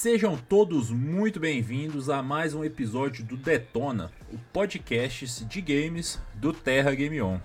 Sejam 0.00 0.36
todos 0.36 0.92
muito 0.92 1.40
bem-vindos 1.40 2.08
a 2.08 2.22
mais 2.22 2.54
um 2.54 2.62
episódio 2.62 3.24
do 3.24 3.36
Detona, 3.36 4.12
o 4.32 4.38
podcast 4.52 5.44
de 5.44 5.60
games 5.60 6.20
do 6.34 6.52
Terra 6.52 6.94
Game 6.94 7.20
On. 7.20 7.40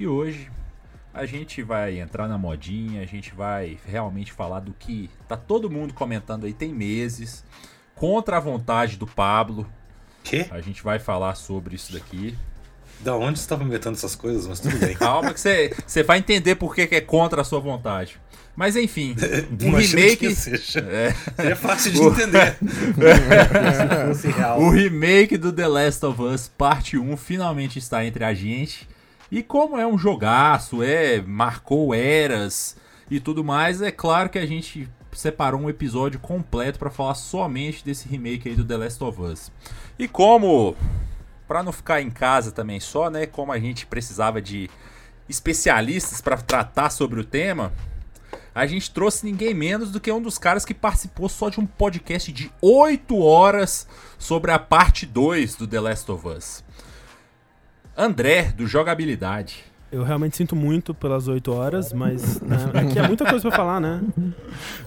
E 0.00 0.06
hoje 0.06 0.50
a 1.12 1.26
gente 1.26 1.62
vai 1.62 2.00
entrar 2.00 2.26
na 2.26 2.38
modinha, 2.38 3.02
a 3.02 3.04
gente 3.04 3.34
vai 3.34 3.78
realmente 3.84 4.32
falar 4.32 4.60
do 4.60 4.72
que 4.72 5.10
tá 5.28 5.36
todo 5.36 5.68
mundo 5.68 5.92
comentando 5.92 6.46
aí 6.46 6.54
tem 6.54 6.72
meses, 6.72 7.44
contra 7.94 8.38
a 8.38 8.40
vontade 8.40 8.96
do 8.96 9.06
Pablo. 9.06 9.70
Quê? 10.24 10.46
A 10.50 10.62
gente 10.62 10.82
vai 10.82 10.98
falar 10.98 11.34
sobre 11.34 11.76
isso 11.76 11.92
daqui. 11.92 12.34
Da 13.00 13.16
onde 13.16 13.38
você 13.38 13.44
estava 13.44 13.62
inventando 13.62 13.94
essas 13.94 14.14
coisas, 14.14 14.46
mas 14.46 14.60
tudo 14.60 14.76
bem. 14.78 14.94
Calma 14.98 15.32
que 15.32 15.40
você, 15.40 15.74
você 15.86 16.02
vai 16.02 16.18
entender 16.18 16.56
por 16.56 16.74
que, 16.74 16.86
que 16.86 16.94
é 16.96 17.00
contra 17.00 17.42
a 17.42 17.44
sua 17.44 17.60
vontade. 17.60 18.20
Mas 18.56 18.74
enfim, 18.74 19.14
um 19.62 19.76
remake. 19.76 20.16
que 20.16 20.34
seja. 20.34 20.80
É, 21.38 21.54
fácil 21.54 21.92
de 21.92 22.02
entender. 22.02 22.56
O 24.58 24.70
remake 24.70 25.36
do 25.36 25.52
The 25.52 25.68
Last 25.68 26.04
of 26.04 26.20
Us 26.20 26.48
Parte 26.48 26.98
1 26.98 27.16
finalmente 27.16 27.78
está 27.78 28.04
entre 28.04 28.24
a 28.24 28.34
gente. 28.34 28.88
E 29.30 29.42
como 29.42 29.78
é 29.78 29.86
um 29.86 29.96
jogaço, 29.96 30.82
é 30.82 31.20
marcou 31.20 31.94
eras 31.94 32.76
e 33.10 33.20
tudo 33.20 33.44
mais, 33.44 33.80
é 33.80 33.90
claro 33.90 34.28
que 34.28 34.38
a 34.38 34.46
gente 34.46 34.88
separou 35.12 35.60
um 35.60 35.70
episódio 35.70 36.18
completo 36.20 36.78
para 36.78 36.90
falar 36.90 37.14
somente 37.14 37.84
desse 37.84 38.08
remake 38.08 38.48
aí 38.48 38.54
do 38.54 38.64
The 38.64 38.76
Last 38.76 39.02
of 39.02 39.20
Us. 39.20 39.52
E 39.98 40.06
como 40.06 40.76
para 41.48 41.62
não 41.62 41.72
ficar 41.72 42.00
em 42.02 42.10
casa 42.10 42.52
também 42.52 42.78
só, 42.78 43.08
né, 43.10 43.24
como 43.26 43.50
a 43.50 43.58
gente 43.58 43.86
precisava 43.86 44.40
de 44.40 44.68
especialistas 45.28 46.20
para 46.20 46.36
tratar 46.36 46.90
sobre 46.90 47.18
o 47.20 47.24
tema, 47.24 47.72
a 48.54 48.66
gente 48.66 48.90
trouxe 48.90 49.24
ninguém 49.24 49.54
menos 49.54 49.90
do 49.90 49.98
que 49.98 50.12
um 50.12 50.20
dos 50.20 50.36
caras 50.38 50.64
que 50.64 50.74
participou 50.74 51.28
só 51.28 51.48
de 51.48 51.58
um 51.58 51.66
podcast 51.66 52.30
de 52.32 52.50
8 52.60 53.18
horas 53.18 53.88
sobre 54.18 54.50
a 54.50 54.58
parte 54.58 55.06
2 55.06 55.54
do 55.56 55.66
The 55.66 55.80
Last 55.80 56.10
of 56.10 56.28
Us. 56.28 56.64
André, 57.96 58.52
do 58.56 58.66
Jogabilidade. 58.66 59.64
Eu 59.90 60.02
realmente 60.04 60.36
sinto 60.36 60.54
muito 60.54 60.92
pelas 60.92 61.28
8 61.28 61.50
horas, 61.52 61.92
mas 61.94 62.40
né, 62.42 62.56
aqui 62.74 62.98
é 62.98 63.06
muita 63.06 63.24
coisa 63.24 63.48
pra 63.48 63.56
falar, 63.56 63.80
né? 63.80 64.02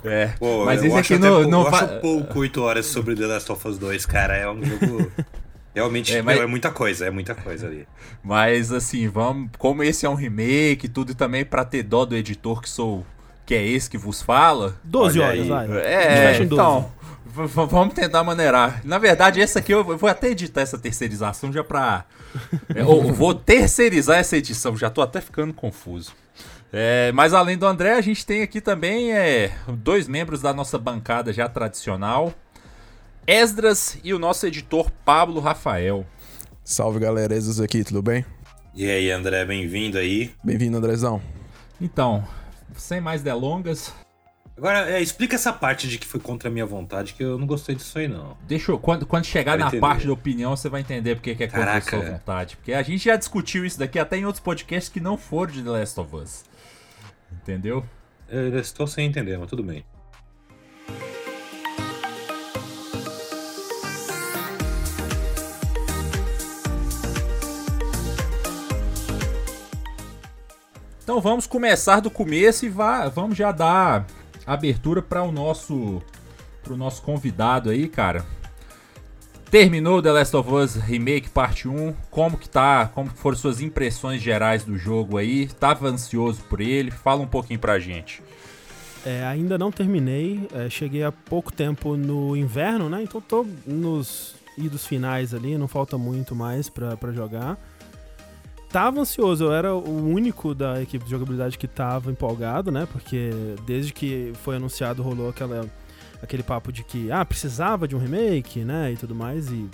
É, 0.04 0.28
Pô, 0.40 0.64
mas 0.66 0.84
acho 0.84 0.96
aqui 0.98 1.18
não, 1.18 1.42
pou- 1.42 1.48
não 1.52 1.62
eu 1.64 1.68
acho 1.76 2.00
pouco 2.02 2.40
8 2.40 2.62
horas 2.62 2.86
sobre 2.86 3.16
The 3.16 3.26
Last 3.26 3.52
of 3.52 3.68
Us 3.68 3.78
2, 3.80 4.06
cara. 4.06 4.38
É 4.38 4.50
um 4.50 4.64
jogo. 4.64 5.12
Realmente, 5.74 6.14
É, 6.16 6.22
mas- 6.22 6.36
meu, 6.36 6.44
é 6.44 6.48
muita 6.48 6.70
coisa, 6.72 7.06
é 7.06 7.10
muita 7.10 7.34
coisa 7.34 7.68
ali. 7.68 7.88
Mas 8.24 8.72
assim, 8.72 9.08
vamos, 9.08 9.50
como 9.58 9.82
esse 9.84 10.06
é 10.06 10.10
um 10.10 10.14
remake 10.16 10.86
e 10.86 10.90
tudo 10.90 11.12
e 11.12 11.16
também 11.16 11.44
pra 11.46 11.64
ter 11.66 11.82
dó 11.84 12.06
do 12.06 12.16
editor 12.16 12.62
que 12.62 12.70
sou 12.70 13.06
que 13.46 13.56
é 13.56 13.66
esse 13.66 13.90
que 13.90 13.98
vos 13.98 14.22
fala. 14.22 14.76
12 14.84 15.20
Olha 15.20 15.28
horas, 15.28 15.40
aí. 15.42 15.48
vai. 15.70 15.82
É, 15.84 16.32
12. 16.34 16.44
então, 16.44 16.92
vamos 17.26 17.94
tentar 17.94 18.24
maneirar. 18.24 18.82
Na 18.84 18.98
verdade, 18.98 19.42
essa 19.42 19.60
aqui 19.60 19.74
eu 19.74 19.80
eu 19.90 19.98
vou 19.98 20.10
até 20.10 20.30
editar 20.30 20.62
essa 20.62 20.78
terceirização 20.78 21.52
já 21.52 21.64
pra. 21.64 22.06
eu, 22.76 22.88
eu 23.08 23.14
vou 23.14 23.34
terceirizar 23.34 24.20
essa 24.20 24.38
edição, 24.38 24.78
já 24.78 24.90
tô 24.90 25.02
até 25.02 25.20
ficando 25.20 25.54
confuso. 25.54 26.14
É, 26.72 27.12
mas 27.14 27.34
além 27.34 27.58
do 27.58 27.66
André, 27.66 27.94
a 27.96 28.02
gente 28.02 28.26
tem 28.26 28.42
aqui 28.42 28.62
também 28.62 29.12
é, 29.12 29.52
dois 29.68 30.08
membros 30.08 30.42
da 30.42 30.54
nossa 30.54 30.78
bancada 30.78 31.34
já 31.34 31.50
tradicional. 31.50 32.34
Esdras 33.26 33.98
e 34.04 34.14
o 34.14 34.20
nosso 34.20 34.46
editor 34.48 34.92
Pablo 35.06 35.40
Rafael. 35.40 36.06
Salve 36.64 37.00
galera, 37.00 37.36
Exos 37.36 37.60
aqui, 37.60 37.84
tudo 37.84 38.02
bem? 38.02 38.26
E 38.74 38.90
aí, 38.90 39.12
André, 39.12 39.46
bem-vindo 39.46 39.98
aí. 39.98 40.34
Bem-vindo, 40.44 40.78
Andrezão. 40.78 41.22
Então, 41.80 42.26
sem 42.76 43.02
mais 43.02 43.22
delongas, 43.22 43.94
Agora, 44.58 44.92
é, 44.92 45.02
explica 45.02 45.34
essa 45.36 45.52
parte 45.52 45.88
de 45.88 45.98
que 45.98 46.06
foi 46.06 46.20
contra 46.20 46.48
a 46.48 46.52
minha 46.52 46.68
vontade, 46.68 47.16
que 47.16 47.24
eu 47.24 47.36
não 47.40 47.48
gostei 47.48 47.74
disso 47.74 47.98
aí, 47.98 48.08
não. 48.08 48.38
Deixa 48.48 48.72
eu, 48.72 48.78
quando, 48.78 49.08
quando 49.08 49.26
chegar 49.26 49.54
Quero 49.54 49.62
na 49.64 49.68
entender. 49.70 49.82
parte 49.82 50.06
da 50.06 50.14
opinião, 50.14 50.56
você 50.56 50.70
vai 50.70 50.82
entender 50.82 51.16
porque 51.16 51.34
que 51.34 51.44
é 51.46 51.48
contra 51.48 51.64
a 51.64 51.66
Caraca. 51.82 51.90
sua 51.90 52.12
vontade. 52.12 52.58
Porque 52.58 52.72
a 52.74 52.84
gente 52.84 53.06
já 53.06 53.16
discutiu 53.16 53.66
isso 53.66 53.80
daqui 53.80 53.98
até 53.98 54.18
em 54.18 54.26
outros 54.26 54.44
podcasts 54.44 54.88
que 54.88 55.00
não 55.00 55.18
foram 55.18 55.52
de 55.52 55.64
The 55.64 55.70
Last 55.70 56.00
of 56.00 56.16
Us. 56.16 56.46
Entendeu? 57.32 57.84
Eu 58.30 58.60
estou 58.60 58.86
sem 58.86 59.08
entender, 59.08 59.36
mas 59.38 59.50
tudo 59.50 59.64
bem. 59.64 59.84
Então 71.12 71.20
vamos 71.20 71.46
começar 71.46 72.00
do 72.00 72.10
começo 72.10 72.66
e 72.66 72.70
vá, 72.70 73.10
vamos 73.10 73.38
já 73.38 73.52
dar 73.52 74.08
abertura 74.48 75.02
para 75.02 75.22
o 75.22 75.30
nosso 75.30 76.02
pro 76.64 76.78
nosso 76.78 77.02
convidado 77.02 77.70
aí, 77.70 77.90
cara. 77.90 78.26
Terminou 79.50 80.02
The 80.02 80.10
Last 80.10 80.34
of 80.38 80.50
Us 80.50 80.76
Remake 80.76 81.30
Parte 81.30 81.68
1. 81.68 81.94
Como 82.10 82.38
que 82.38 82.48
tá? 82.48 82.90
Como 82.96 83.10
foram 83.10 83.36
suas 83.36 83.60
impressões 83.60 84.22
gerais 84.22 84.64
do 84.64 84.78
jogo 84.78 85.18
aí? 85.18 85.48
Tava 85.48 85.90
ansioso 85.90 86.44
por 86.44 86.62
ele? 86.62 86.92
Fala 86.92 87.22
um 87.22 87.28
pouquinho 87.28 87.60
pra 87.60 87.78
gente. 87.78 88.24
É, 89.06 89.26
ainda 89.26 89.58
não 89.58 89.70
terminei, 89.70 90.48
é, 90.54 90.70
cheguei 90.70 91.04
há 91.04 91.12
pouco 91.12 91.52
tempo 91.52 91.98
no 91.98 92.38
inverno, 92.38 92.88
né? 92.88 93.04
Então 93.04 93.20
tô 93.20 93.46
nos 93.68 94.36
idos 94.58 94.88
finais 94.88 95.34
ali, 95.34 95.58
não 95.58 95.68
falta 95.68 95.98
muito 95.98 96.34
mais 96.34 96.70
pra, 96.70 96.96
pra 96.96 97.12
jogar. 97.12 97.58
Tava 98.72 99.02
ansioso, 99.02 99.46
eu 99.46 99.54
era 99.54 99.76
o 99.76 100.08
único 100.08 100.56
da 100.56 100.82
equipe 100.82 101.04
de 101.04 101.12
jogabilidade 101.12 101.58
que 101.58 101.68
tava 101.68 102.10
empolgado, 102.10 102.72
né? 102.72 102.88
Porque 102.90 103.32
desde 103.66 103.92
que 103.92 104.32
foi 104.44 104.56
anunciado 104.56 105.04
rolou 105.04 105.30
aquela, 105.30 105.66
aquele 106.24 106.42
papo 106.42 106.72
de 106.72 106.82
que, 106.82 107.12
ah, 107.12 107.26
precisava 107.26 107.86
de 107.86 107.98
um 107.98 108.00
remake, 108.00 108.64
né? 108.64 108.94
E 108.94 108.96
tudo 108.96 109.14
mais, 109.14 109.50
e, 109.52 109.70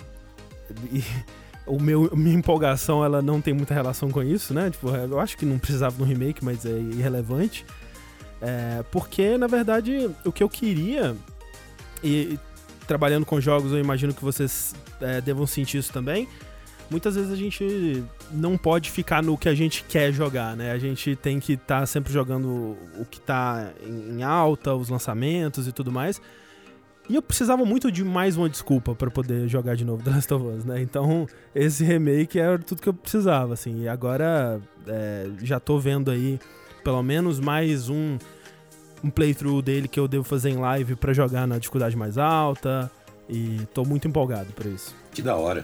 e 0.92 1.04
o 1.64 1.80
meu, 1.80 2.10
minha 2.16 2.34
empolgação, 2.34 3.04
ela 3.04 3.22
não 3.22 3.40
tem 3.40 3.54
muita 3.54 3.72
relação 3.72 4.10
com 4.10 4.20
isso, 4.20 4.52
né? 4.52 4.68
Tipo, 4.68 4.88
eu 4.88 5.20
acho 5.20 5.36
que 5.36 5.46
não 5.46 5.60
precisava 5.60 5.94
de 5.94 6.02
um 6.02 6.06
remake, 6.06 6.44
mas 6.44 6.66
é 6.66 6.70
irrelevante. 6.70 7.64
É, 8.40 8.82
porque, 8.90 9.38
na 9.38 9.46
verdade, 9.46 10.10
o 10.24 10.32
que 10.32 10.42
eu 10.42 10.48
queria, 10.48 11.14
e, 12.02 12.34
e 12.34 12.40
trabalhando 12.86 13.24
com 13.24 13.40
jogos, 13.40 13.70
eu 13.70 13.78
imagino 13.78 14.12
que 14.12 14.24
vocês 14.24 14.74
é, 15.00 15.20
devam 15.20 15.46
sentir 15.46 15.78
isso 15.78 15.92
também. 15.92 16.26
Muitas 16.90 17.16
vezes 17.16 17.30
a 17.30 17.36
gente 17.36 18.02
não 18.30 18.56
pode 18.56 18.90
ficar 18.90 19.22
no 19.22 19.36
que 19.36 19.48
a 19.48 19.54
gente 19.54 19.84
quer 19.84 20.10
jogar, 20.12 20.56
né? 20.56 20.72
A 20.72 20.78
gente 20.78 21.14
tem 21.16 21.38
que 21.38 21.52
estar 21.52 21.84
sempre 21.86 22.12
jogando 22.12 22.76
o 22.98 23.04
que 23.04 23.20
tá 23.20 23.70
em, 23.86 24.22
alta, 24.22 24.74
os 24.74 24.88
lançamentos 24.88 25.68
e 25.68 25.72
tudo 25.72 25.92
mais. 25.92 26.20
E 27.08 27.14
eu 27.14 27.22
precisava 27.22 27.64
muito 27.64 27.92
de 27.92 28.04
mais 28.04 28.36
uma 28.36 28.48
desculpa 28.48 28.94
para 28.94 29.10
poder 29.10 29.48
jogar 29.48 29.76
de 29.76 29.84
novo 29.84 30.02
The 30.02 30.10
Last 30.10 30.34
of 30.34 30.46
Us, 30.46 30.64
né? 30.64 30.80
Então, 30.80 31.26
esse 31.54 31.84
remake 31.84 32.38
era 32.38 32.58
tudo 32.58 32.80
que 32.80 32.88
eu 32.88 32.94
precisava, 32.94 33.54
assim. 33.54 33.82
E 33.82 33.88
agora 33.88 34.60
é, 34.86 35.28
já 35.42 35.60
tô 35.60 35.78
vendo 35.78 36.10
aí 36.10 36.38
pelo 36.82 37.02
menos 37.02 37.38
mais 37.38 37.90
um, 37.90 38.16
um 39.04 39.10
playthrough 39.10 39.60
dele 39.60 39.88
que 39.88 40.00
eu 40.00 40.08
devo 40.08 40.24
fazer 40.24 40.50
em 40.50 40.56
live 40.56 40.96
pra 40.96 41.12
jogar 41.12 41.46
na 41.46 41.58
dificuldade 41.58 41.96
mais 41.96 42.16
alta. 42.16 42.90
E 43.28 43.60
tô 43.74 43.84
muito 43.84 44.08
empolgado 44.08 44.52
por 44.54 44.64
isso. 44.64 44.94
Que 45.12 45.20
da 45.20 45.36
hora. 45.36 45.62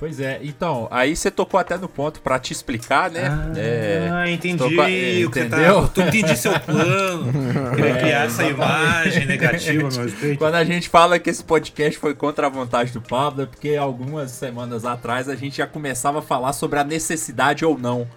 Pois 0.00 0.18
é, 0.18 0.40
então, 0.42 0.88
aí 0.90 1.14
você 1.14 1.30
tocou 1.30 1.60
até 1.60 1.76
no 1.76 1.86
ponto 1.86 2.20
pra 2.22 2.38
te 2.38 2.54
explicar, 2.54 3.10
né? 3.10 3.52
É, 3.54 4.08
Ah, 4.10 4.30
entendi. 4.30 4.56
com 4.74 4.80
a- 4.80 4.84
o 4.84 4.88
que 4.88 5.22
você 5.34 5.40
entendeu? 5.44 5.82
Tá, 5.82 5.88
tu 5.88 6.00
entendi 6.00 6.36
seu 6.38 6.58
plano. 6.58 7.30
Queria 7.76 7.94
criar 7.96 8.24
essa 8.24 8.44
imagem 8.44 9.26
negativa 9.26 9.88
respeito. 10.02 10.38
Quando 10.38 10.54
a 10.54 10.64
gente 10.64 10.88
fala 10.88 11.18
que 11.18 11.28
esse 11.28 11.44
podcast 11.44 11.98
foi 12.00 12.14
contra 12.14 12.46
a 12.46 12.50
vontade 12.50 12.92
do 12.92 13.02
Pablo, 13.02 13.42
é 13.42 13.46
porque 13.46 13.76
algumas 13.76 14.30
semanas 14.30 14.86
atrás 14.86 15.28
a 15.28 15.36
gente 15.36 15.58
já 15.58 15.66
começava 15.66 16.20
a 16.20 16.22
falar 16.22 16.54
sobre 16.54 16.78
a 16.78 16.84
necessidade 16.84 17.62
ou 17.62 17.78
não 17.78 18.08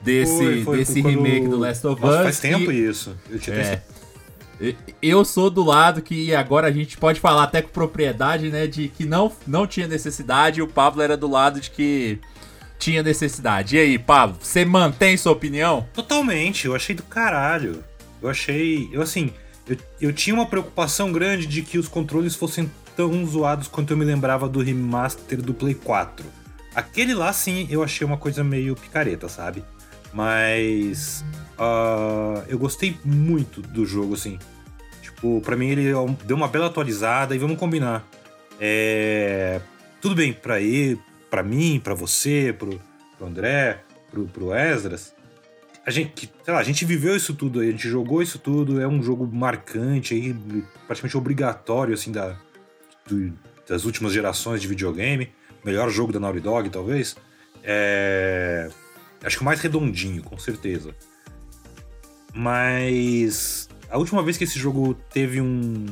desse, 0.00 0.32
Foi, 0.38 0.64
foi, 0.64 0.76
desse 0.78 1.02
remake 1.02 1.48
do 1.48 1.58
Last 1.58 1.86
of 1.86 2.02
Us. 2.02 2.08
Nossa, 2.10 2.22
faz 2.22 2.40
tempo 2.40 2.72
e- 2.72 2.88
isso. 2.88 3.14
Eu 3.30 3.38
tinha 3.38 3.56
É. 3.56 3.58
pensado- 3.62 3.82
Eu 5.02 5.24
sou 5.24 5.50
do 5.50 5.62
lado 5.62 6.00
que 6.00 6.34
agora 6.34 6.68
a 6.68 6.72
gente 6.72 6.96
pode 6.96 7.20
falar 7.20 7.44
até 7.44 7.60
com 7.60 7.68
propriedade, 7.68 8.50
né? 8.50 8.66
De 8.66 8.88
que 8.88 9.04
não, 9.04 9.30
não 9.46 9.66
tinha 9.66 9.86
necessidade 9.86 10.60
e 10.60 10.62
o 10.62 10.68
Pablo 10.68 11.02
era 11.02 11.16
do 11.16 11.28
lado 11.28 11.60
de 11.60 11.70
que 11.70 12.18
tinha 12.78 13.02
necessidade. 13.02 13.76
E 13.76 13.78
aí, 13.78 13.98
Pablo, 13.98 14.36
você 14.40 14.64
mantém 14.64 15.16
sua 15.16 15.32
opinião? 15.32 15.86
Totalmente, 15.92 16.66
eu 16.66 16.74
achei 16.74 16.94
do 16.94 17.02
caralho. 17.02 17.84
Eu 18.22 18.28
achei. 18.28 18.88
Eu 18.92 19.02
assim, 19.02 19.30
eu, 19.68 19.76
eu 20.00 20.12
tinha 20.12 20.34
uma 20.34 20.46
preocupação 20.46 21.12
grande 21.12 21.46
de 21.46 21.62
que 21.62 21.78
os 21.78 21.88
controles 21.88 22.34
fossem 22.34 22.70
tão 22.96 23.26
zoados 23.26 23.68
quanto 23.68 23.90
eu 23.90 23.96
me 23.96 24.04
lembrava 24.04 24.48
do 24.48 24.62
remaster 24.62 25.42
do 25.42 25.52
Play 25.52 25.74
4. 25.74 26.24
Aquele 26.74 27.14
lá, 27.14 27.32
sim, 27.32 27.66
eu 27.70 27.82
achei 27.82 28.06
uma 28.06 28.16
coisa 28.16 28.42
meio 28.42 28.74
picareta, 28.74 29.28
sabe? 29.28 29.62
Mas. 30.12 31.24
Ah, 31.58 32.44
eu 32.48 32.58
gostei 32.58 32.96
muito 33.04 33.62
do 33.62 33.84
jogo, 33.86 34.14
assim. 34.14 34.38
Tipo, 35.02 35.40
pra 35.40 35.56
mim 35.56 35.68
ele 35.68 35.92
deu 36.24 36.36
uma 36.36 36.48
bela 36.48 36.66
atualizada 36.66 37.34
e 37.34 37.38
vamos 37.38 37.58
combinar. 37.58 38.06
É. 38.60 39.60
Tudo 40.00 40.14
bem, 40.14 40.32
pra 40.32 40.60
ele, 40.60 41.00
pra 41.30 41.42
mim, 41.42 41.80
pra 41.82 41.94
você, 41.94 42.54
pro, 42.56 42.80
pro 43.16 43.26
André, 43.26 43.80
pro, 44.10 44.26
pro 44.26 44.54
Esdras. 44.54 45.14
a 45.84 45.90
gente, 45.90 46.30
sei 46.44 46.54
lá, 46.54 46.60
a 46.60 46.62
gente 46.62 46.84
viveu 46.84 47.16
isso 47.16 47.34
tudo 47.34 47.60
a 47.60 47.64
gente 47.64 47.88
jogou 47.88 48.22
isso 48.22 48.38
tudo, 48.38 48.80
é 48.80 48.86
um 48.86 49.02
jogo 49.02 49.26
marcante 49.26 50.14
aí, 50.14 50.34
praticamente 50.86 51.16
obrigatório, 51.16 51.94
assim, 51.94 52.12
da, 52.12 52.36
do, 53.06 53.32
das 53.66 53.84
últimas 53.84 54.12
gerações 54.12 54.60
de 54.60 54.68
videogame. 54.68 55.32
Melhor 55.64 55.90
jogo 55.90 56.12
da 56.12 56.20
Naughty 56.20 56.40
Dog, 56.40 56.70
talvez. 56.70 57.16
É... 57.64 58.68
Acho 59.24 59.38
que 59.38 59.42
o 59.42 59.44
mais 59.44 59.60
redondinho, 59.60 60.22
com 60.22 60.38
certeza. 60.38 60.94
Mas 62.36 63.66
a 63.88 63.96
última 63.96 64.22
vez 64.22 64.36
que 64.36 64.44
esse 64.44 64.58
jogo 64.58 64.94
teve 65.10 65.40
um, 65.40 65.86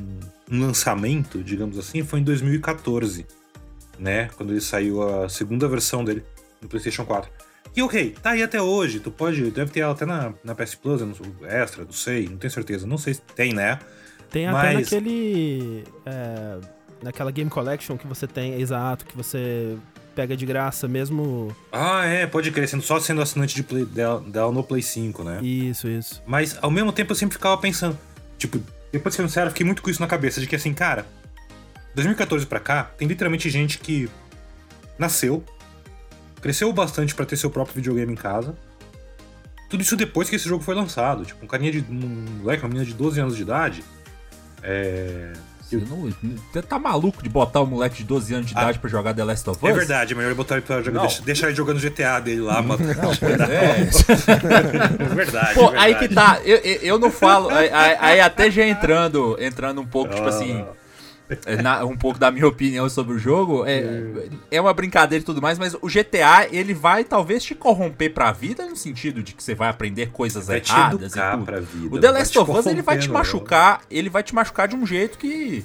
um 0.51 0.61
lançamento, 0.61 1.43
digamos 1.43 1.79
assim, 1.79 2.05
foi 2.05 2.21
em 2.21 2.23
2014, 2.23 3.27
né? 3.99 4.29
Quando 4.37 4.51
ele 4.51 4.61
saiu 4.61 5.03
a 5.03 5.29
segunda 5.29 5.67
versão 5.67 6.05
dele 6.05 6.23
no 6.61 6.69
PlayStation 6.69 7.07
4. 7.07 7.31
E 7.75 7.83
ok, 7.83 8.15
tá 8.23 8.31
aí 8.31 8.43
até 8.43 8.61
hoje. 8.61 9.01
Tu 9.01 9.11
pode. 9.11 9.51
Deve 9.51 9.71
ter 9.71 9.81
ela 9.81 9.93
até 9.93 10.05
na, 10.05 10.35
na 10.45 10.55
PS 10.55 10.75
Plus, 10.75 11.01
no 11.01 11.15
Extra, 11.47 11.85
não 11.85 11.93
sei, 11.93 12.29
não 12.29 12.37
tenho 12.37 12.53
certeza. 12.53 12.87
Não 12.87 12.99
sei 12.99 13.15
se 13.15 13.23
tem, 13.35 13.55
né? 13.55 13.79
Tem 14.31 14.47
até 14.47 14.75
Mas... 14.75 14.91
naquele. 14.91 15.85
É, 16.05 16.61
naquela 17.03 17.31
Game 17.31 17.51
Collection 17.51 17.97
que 17.97 18.07
você 18.07 18.27
tem, 18.27 18.61
exato, 18.61 19.07
que 19.07 19.17
você 19.17 19.77
pega 20.15 20.37
de 20.37 20.47
graça 20.47 20.87
mesmo. 20.87 21.55
Ah, 21.73 22.05
é, 22.05 22.27
pode 22.27 22.51
crer, 22.51 22.69
sendo, 22.69 22.83
só 22.83 22.99
sendo 23.01 23.21
assinante 23.21 23.55
de 23.55 23.63
Play, 23.63 23.85
dela, 23.85 24.21
dela 24.21 24.53
no 24.53 24.63
Play 24.63 24.83
5, 24.83 25.25
né? 25.25 25.41
Isso, 25.43 25.89
isso. 25.89 26.23
Mas 26.27 26.59
ao 26.63 26.71
mesmo 26.71 26.93
tempo 26.93 27.13
eu 27.13 27.17
sempre 27.17 27.35
ficava 27.35 27.57
pensando, 27.59 27.99
tipo, 28.39 28.61
depois 28.93 29.15
sendo 29.15 29.29
sério, 29.29 29.49
eu 29.49 29.53
fiquei 29.53 29.67
muito 29.67 29.83
com 29.83 29.91
isso 29.91 30.01
na 30.01 30.07
cabeça, 30.07 30.41
de 30.41 30.47
que 30.47 30.57
assim, 30.57 30.73
cara, 30.73 31.07
2014 31.95 32.47
pra 32.47 32.61
cá, 32.61 32.85
tem 32.97 33.09
literalmente 33.09 33.51
gente 33.51 33.79
que 33.79 34.09
nasceu, 34.99 35.45
cresceu 36.41 36.73
bastante 36.73 37.15
para 37.15 37.27
ter 37.27 37.37
seu 37.37 37.51
próprio 37.51 37.77
videogame 37.77 38.13
em 38.13 38.17
casa. 38.17 38.55
Tudo 39.69 39.81
isso 39.81 39.97
depois 39.97 40.31
que 40.31 40.37
esse 40.37 40.49
jogo 40.49 40.63
foi 40.63 40.75
lançado. 40.75 41.25
Tipo, 41.25 41.45
um 41.45 41.49
carinha 41.49 41.73
de. 41.73 41.81
um 41.91 42.41
moleque, 42.41 42.63
uma 42.63 42.69
menina 42.69 42.85
de 42.85 42.95
12 42.95 43.19
anos 43.19 43.35
de 43.35 43.43
idade. 43.43 43.83
É 44.63 45.33
você, 45.65 45.77
não, 45.77 46.63
tá 46.63 46.79
maluco 46.79 47.23
de 47.23 47.29
botar 47.29 47.61
o 47.61 47.65
um 47.65 47.67
moleque 47.67 47.97
de 47.97 48.05
12 48.05 48.35
anos 48.35 48.47
de 48.47 48.57
ah, 48.57 48.63
idade 48.63 48.79
pra 48.79 48.91
jogar 48.91 49.15
The 49.15 49.25
Last 49.25 49.49
of 49.49 49.59
é 49.63 49.67
Us? 49.67 49.73
É 49.73 49.79
verdade, 49.79 50.13
é 50.13 50.17
melhor 50.17 50.35
botar 50.35 50.57
ele 50.57 50.63
pra 50.63 50.83
jogar. 50.83 51.01
Deixa, 51.01 51.23
deixar 51.23 51.47
ele 51.47 51.57
jogando 51.57 51.81
GTA 51.81 52.21
dele 52.21 52.43
lá, 52.43 52.61
mano. 52.63 52.85
Não, 52.85 53.13
é. 53.49 53.81
é. 55.11 55.15
verdade. 55.15 55.55
Pô, 55.55 55.69
é 55.69 55.71
verdade. 55.71 55.77
aí 55.79 55.95
que 55.95 56.09
tá. 56.09 56.41
Eu, 56.45 56.57
eu 56.59 56.99
não 56.99 57.11
falo. 57.11 57.49
Aí, 57.51 57.71
aí, 57.73 58.21
até 58.21 58.51
já 58.51 58.67
entrando, 58.67 59.37
entrando 59.41 59.81
um 59.81 59.87
pouco, 59.87 60.15
tipo 60.15 60.29
assim. 60.29 60.65
É, 61.47 61.63
na, 61.63 61.85
um 61.85 61.97
pouco 61.97 62.19
da 62.19 62.31
minha 62.31 62.47
opinião 62.47 62.89
sobre 62.89 63.15
o 63.15 63.19
jogo. 63.19 63.65
É, 63.67 64.29
é 64.51 64.61
uma 64.61 64.75
brincadeira 64.75 65.23
e 65.23 65.25
tudo 65.25 65.41
mais, 65.41 65.59
mas 65.59 65.75
o 65.75 65.89
GTA, 65.89 66.49
ele 66.51 66.75
vai 66.75 67.03
talvez 67.03 67.43
te 67.43 67.55
corromper 67.55 68.13
pra 68.13 68.31
vida, 68.31 68.67
no 68.67 68.77
sentido 68.77 69.23
de 69.23 69.35
que 69.35 69.43
você 69.43 69.55
vai 69.55 69.69
aprender 69.69 70.11
coisas 70.11 70.47
vai 70.47 70.59
erradas 70.59 71.13
te 71.13 71.19
e 71.19 71.31
tudo. 71.31 71.45
Pra 71.45 71.61
vida, 71.61 71.97
o 71.97 71.99
The 71.99 72.11
Last 72.11 72.39
of 72.39 72.51
Us, 72.51 72.67
ele 72.67 72.83
vai 72.83 72.99
te 72.99 73.11
machucar, 73.11 73.81
ele 73.91 74.11
vai 74.11 74.23
te 74.23 74.35
machucar 74.35 74.69
de 74.69 74.77
um 74.77 74.87
jeito 74.87 75.19
que. 75.19 75.65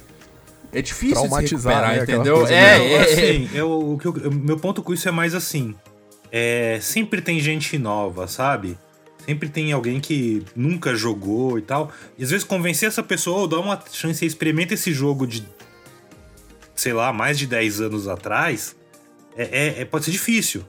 É 0.72 0.80
difícil 0.80 1.28
de 1.28 1.34
se 1.34 1.54
recuperar, 1.54 1.96
né, 1.96 2.02
entendeu? 2.02 2.46
É, 2.46 2.52
é, 2.52 2.92
é, 2.92 3.02
assim, 3.02 3.50
eu, 3.52 3.92
o 3.92 3.98
que 3.98 4.06
eu, 4.06 4.30
meu 4.30 4.56
ponto 4.56 4.82
com 4.82 4.94
isso 4.94 5.08
é 5.08 5.12
mais 5.12 5.34
assim. 5.34 5.74
É, 6.30 6.78
sempre 6.80 7.20
tem 7.20 7.40
gente 7.40 7.76
nova, 7.76 8.28
sabe? 8.28 8.78
Sempre 9.24 9.48
tem 9.48 9.72
alguém 9.72 10.00
que 10.00 10.42
nunca 10.56 10.94
jogou 10.94 11.58
e 11.58 11.62
tal. 11.62 11.92
E 12.18 12.24
às 12.24 12.30
vezes 12.30 12.44
convencer 12.44 12.88
essa 12.88 13.02
pessoa, 13.02 13.40
ou 13.40 13.48
dar 13.48 13.60
uma 13.60 13.80
chance, 13.92 14.24
experimenta 14.24 14.74
esse 14.74 14.92
jogo 14.92 15.26
de, 15.26 15.44
sei 16.74 16.92
lá, 16.92 17.12
mais 17.12 17.38
de 17.38 17.46
10 17.46 17.80
anos 17.82 18.08
atrás, 18.08 18.76
é, 19.36 19.42
é, 19.42 19.80
é 19.82 19.84
pode 19.84 20.06
ser 20.06 20.10
difícil. 20.10 20.64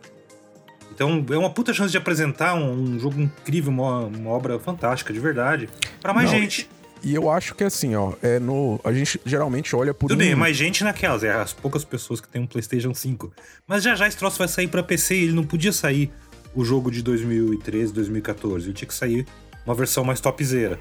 Então 0.94 1.25
é 1.31 1.38
uma 1.38 1.50
puta 1.50 1.74
chance 1.74 1.92
de 1.92 1.98
apresentar 1.98 2.53
um, 2.53 2.95
um 2.95 3.00
jogo 3.00 3.19
incrível, 3.19 3.71
uma, 3.71 4.01
uma, 4.06 4.30
obra 4.30 4.59
fantástica, 4.59 5.13
de 5.13 5.19
verdade, 5.19 5.69
para 6.01 6.13
mais 6.13 6.31
Não, 6.31 6.38
gente. 6.38 6.69
E 7.03 7.15
eu 7.15 7.31
acho 7.31 7.56
que 7.56 7.63
assim, 7.63 7.95
ó, 7.95 8.13
é 8.21 8.39
no. 8.39 8.80
A 8.83 8.94
gente 8.94 9.19
geralmente 9.25 9.75
olha 9.75 9.94
por. 9.94 10.07
Tudo 10.07 10.18
um... 10.18 10.19
bem, 10.19 10.33
é 10.33 10.36
mais 10.36 10.56
gente 10.56 10.83
naquelas, 10.83 11.24
é 11.24 11.31
as 11.31 11.53
poucas 11.53 11.83
pessoas 11.83 12.21
que 12.21 12.27
tem 12.27 12.42
um 12.42 12.45
PlayStation 12.45 12.94
5. 12.94 13.33
Mas 13.65 13.83
já 13.83 13.95
já 13.95 14.07
esse 14.07 14.18
troço 14.18 14.38
vai 14.38 14.48
sair 14.48 14.68
para 14.68 14.83
PC 14.83 15.15
ele 15.15 15.33
não 15.33 15.44
podia 15.44 15.71
sair 15.71 16.12
o 16.56 16.63
jogo 16.63 16.92
de 16.92 17.01
2013, 17.01 17.94
2014. 17.94 18.65
Ele 18.65 18.74
tinha 18.74 18.88
que 18.88 18.94
sair 18.94 19.25
uma 19.65 19.75
versão 19.75 20.03
mais 20.03 20.19
topzera. 20.19 20.77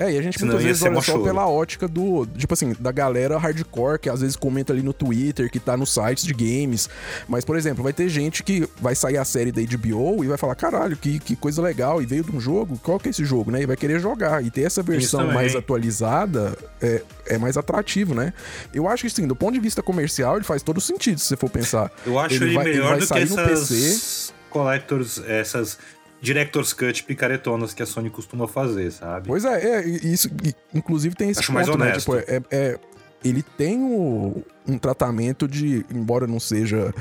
É, 0.00 0.10
e 0.10 0.18
a 0.18 0.22
gente 0.22 0.38
Senão 0.38 0.54
muitas 0.54 0.66
vezes 0.66 0.82
olha 0.82 1.00
só 1.02 1.18
pela 1.18 1.46
ótica 1.46 1.86
do, 1.86 2.24
tipo 2.24 2.54
assim, 2.54 2.74
da 2.80 2.90
galera 2.90 3.36
hardcore 3.36 3.98
que 3.98 4.08
às 4.08 4.22
vezes 4.22 4.34
comenta 4.34 4.72
ali 4.72 4.82
no 4.82 4.94
Twitter, 4.94 5.50
que 5.50 5.60
tá 5.60 5.76
nos 5.76 5.92
sites 5.92 6.24
de 6.24 6.32
games. 6.32 6.88
Mas, 7.28 7.44
por 7.44 7.54
exemplo, 7.54 7.84
vai 7.84 7.92
ter 7.92 8.08
gente 8.08 8.42
que 8.42 8.66
vai 8.80 8.94
sair 8.94 9.18
a 9.18 9.26
série 9.26 9.52
da 9.52 9.60
HBO 9.60 10.24
e 10.24 10.26
vai 10.26 10.38
falar, 10.38 10.54
caralho, 10.54 10.96
que, 10.96 11.18
que 11.18 11.36
coisa 11.36 11.60
legal, 11.60 12.00
e 12.00 12.06
veio 12.06 12.24
de 12.24 12.34
um 12.34 12.40
jogo, 12.40 12.80
qual 12.82 12.98
que 12.98 13.08
é 13.08 13.10
esse 13.10 13.26
jogo, 13.26 13.50
né? 13.50 13.60
E 13.60 13.66
vai 13.66 13.76
querer 13.76 14.00
jogar. 14.00 14.42
E 14.42 14.50
ter 14.50 14.62
essa 14.62 14.82
versão 14.82 15.26
mais 15.34 15.54
atualizada 15.54 16.56
é, 16.80 17.02
é 17.26 17.36
mais 17.36 17.58
atrativo, 17.58 18.14
né? 18.14 18.32
Eu 18.72 18.88
acho 18.88 19.02
que 19.02 19.10
sim, 19.10 19.26
do 19.26 19.36
ponto 19.36 19.52
de 19.52 19.60
vista 19.60 19.82
comercial, 19.82 20.36
ele 20.36 20.44
faz 20.44 20.62
todo 20.62 20.80
sentido, 20.80 21.18
se 21.18 21.26
você 21.26 21.36
for 21.36 21.50
pensar. 21.50 21.92
Eu 22.06 22.18
acho 22.18 22.36
ele, 22.36 22.46
ele 22.46 22.54
vai, 22.54 22.64
melhor 22.64 22.96
ele 22.96 23.04
vai 23.04 23.24
do 23.26 23.34
que 23.34 23.40
essas... 23.40 23.68
PC 23.68 24.39
collectors, 24.50 25.18
essas 25.26 25.78
Director's 26.20 26.72
Cut 26.72 27.02
picaretonas 27.04 27.72
que 27.72 27.82
a 27.82 27.86
Sony 27.86 28.10
costuma 28.10 28.46
fazer, 28.46 28.90
sabe? 28.92 29.26
Pois 29.26 29.44
é, 29.44 29.80
é 29.80 29.88
isso. 29.88 30.28
Inclusive 30.74 31.14
tem 31.14 31.30
esse 31.30 31.40
Acho 31.40 31.52
ponto, 31.52 31.54
mais 31.54 31.68
né? 31.68 31.74
honesto. 31.74 32.00
Tipo, 32.00 32.16
é, 32.30 32.42
é, 32.50 32.78
ele 33.24 33.42
tem 33.42 33.82
o, 33.82 34.44
um 34.66 34.78
tratamento 34.78 35.48
de, 35.48 35.84
embora 35.90 36.26
não 36.26 36.38
seja 36.38 36.92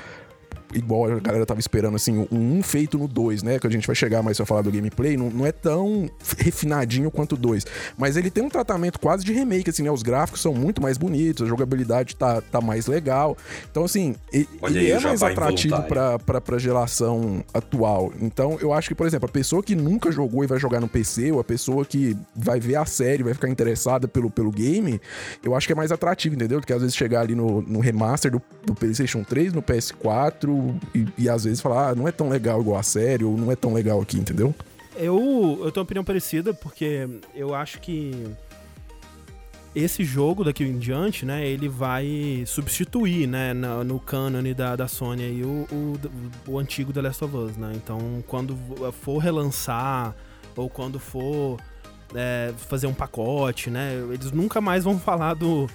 igual 0.74 1.12
a 1.12 1.20
galera 1.20 1.46
tava 1.46 1.60
esperando, 1.60 1.96
assim, 1.96 2.28
um, 2.32 2.62
feito 2.62 2.98
no 2.98 3.08
2, 3.08 3.44
né? 3.44 3.60
Que 3.60 3.68
a 3.68 3.70
gente 3.70 3.88
vai 3.88 3.96
chegar 3.96 4.22
mais 4.22 4.38
pra 4.38 4.46
falar 4.46 4.62
do 4.62 4.72
gameplay, 4.72 5.18
não, 5.18 5.30
não 5.30 5.46
é 5.46 5.52
tão 5.52 6.10
refinadinho 6.38 7.10
quanto 7.10 7.34
o 7.34 7.38
2. 7.38 7.66
Mas 7.98 8.18
ele 8.18 8.30
tem 8.30 8.44
um 8.44 8.50
tratamento 8.50 9.00
quase 9.00 9.24
de 9.24 9.34
remake, 9.34 9.70
assim, 9.70 9.84
né? 9.84 9.92
Os 9.92 10.04
gráficos 10.04 10.42
são 10.42 10.54
muito 10.54 10.82
mais 10.82 10.98
bonitos, 10.98 11.46
a 11.46 11.50
jogabilidade 11.50 12.16
tá, 12.16 12.42
tá 12.42 12.62
mais 12.62 12.88
legal. 12.88 13.38
Então, 13.70 13.84
assim, 13.84 14.16
ele, 14.32 14.48
ele 14.64 14.92
é 14.92 15.00
mais 15.00 15.24
atrativo 15.24 15.82
pra, 15.84 16.20
pra, 16.20 16.42
pra 16.42 16.58
geração 16.58 17.44
atual. 17.54 18.12
Então, 18.22 18.58
eu 18.62 18.74
acho 18.74 18.88
que, 18.88 18.96
por 18.96 19.08
exemplo, 19.08 19.28
a 19.30 19.32
pessoa 19.32 19.64
que 19.64 19.76
nunca 19.76 20.12
jogou 20.12 20.44
e 20.44 20.48
vai 20.48 20.60
jogar 20.60 20.80
no 20.80 20.88
PC, 20.88 21.32
ou 21.32 21.40
a 21.40 21.44
pessoa 21.44 21.86
que 21.86 22.16
vai 22.36 22.60
ver 22.60 22.76
a 22.76 22.86
série, 22.86 23.24
vai 23.24 23.34
ficar 23.34 23.50
interessada 23.50 24.08
pelo, 24.08 24.30
pelo 24.30 24.52
game, 24.52 25.00
eu 25.44 25.56
acho 25.56 25.68
que 25.68 25.74
é 25.74 25.76
mais 25.76 25.92
atrativo, 25.92 26.36
entendeu? 26.36 26.60
Do 26.60 26.68
que 26.68 26.74
às 26.74 26.82
vezes 26.82 26.96
chegar 26.96 27.22
ali 27.22 27.36
no, 27.36 27.62
no 27.62 27.80
remaster 27.80 28.32
do, 28.32 28.42
do 28.66 28.76
PlayStation 28.76 29.24
3, 29.24 29.54
no 29.54 29.62
PS4, 29.62 30.59
e, 30.94 31.08
e 31.18 31.30
às 31.30 31.44
vezes 31.44 31.62
falar, 31.62 31.90
ah, 31.90 31.96
não 31.96 32.08
é 32.08 32.12
tão 32.12 32.30
legal 32.30 32.62
igual 32.62 32.80
a 32.80 32.84
série, 32.84 33.24
ou 33.24 33.38
não 33.38 33.52
é 33.52 33.56
tão 33.56 33.74
legal 33.74 34.02
aqui, 34.02 34.18
entendeu? 34.18 34.54
Eu, 34.96 35.60
eu 35.64 35.72
tenho 35.72 35.82
uma 35.82 35.84
opinião 35.84 36.04
parecida, 36.04 36.54
porque 36.54 37.08
eu 37.34 37.56
acho 37.56 37.80
que 37.80 38.14
esse 39.76 40.04
jogo 40.04 40.44
daqui 40.44 40.64
em 40.64 40.80
diante, 40.80 41.26
né, 41.26 41.48
ele 41.48 41.70
vai 41.70 42.44
substituir, 42.46 43.28
né, 43.28 43.54
no, 43.54 43.84
no 43.84 44.00
cânone 44.00 44.54
da, 44.54 44.76
da 44.76 44.88
Sony 44.88 45.24
aí, 45.24 45.44
o, 45.44 45.68
o, 45.72 46.00
o, 46.48 46.60
antigo 46.60 46.92
The 46.92 47.02
Last 47.02 47.24
of 47.24 47.36
Us, 47.36 47.58
né? 47.58 47.72
Então, 47.76 48.24
quando 48.28 48.58
for 49.02 49.20
relançar, 49.20 50.16
ou 50.56 50.70
quando 50.70 51.00
for 51.00 51.58
é, 52.16 52.52
fazer 52.58 52.88
um 52.88 52.94
pacote, 52.94 53.70
né, 53.70 53.94
eles 54.12 54.32
nunca 54.32 54.60
mais 54.60 54.84
vão 54.84 55.00
falar 55.00 55.36
do... 55.36 55.70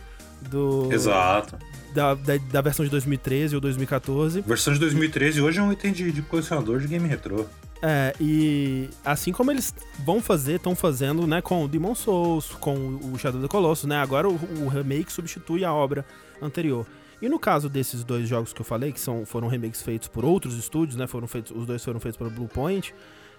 do 0.50 0.92
Exato 0.92 1.56
da, 1.94 2.14
da, 2.14 2.36
da, 2.36 2.60
versão 2.60 2.84
de 2.84 2.90
2013 2.90 3.54
ou 3.54 3.60
2014. 3.60 4.40
Versão 4.40 4.74
de 4.74 4.80
2013 4.80 5.40
hoje 5.40 5.60
é 5.60 5.62
um 5.62 5.72
item 5.72 5.92
de, 5.92 6.10
de 6.10 6.22
colecionador 6.22 6.80
de 6.80 6.88
game 6.88 7.06
retrô. 7.08 7.46
É, 7.80 8.14
e 8.20 8.88
assim 9.04 9.30
como 9.30 9.50
eles 9.50 9.72
vão 10.04 10.20
fazer, 10.20 10.54
estão 10.54 10.74
fazendo, 10.74 11.26
né, 11.26 11.40
com 11.40 11.64
o 11.64 11.68
Demon 11.68 11.94
Souls, 11.94 12.48
com 12.58 12.74
o 12.74 13.18
Shadow 13.18 13.38
of 13.38 13.46
the 13.46 13.50
Colossus, 13.50 13.84
né, 13.84 13.96
agora 13.98 14.28
o, 14.28 14.32
o, 14.32 14.68
remake 14.68 15.12
substitui 15.12 15.64
a 15.64 15.72
obra 15.72 16.04
anterior. 16.42 16.86
E 17.22 17.28
no 17.28 17.38
caso 17.38 17.68
desses 17.68 18.02
dois 18.02 18.28
jogos 18.28 18.52
que 18.52 18.60
eu 18.60 18.64
falei, 18.64 18.90
que 18.90 19.00
são, 19.00 19.24
foram 19.24 19.48
remakes 19.48 19.82
feitos 19.82 20.08
por 20.08 20.24
outros 20.24 20.56
estúdios, 20.56 20.96
né, 20.96 21.06
foram 21.06 21.28
feitos, 21.28 21.52
os 21.54 21.66
dois 21.66 21.84
foram 21.84 22.00
feitos 22.00 22.16
pelo 22.16 22.30
Bluepoint, 22.30 22.94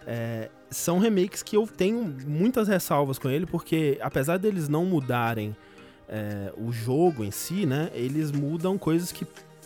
é, 0.07 0.49
são 0.69 0.99
remakes 0.99 1.41
que 1.41 1.57
eu 1.57 1.67
tenho 1.67 2.15
muitas 2.27 2.67
ressalvas 2.67 3.17
com 3.17 3.29
ele, 3.29 3.47
porque 3.47 3.97
apesar 3.99 4.37
deles 4.37 4.69
não 4.69 4.85
mudarem 4.85 5.55
é, 6.07 6.51
o 6.57 6.71
jogo 6.71 7.23
em 7.23 7.31
si, 7.31 7.65
né, 7.65 7.89
eles 7.93 8.31
mudam 8.31 8.77
coisas 8.77 9.11
que 9.11 9.25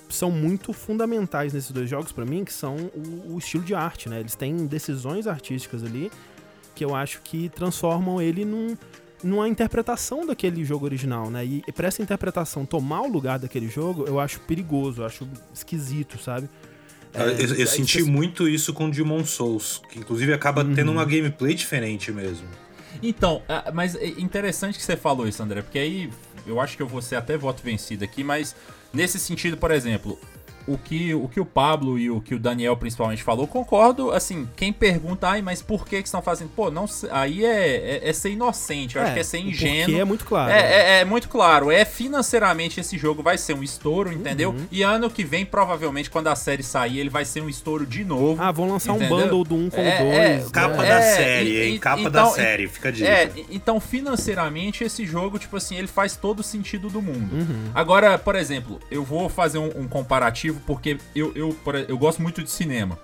são 0.10 0.32
muito 0.32 0.74
fundamentais 0.74 1.54
nesses 1.54 1.72
dois 1.72 1.90
jogos 1.90 2.12
para 2.12 2.26
mim, 2.26 2.44
que 2.44 2.54
são 2.54 2.76
o, 2.76 3.34
o, 3.36 3.38
estilo 3.38 3.64
de 3.64 3.76
arte, 3.76 4.10
né? 4.10 4.20
Eles 4.20 4.36
têm 4.36 4.66
decisões 4.66 5.28
artísticas 5.28 5.84
ali 5.84 6.12
que 6.74 6.84
eu 6.84 6.96
acho 6.96 7.22
que 7.22 7.50
transformam 7.50 8.22
ele 8.22 8.44
num, 8.44 8.76
numa 9.24 9.48
interpretação 9.48 10.26
daquele 10.26 10.64
jogo 10.64 10.86
original, 10.86 11.30
né? 11.30 11.46
E, 11.46 11.64
e 11.68 11.72
para 11.72 11.88
essa 11.88 12.02
interpretação 12.02 12.66
tomar 12.66 13.02
o 13.02 13.08
lugar 13.08 13.38
daquele 13.38 13.68
jogo, 13.68 14.06
eu 14.08 14.20
acho 14.20 14.40
perigoso, 14.42 15.02
eu 15.02 15.06
acho 15.06 15.28
esquisito, 15.54 16.18
sabe? 16.18 16.50
É, 17.14 17.24
eu, 17.24 17.32
eu, 17.32 17.56
eu 17.56 17.68
senti 17.68 18.04
muito 18.04 18.48
isso 18.48 18.74
com 18.74 18.90
Demon 18.90 19.26
Souls, 19.26 19.82
que 19.90 20.00
inclusive 20.00 20.34
acaba 20.34 20.64
uhum. 20.64 20.74
tendo 20.74 20.92
uma 20.92 21.06
gameplay 21.06 21.54
diferente 21.54 22.12
mesmo. 22.12 22.48
Então, 23.02 23.42
mas 23.74 23.96
é 23.96 24.08
interessante 24.08 24.78
que 24.78 24.84
você 24.84 24.98
falou 24.98 25.28
isso, 25.28 25.42
André, 25.42 25.62
porque 25.62 25.80
aí 25.80 26.10
eu 26.46 26.60
acho 26.60 26.76
que 26.76 26.84
eu 26.84 26.88
vou 26.88 27.02
ser 27.02 27.16
até 27.16 27.38
voto 27.38 27.64
vencido 27.64 28.04
aqui, 28.04 28.24
mas 28.24 28.56
nesse 28.94 29.20
sentido, 29.20 29.58
por 29.58 29.72
exemplo, 29.72 30.20
o, 30.70 30.78
que, 30.78 31.14
o 31.14 31.28
que 31.28 31.40
o 31.40 31.46
Pablo 31.46 31.98
e 31.98 32.10
o 32.10 32.22
que 32.22 32.36
o 32.36 32.40
Daniel 32.40 32.78
principalmente 32.78 33.24
falou, 33.24 33.48
concordo. 33.48 34.12
Assim, 34.12 34.48
quem 34.56 34.72
pergunta, 34.72 35.28
ai, 35.28 35.42
mas 35.42 35.62
por 35.62 35.86
que 35.86 36.02
que 36.02 36.08
estão 36.08 36.22
fazendo? 36.22 36.50
Pô, 36.56 36.70
não, 36.70 36.86
aí 37.12 37.44
é, 37.44 38.00
é, 38.04 38.10
é 38.10 38.14
ser 38.14 38.32
inocente, 38.32 38.96
eu 38.96 39.02
acho 39.02 39.14
que 39.14 39.20
é 39.20 39.24
ser 39.24 39.40
ingênuo. 39.40 40.00
É 40.00 40.06
muito 40.06 40.26
claro. 40.26 40.52
É, 40.52 40.60
é, 40.60 41.00
é, 41.00 41.06
muito 41.06 41.28
claro. 41.28 41.72
É 41.72 41.84
financeiramente 41.84 42.80
esse 42.80 42.98
jogo 42.98 43.24
vai 43.24 43.38
ser 43.38 43.54
um 43.54 43.64
estouro, 43.64 44.12
entendeu? 44.12 44.52
Uhum. 44.52 44.68
E 44.72 44.84
ano 44.84 45.10
que 45.10 45.24
vem, 45.24 45.46
provavelmente, 45.46 46.10
quando 46.10 46.28
a 46.28 46.36
série 46.36 46.64
sair, 46.64 47.00
ele 47.00 47.10
vai 47.10 47.26
ser 47.26 47.42
um 47.42 47.50
estouro 47.50 47.86
de 47.86 48.04
novo. 48.04 48.42
Ah, 48.42 48.52
vão 48.52 48.70
lançar 48.70 48.96
entendeu? 48.96 49.18
um 49.18 49.22
bundle 49.22 49.44
do 49.44 49.56
1 49.56 49.58
um 49.58 49.70
com 49.70 49.82
o 49.82 49.84
2. 49.84 49.94
É, 49.94 50.36
é, 50.36 50.46
capa 50.52 50.78
da 50.78 51.00
é, 51.00 51.16
série, 51.16 51.64
hein? 51.64 51.80
Capa 51.80 52.02
então, 52.02 52.12
da 52.12 52.26
série, 52.28 52.68
fica 52.68 52.92
de 52.92 53.06
É, 53.06 53.32
então 53.50 53.80
financeiramente 53.80 54.84
esse 54.84 55.06
jogo, 55.06 55.40
tipo 55.40 55.58
assim, 55.58 55.76
ele 55.76 55.88
faz 55.88 56.16
todo 56.16 56.40
o 56.40 56.44
sentido 56.44 56.90
do 56.90 57.02
mundo. 57.02 57.34
Uhum. 57.34 57.72
Agora, 57.74 58.18
por 58.18 58.36
exemplo, 58.36 58.80
eu 58.92 59.04
vou 59.04 59.30
fazer 59.30 59.58
um, 59.58 59.72
um 59.76 59.88
comparativo 59.88 60.59
porque 60.66 60.98
eu, 61.16 61.32
eu, 61.36 61.56
eu 61.88 61.98
gosto 61.98 62.22
muito 62.22 62.44
de 62.44 62.50
cinema. 62.50 63.00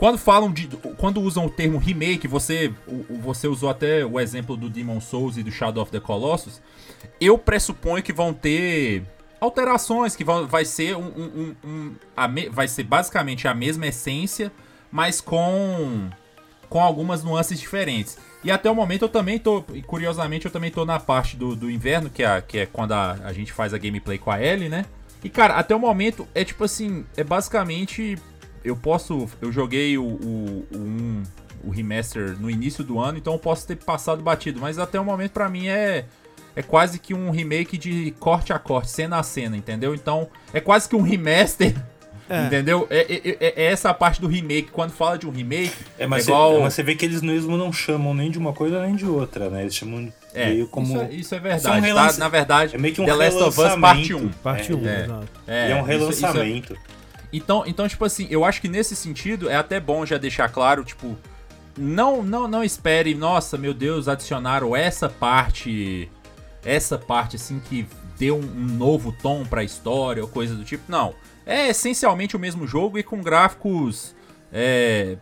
Quando 0.00 0.16
falam 0.16 0.50
de. 0.50 0.66
Quando 0.96 1.20
usam 1.20 1.44
o 1.44 1.50
termo 1.50 1.76
remake, 1.76 2.26
você, 2.26 2.72
você 3.20 3.46
usou 3.46 3.68
até 3.68 4.02
o 4.02 4.18
exemplo 4.18 4.56
do 4.56 4.70
Demon 4.70 4.98
Souls 4.98 5.36
e 5.36 5.42
do 5.42 5.52
Shadow 5.52 5.82
of 5.82 5.92
the 5.92 6.00
Colossus. 6.00 6.62
Eu 7.20 7.36
pressuponho 7.36 8.02
que 8.02 8.10
vão 8.10 8.32
ter 8.32 9.02
alterações, 9.38 10.16
que 10.16 10.24
vão, 10.24 10.46
vai 10.46 10.64
ser 10.64 10.96
um. 10.96 11.04
um, 11.04 11.56
um 11.62 11.94
a 12.16 12.26
me, 12.26 12.48
vai 12.48 12.66
ser 12.66 12.84
basicamente 12.84 13.46
a 13.46 13.52
mesma 13.52 13.88
essência, 13.88 14.50
mas 14.90 15.20
com. 15.20 16.08
com 16.70 16.80
algumas 16.80 17.22
nuances 17.22 17.60
diferentes. 17.60 18.16
E 18.42 18.50
até 18.50 18.70
o 18.70 18.74
momento 18.74 19.02
eu 19.02 19.08
também 19.10 19.38
tô. 19.38 19.62
Curiosamente, 19.86 20.46
eu 20.46 20.50
também 20.50 20.70
tô 20.70 20.86
na 20.86 20.98
parte 20.98 21.36
do, 21.36 21.54
do 21.54 21.70
inverno, 21.70 22.08
que 22.08 22.22
é, 22.22 22.40
que 22.40 22.58
é 22.60 22.64
quando 22.64 22.92
a, 22.92 23.18
a 23.22 23.34
gente 23.34 23.52
faz 23.52 23.74
a 23.74 23.78
gameplay 23.78 24.16
com 24.16 24.30
a 24.30 24.42
Ellie, 24.42 24.70
né? 24.70 24.86
E, 25.22 25.28
cara, 25.28 25.54
até 25.54 25.74
o 25.74 25.78
momento 25.78 26.26
é 26.34 26.44
tipo 26.44 26.64
assim, 26.64 27.04
é 27.16 27.24
basicamente. 27.24 28.18
Eu 28.64 28.76
posso. 28.76 29.28
Eu 29.40 29.50
joguei 29.50 29.96
o, 29.96 30.04
o, 30.04 30.66
o, 30.72 30.76
um, 30.76 31.22
o 31.64 31.70
remaster 31.70 32.38
no 32.38 32.50
início 32.50 32.84
do 32.84 32.98
ano, 32.98 33.18
então 33.18 33.32
eu 33.32 33.38
posso 33.38 33.66
ter 33.66 33.76
passado 33.76 34.22
batido. 34.22 34.60
Mas 34.60 34.78
até 34.78 34.98
o 35.00 35.04
momento, 35.04 35.32
para 35.32 35.48
mim, 35.48 35.68
é. 35.68 36.06
É 36.56 36.64
quase 36.64 36.98
que 36.98 37.14
um 37.14 37.30
remake 37.30 37.78
de 37.78 38.12
corte 38.18 38.52
a 38.52 38.58
corte, 38.58 38.90
cena 38.90 39.20
a 39.20 39.22
cena, 39.22 39.56
entendeu? 39.56 39.94
Então, 39.94 40.28
é 40.52 40.60
quase 40.60 40.88
que 40.88 40.96
um 40.96 41.00
remaster 41.00 41.72
é. 42.30 42.46
Entendeu? 42.46 42.86
É, 42.88 43.00
é, 43.00 43.36
é, 43.40 43.54
é, 43.56 43.64
essa 43.64 43.92
parte 43.92 44.20
do 44.20 44.28
remake. 44.28 44.70
Quando 44.70 44.92
fala 44.92 45.18
de 45.18 45.26
um 45.26 45.32
remake. 45.32 45.74
É, 45.98 46.06
mas, 46.06 46.28
é 46.28 46.30
igual... 46.30 46.52
você, 46.52 46.60
mas 46.62 46.74
você 46.74 46.82
vê 46.84 46.94
que 46.94 47.04
eles 47.04 47.20
mesmo 47.20 47.56
não 47.56 47.72
chamam 47.72 48.14
nem 48.14 48.30
de 48.30 48.38
uma 48.38 48.52
coisa 48.52 48.80
nem 48.86 48.94
de 48.94 49.04
outra, 49.04 49.50
né? 49.50 49.62
Eles 49.62 49.74
chamam 49.74 50.12
é, 50.34 50.46
meio 50.50 50.68
como. 50.68 50.86
Isso 50.86 51.02
é, 51.02 51.14
isso 51.14 51.34
é 51.34 51.38
verdade. 51.38 51.90
Um 51.90 51.94
tá? 51.94 52.12
Na 52.18 52.28
verdade, 52.28 52.74
é 52.74 52.78
meio 52.78 52.94
que 52.94 53.00
um 53.00 53.04
The 53.04 53.14
Last 53.14 53.42
of 53.42 53.60
Us 53.60 53.74
Parte 53.76 54.14
1. 54.14 54.28
Parte 54.42 54.72
1, 54.72 54.88
é, 54.88 55.04
exato. 55.04 55.28
É, 55.46 55.74
um 55.74 55.82
relançamento. 55.82 56.72
Isso, 56.72 56.82
isso 56.82 57.00
então, 57.32 57.64
então, 57.66 57.88
tipo 57.88 58.04
assim, 58.04 58.26
eu 58.28 58.44
acho 58.44 58.60
que 58.60 58.68
nesse 58.68 58.96
sentido 58.96 59.48
é 59.48 59.54
até 59.54 59.78
bom 59.78 60.04
já 60.04 60.18
deixar 60.18 60.48
claro, 60.48 60.84
tipo. 60.84 61.16
Não, 61.78 62.22
não, 62.22 62.48
não 62.48 62.64
espere, 62.64 63.14
nossa, 63.14 63.56
meu 63.56 63.72
Deus, 63.72 64.08
adicionaram 64.08 64.74
essa 64.74 65.08
parte. 65.08 66.10
Essa 66.64 66.98
parte 66.98 67.36
assim 67.36 67.58
que 67.58 67.86
deu 68.18 68.36
um, 68.36 68.42
um 68.42 68.66
novo 68.76 69.12
tom 69.22 69.46
pra 69.46 69.64
história 69.64 70.22
ou 70.22 70.28
coisa 70.28 70.54
do 70.54 70.64
tipo. 70.64 70.82
Não 70.88 71.14
é 71.50 71.68
essencialmente 71.68 72.36
o 72.36 72.38
mesmo 72.38 72.66
jogo 72.66 72.96
e 72.96 73.02
com 73.02 73.20
gráficos 73.20 74.14
é, 74.52 75.16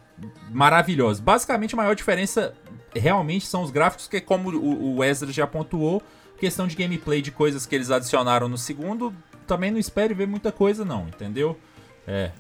maravilhosos. 0.51 1.21
Basicamente, 1.21 1.75
a 1.75 1.77
maior 1.77 1.95
diferença 1.95 2.53
realmente 2.95 3.47
são 3.47 3.63
os 3.63 3.71
gráficos, 3.71 4.09
que 4.09 4.21
como 4.21 4.51
o, 4.51 5.05
Ezra 5.05 5.33
já 5.33 5.47
pontuou, 5.47 6.03
questão 6.39 6.67
de 6.67 6.77
gameplay 6.77 7.21
de 7.21 7.31
coisas 7.31 7.67
que 7.67 7.75
eles 7.75 7.91
adicionaram 7.91 8.49
no 8.49 8.59
segundo, 8.59 9.15
também 9.47 9.71
não 9.71 9.79
espere 9.79 10.15
ver 10.15 10.27
muita 10.27 10.53
coisa 10.53 10.85
não, 10.85 11.09
entendeu? 11.09 11.59
É. 12.07 12.31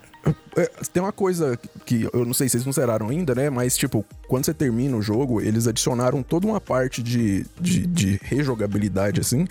É, 0.58 0.68
tem 0.92 1.00
uma 1.00 1.12
coisa 1.12 1.58
que 1.86 2.08
eu 2.12 2.24
não 2.24 2.34
sei 2.34 2.48
se 2.48 2.52
vocês 2.52 2.64
consideraram 2.64 3.08
ainda, 3.08 3.32
né? 3.32 3.48
Mas, 3.48 3.76
tipo, 3.76 4.04
quando 4.26 4.44
você 4.44 4.52
termina 4.52 4.96
o 4.96 5.00
jogo, 5.00 5.40
eles 5.40 5.68
adicionaram 5.68 6.20
toda 6.22 6.48
uma 6.48 6.60
parte 6.60 7.00
de, 7.00 7.46
de, 7.60 7.86
de 7.86 8.20
rejogabilidade, 8.24 9.20
assim, 9.20 9.46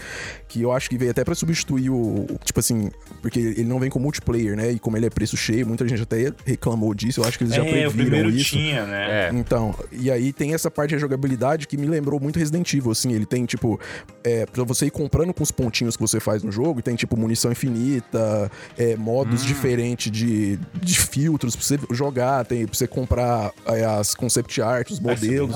que 0.49 0.61
eu 0.61 0.71
acho 0.71 0.89
que 0.89 0.97
veio 0.97 1.11
até 1.11 1.23
para 1.23 1.33
substituir 1.33 1.89
o. 1.89 2.25
Tipo 2.43 2.59
assim, 2.59 2.91
porque 3.21 3.39
ele 3.39 3.63
não 3.63 3.79
vem 3.79 3.89
com 3.89 3.99
multiplayer, 3.99 4.57
né? 4.57 4.71
E 4.71 4.79
como 4.79 4.97
ele 4.97 5.05
é 5.05 5.09
preço 5.09 5.37
cheio, 5.37 5.65
muita 5.65 5.87
gente 5.87 6.01
até 6.01 6.33
reclamou 6.45 6.93
disso. 6.93 7.21
Eu 7.21 7.25
acho 7.25 7.37
que 7.37 7.45
eles 7.45 7.55
já 7.55 7.63
é, 7.63 7.89
previram 7.89 8.29
isso. 8.29 8.51
Tinha, 8.51 8.85
né? 8.85 9.27
É. 9.27 9.31
Então, 9.33 9.73
e 9.91 10.11
aí 10.11 10.33
tem 10.33 10.53
essa 10.53 10.69
parte 10.69 10.89
de 10.89 10.95
rejogabilidade 10.95 11.67
que 11.67 11.77
me 11.77 11.87
lembrou 11.87 12.19
muito 12.19 12.37
Resident 12.37 12.73
Evil, 12.73 12.91
assim. 12.91 13.13
Ele 13.13 13.25
tem, 13.25 13.45
tipo, 13.45 13.79
é, 14.23 14.45
pra 14.45 14.65
você 14.65 14.87
ir 14.87 14.91
comprando 14.91 15.33
com 15.33 15.43
os 15.43 15.51
pontinhos 15.51 15.95
que 15.95 16.01
você 16.01 16.19
faz 16.19 16.43
no 16.43 16.51
jogo, 16.51 16.79
e 16.79 16.83
tem, 16.83 16.95
tipo, 16.95 17.15
munição 17.15 17.51
infinita, 17.51 18.51
é, 18.77 18.97
modos 18.97 19.43
hum. 19.43 19.47
diferentes 19.47 20.11
de, 20.11 20.59
de 20.81 20.97
filtros 21.00 21.56
pra 21.56 21.66
você 21.66 21.80
jogar, 21.92 22.46
tem 22.46 22.66
pra 22.66 22.75
você 22.75 22.88
comprar 22.88 23.51
é, 23.66 23.86
as 23.86 24.16
concept 24.16 24.62
art, 24.62 24.89
os 24.92 25.00
modelos. 25.00 25.56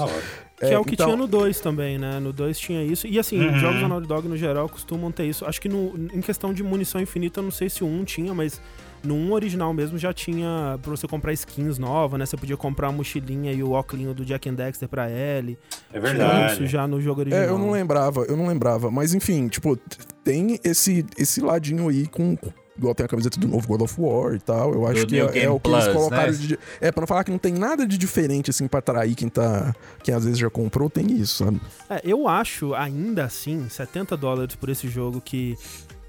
Que 0.58 0.68
é, 0.68 0.74
é 0.74 0.80
o 0.80 0.86
que 0.86 0.94
então... 0.94 1.08
tinha 1.08 1.18
no 1.18 1.28
2 1.28 1.60
também, 1.60 1.98
né? 1.98 2.20
No 2.20 2.32
2 2.32 2.60
tinha 2.60 2.84
isso. 2.84 3.08
E 3.08 3.18
assim, 3.18 3.40
uhum. 3.40 3.58
jogos 3.58 3.82
da 3.82 3.88
Naughty 3.88 4.08
Dog 4.08 4.28
no 4.28 4.38
geral 4.38 4.70
costumam 4.70 5.12
ter 5.12 5.26
isso. 5.26 5.44
Acho 5.44 5.60
que 5.60 5.68
no, 5.68 5.96
em 6.14 6.22
questão 6.22 6.54
de 6.54 6.62
munição 6.62 7.02
infinita, 7.02 7.40
eu 7.40 7.44
não 7.44 7.52
sei 7.52 7.68
se 7.68 7.84
o 7.84 7.88
1 7.88 8.04
tinha, 8.04 8.34
mas 8.34 8.62
no 9.04 9.16
1 9.16 9.32
original 9.32 9.74
mesmo 9.74 9.98
já 9.98 10.14
tinha 10.14 10.78
pra 10.80 10.92
você 10.92 11.08
comprar 11.08 11.34
skins 11.34 11.80
novas, 11.80 12.20
né? 12.20 12.26
Você 12.28 12.38
podia 12.38 12.56
comprar 12.56 12.90
a 12.90 12.92
mochilinha 12.92 13.52
e 13.52 13.64
o 13.64 13.72
óculos 13.72 14.16
do 14.16 14.24
Jack 14.24 14.48
and 14.48 14.54
Dexter 14.54 14.88
pra 14.88 15.10
Ellie. 15.10 15.58
É 15.92 16.00
verdade. 16.00 16.54
Isso 16.54 16.68
já 16.68 16.88
no 16.88 17.02
jogo 17.02 17.22
original. 17.22 17.44
É, 17.44 17.50
eu 17.50 17.58
não 17.58 17.72
lembrava, 17.72 18.22
eu 18.26 18.38
não 18.38 18.46
lembrava. 18.46 18.92
Mas 18.92 19.16
enfim, 19.16 19.48
tipo, 19.48 19.76
tem 20.24 20.60
esse, 20.64 21.04
esse 21.18 21.42
ladinho 21.42 21.90
aí 21.90 22.06
com, 22.06 22.38
igual 22.78 22.96
tem 22.96 23.06
a 23.06 23.10
camiseta 23.10 23.40
do 23.40 23.48
novo 23.48 23.68
God 23.68 23.82
of 23.82 23.96
War 24.00 24.34
e 24.34 24.40
tal. 24.40 24.74
Eu 24.74 24.88
acho 24.88 25.06
do 25.06 25.08
que 25.08 25.20
é, 25.20 25.44
é, 25.44 25.50
o 25.50 25.60
que 25.60 25.70
Plus, 25.70 25.84
eles 25.84 25.96
colocaram. 25.96 26.32
Né? 26.32 26.38
De, 26.38 26.60
é, 26.80 26.92
pra 26.92 27.02
não 27.02 27.08
falar 27.08 27.24
que 27.24 27.32
não 27.32 27.38
tem 27.38 27.54
nada 27.54 27.86
de 27.86 27.98
diferente, 27.98 28.50
assim, 28.50 28.68
pra 28.68 28.80
atrair 28.80 29.16
quem 29.16 29.30
tá. 29.30 29.76
Quem 30.04 30.14
às 30.14 30.24
vezes 30.24 30.40
já 30.40 30.50
comprou, 30.50 30.90
tem 30.90 31.12
isso, 31.12 31.44
sabe? 31.44 31.62
É, 31.90 32.02
eu 32.04 32.28
acho, 32.28 32.74
ainda 32.74 33.26
assim, 33.26 33.68
70 33.70 34.16
dólares 34.18 34.56
por 34.56 34.70
esse 34.70 34.88
jogo 34.88 35.22
que 35.22 35.58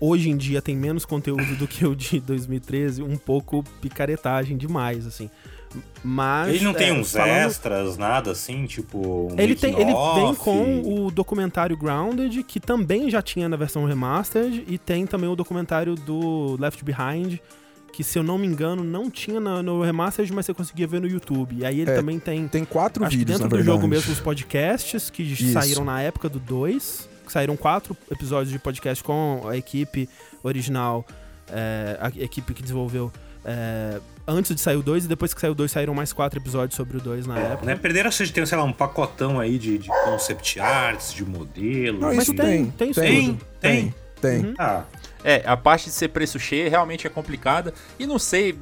hoje 0.01 0.31
em 0.31 0.37
dia 0.37 0.61
tem 0.61 0.77
menos 0.77 1.05
conteúdo 1.05 1.57
do 1.57 1.69
que 1.69 1.87
o 1.87 1.95
de 1.95 2.19
2013, 2.21 3.03
um 3.03 3.17
pouco 3.17 3.63
picaretagem 3.81 4.57
demais, 4.57 5.07
assim. 5.07 5.31
Mas. 6.05 6.55
Ele 6.55 6.65
não 6.65 6.75
tem 6.75 6.89
é, 6.89 6.93
uns 6.93 7.13
falando... 7.13 7.31
extras, 7.31 7.97
nada 7.97 8.31
assim, 8.33 8.67
tipo. 8.67 9.29
Um 9.33 9.39
ele 9.39 9.55
tem, 9.55 9.73
ele 9.73 9.93
vem 9.93 10.35
com 10.35 10.83
o 10.85 11.11
documentário 11.11 11.77
Grounded, 11.77 12.43
que 12.43 12.59
também 12.59 13.09
já 13.09 13.23
tinha 13.23 13.49
na 13.49 13.57
versão 13.57 13.85
remastered, 13.85 14.65
e 14.67 14.79
tem 14.79 15.07
também 15.07 15.29
o 15.29 15.37
documentário 15.37 15.95
do 15.95 16.57
Left 16.59 16.85
Behind, 16.85 17.39
que 17.93 18.03
se 18.03 18.19
eu 18.19 18.23
não 18.23 18.39
me 18.39 18.47
engano 18.47 18.83
não 18.83 19.11
tinha 19.11 19.39
no, 19.39 19.63
no 19.63 19.83
remastered, 19.83 20.33
mas 20.33 20.47
você 20.47 20.55
conseguia 20.55 20.87
ver 20.87 21.01
no 21.01 21.07
YouTube. 21.07 21.57
E 21.59 21.65
aí 21.65 21.81
ele 21.81 21.91
é, 21.91 21.95
também 21.95 22.19
tem. 22.19 22.49
Tem 22.49 22.65
quatro 22.65 23.05
acho 23.05 23.17
vídeos. 23.17 23.39
dentro 23.39 23.49
do 23.49 23.57
verdade. 23.57 23.77
jogo 23.77 23.87
mesmo 23.87 24.13
os 24.13 24.21
podcasts 24.21 25.11
que 25.11 25.23
Isso. 25.23 25.53
saíram 25.53 25.85
na 25.85 26.01
época 26.01 26.29
do 26.29 26.41
2. 26.41 27.13
Saíram 27.29 27.57
quatro 27.57 27.97
episódios 28.11 28.51
de 28.51 28.59
podcast 28.59 29.03
com 29.03 29.43
a 29.49 29.57
equipe 29.57 30.09
original, 30.43 31.07
é, 31.49 31.97
a 32.01 32.09
equipe 32.09 32.53
que 32.53 32.63
desenvolveu. 32.63 33.11
É, 33.45 34.01
antes 34.27 34.55
de 34.55 34.61
sair 34.61 34.77
o 34.77 34.83
2 34.83 35.05
e 35.05 35.09
depois 35.09 35.35
que 35.35 35.41
saiu 35.41 35.53
o 35.53 35.55
2 35.55 35.71
saíram 35.71 35.95
mais 35.95 36.13
quatro 36.13 36.39
episódios 36.39 36.77
sobre 36.77 36.97
o 36.97 37.01
2 37.01 37.27
na 37.27 37.39
época. 37.39 37.67
Né? 37.67 37.75
Perderam 37.77 38.09
a 38.09 38.13
de 38.13 38.33
ter, 38.33 38.47
sei 38.47 38.57
lá, 38.57 38.65
um 38.65 38.73
pacotão 38.73 39.41
aí 39.41 39.59
de, 39.59 39.79
de 39.79 39.89
concept 40.05 40.61
arts, 40.61 41.13
de 41.13 41.25
modelos. 41.25 42.01
Não, 42.01 42.15
Mas 42.15 42.27
de... 42.27 42.35
tem, 42.35 42.71
tem, 42.71 42.93
tem, 42.93 42.95
tem, 42.95 43.41
tem. 43.61 43.95
Tem. 44.21 44.45
Uhum. 44.45 44.55
Ah. 44.57 44.85
É, 45.25 45.43
a 45.45 45.57
parte 45.57 45.87
de 45.87 45.91
ser 45.91 46.09
preço 46.09 46.39
cheio 46.39 46.71
realmente 46.71 47.07
é 47.07 47.11
complicada. 47.11 47.75
E 47.99 48.07
não 48.07 48.21
sei, 48.21 48.57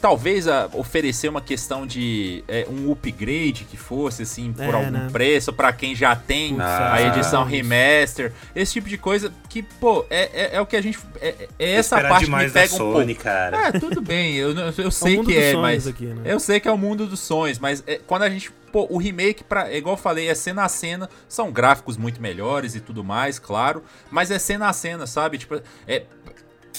talvez 0.00 0.46
a, 0.48 0.68
oferecer 0.72 1.28
uma 1.28 1.40
questão 1.40 1.86
de 1.86 2.42
é, 2.48 2.66
um 2.70 2.90
upgrade 2.90 3.64
que 3.64 3.76
fosse 3.76 4.22
assim 4.22 4.52
por 4.52 4.64
é, 4.64 4.72
algum 4.72 4.90
né? 4.90 5.08
preço 5.12 5.52
para 5.52 5.72
quem 5.72 5.94
já 5.94 6.14
tem 6.14 6.56
ah, 6.60 6.94
a 6.94 7.02
edição 7.02 7.44
remaster, 7.44 8.32
esse 8.54 8.74
tipo 8.74 8.88
de 8.88 8.96
coisa 8.96 9.32
que 9.48 9.62
pô 9.62 10.04
é, 10.08 10.30
é, 10.32 10.56
é 10.56 10.60
o 10.60 10.66
que 10.66 10.76
a 10.76 10.80
gente 10.80 10.98
é, 11.20 11.48
é 11.58 11.72
essa 11.72 12.00
parte 12.00 12.26
que 12.26 12.30
me 12.30 12.50
pega 12.50 12.74
um 12.74 12.78
Sony, 12.78 13.14
pouco. 13.14 13.22
Cara. 13.22 13.68
É 13.68 13.72
tudo 13.72 14.00
bem, 14.00 14.34
eu, 14.36 14.54
eu 14.56 14.90
sei 14.90 15.22
que 15.22 15.36
é, 15.36 15.54
mas 15.54 15.86
aqui, 15.86 16.06
né? 16.06 16.22
eu 16.24 16.40
sei 16.40 16.60
que 16.60 16.68
é 16.68 16.72
o 16.72 16.78
mundo 16.78 17.06
dos 17.06 17.20
sonhos, 17.20 17.58
mas 17.58 17.82
é, 17.86 18.00
quando 18.06 18.22
a 18.22 18.30
gente 18.30 18.50
pô, 18.72 18.86
o 18.90 18.98
remake 18.98 19.42
para 19.42 19.72
igual 19.72 19.94
eu 19.94 20.00
falei 20.00 20.28
é 20.28 20.34
cena 20.34 20.64
a 20.64 20.68
cena, 20.68 21.08
são 21.28 21.50
gráficos 21.50 21.96
muito 21.96 22.20
melhores 22.20 22.74
e 22.74 22.80
tudo 22.80 23.02
mais, 23.02 23.38
claro, 23.38 23.82
mas 24.10 24.30
é 24.30 24.38
cena 24.38 24.68
a 24.68 24.72
cena, 24.72 25.06
sabe? 25.06 25.38
Tipo, 25.38 25.60
é 25.86 26.04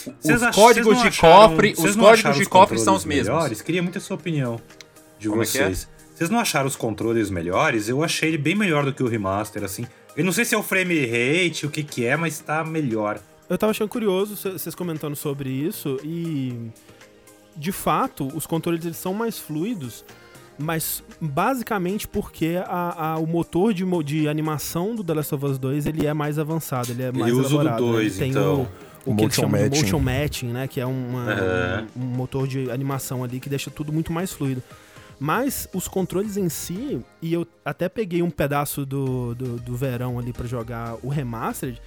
os 0.07 0.43
ach, 0.43 0.55
códigos 0.55 1.01
de 1.01 1.07
acharam, 1.07 1.49
cofre, 1.49 1.73
os 1.77 1.95
códigos 1.95 2.37
de 2.37 2.45
cofre 2.45 2.79
são 2.79 2.95
os 2.95 3.05
mesmos. 3.05 3.27
Melhores? 3.27 3.61
Queria 3.61 3.83
muito 3.83 3.97
a 3.97 4.01
sua 4.01 4.15
opinião 4.15 4.59
de 5.17 5.29
Como 5.29 5.41
é 5.41 5.45
é? 5.45 5.47
vocês. 5.47 5.87
É 5.95 5.99
vocês 6.15 6.29
não 6.29 6.39
acharam 6.39 6.67
os 6.67 6.75
controles 6.75 7.29
melhores? 7.29 7.87
Eu 7.87 8.03
achei 8.03 8.29
ele 8.29 8.37
bem 8.37 8.53
melhor 8.53 8.83
do 8.83 8.93
que 8.93 9.01
o 9.01 9.07
remaster, 9.07 9.63
assim. 9.63 9.85
Eu 10.17 10.25
não 10.25 10.33
sei 10.33 10.43
se 10.43 10.53
é 10.53 10.57
o 10.57 10.63
frame 10.63 11.05
rate, 11.05 11.65
o 11.65 11.69
que 11.69 11.81
que 11.81 12.05
é, 12.05 12.17
mas 12.17 12.39
tá 12.39 12.61
melhor. 12.61 13.21
Eu 13.49 13.57
tava 13.57 13.71
achando 13.71 13.87
curioso 13.87 14.35
vocês 14.35 14.75
comentando 14.75 15.15
sobre 15.15 15.49
isso 15.49 15.97
e 16.03 16.71
de 17.55 17.71
fato, 17.71 18.27
os 18.35 18.45
controles 18.45 18.85
eles 18.85 18.97
são 18.97 19.13
mais 19.13 19.37
fluidos, 19.37 20.05
mas 20.57 21.03
basicamente 21.19 22.07
porque 22.07 22.61
a, 22.65 23.13
a, 23.13 23.17
o 23.17 23.25
motor 23.25 23.73
de, 23.73 23.85
de 24.03 24.27
animação 24.27 24.95
do 24.95 25.03
The 25.03 25.13
Last 25.13 25.35
of 25.35 25.45
Us 25.45 25.57
2 25.57 25.85
ele 25.85 26.05
é 26.05 26.13
mais 26.13 26.37
avançado, 26.37 26.91
ele 26.91 27.03
é 27.03 27.11
mais 27.11 27.33
ele 27.33 27.39
elaborado. 27.39 27.83
Usa 27.83 27.91
do 27.91 27.97
2, 27.97 28.17
tem 28.17 28.31
então. 28.31 28.61
o, 28.61 28.67
o, 29.05 29.15
que 29.15 29.23
eles 29.23 29.37
motion 29.37 29.41
chamam 29.41 29.57
de 29.57 29.69
matching. 29.69 29.81
motion 29.81 29.99
matching, 29.99 30.47
né? 30.47 30.67
Que 30.67 30.79
é 30.81 30.85
uma- 30.85 31.87
um, 31.97 32.01
um 32.03 32.05
motor 32.05 32.47
de 32.47 32.69
animação 32.71 33.23
ali 33.23 33.39
que 33.39 33.49
deixa 33.49 33.69
tudo 33.71 33.91
muito 33.93 34.11
mais 34.11 34.31
fluido. 34.31 34.61
Mas 35.19 35.67
os 35.73 35.87
controles 35.87 36.37
em 36.37 36.47
si, 36.47 37.01
e 37.21 37.33
eu 37.33 37.45
até 37.65 37.89
peguei 37.89 38.21
um 38.21 38.29
pedaço 38.29 38.85
do, 38.85 39.35
do, 39.35 39.57
do 39.57 39.75
verão 39.75 40.17
ali 40.17 40.31
pra 40.31 40.47
jogar 40.47 40.95
o 41.03 41.09
Remastered, 41.09 41.81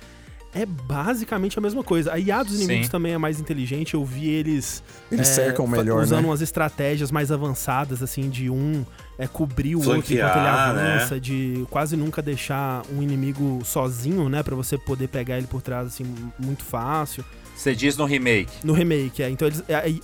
é 0.55 0.67
basicamente 0.67 1.59
a 1.59 1.63
mesma 1.63 1.83
coisa. 1.83 2.13
A 2.13 2.19
IA 2.19 2.43
dos 2.43 2.57
inimigos 2.57 2.87
Sim. 2.87 2.93
também 2.93 3.13
é 3.15 3.19
mais 3.19 3.41
inteligente, 3.41 3.95
eu 3.95 4.05
vi 4.05 4.29
eles 4.29 4.83
Eles 5.11 5.29
é, 5.29 5.33
cercam 5.33 5.67
melhor, 5.67 6.03
usando 6.03 6.23
né? 6.23 6.29
umas 6.29 6.43
estratégias 6.43 7.11
mais 7.11 7.33
avançadas, 7.33 8.03
assim, 8.03 8.29
de 8.29 8.51
um 8.51 8.85
é, 9.19 9.27
cobrir 9.27 9.77
o 9.77 9.79
outro 9.79 9.93
enquanto 9.93 10.11
ele 10.11 10.21
Flanquear, 10.21 10.75
né? 10.75 10.95
avança, 10.97 11.19
de 11.19 11.65
quase 11.71 11.97
nunca 11.97 12.21
deixar 12.21 12.83
um 12.95 13.03
inimigo 13.03 13.61
sozinho, 13.65 14.29
né, 14.29 14.43
Pra 14.43 14.55
você 14.55 14.77
poder 14.77 15.09
pegar 15.09 15.39
ele 15.39 15.47
por 15.47 15.63
trás, 15.63 15.87
assim, 15.87 16.05
muito 16.39 16.65
fácil. 16.65 17.25
Você 17.57 17.75
diz 17.75 17.97
no 17.97 18.05
remake. 18.05 18.53
No 18.65 18.73
remake, 18.73 19.23
é. 19.23 19.31
Então 19.31 19.49
eles, 19.49 19.63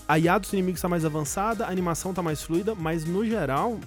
a, 0.08 0.14
a 0.14 0.18
IA 0.18 0.38
dos 0.38 0.52
inimigos 0.52 0.80
tá 0.80 0.88
mais 0.88 1.04
avançada, 1.04 1.66
a 1.66 1.70
animação 1.70 2.14
tá 2.14 2.22
mais 2.22 2.42
fluida, 2.42 2.74
mas 2.74 3.04
no 3.04 3.24
geral, 3.26 3.78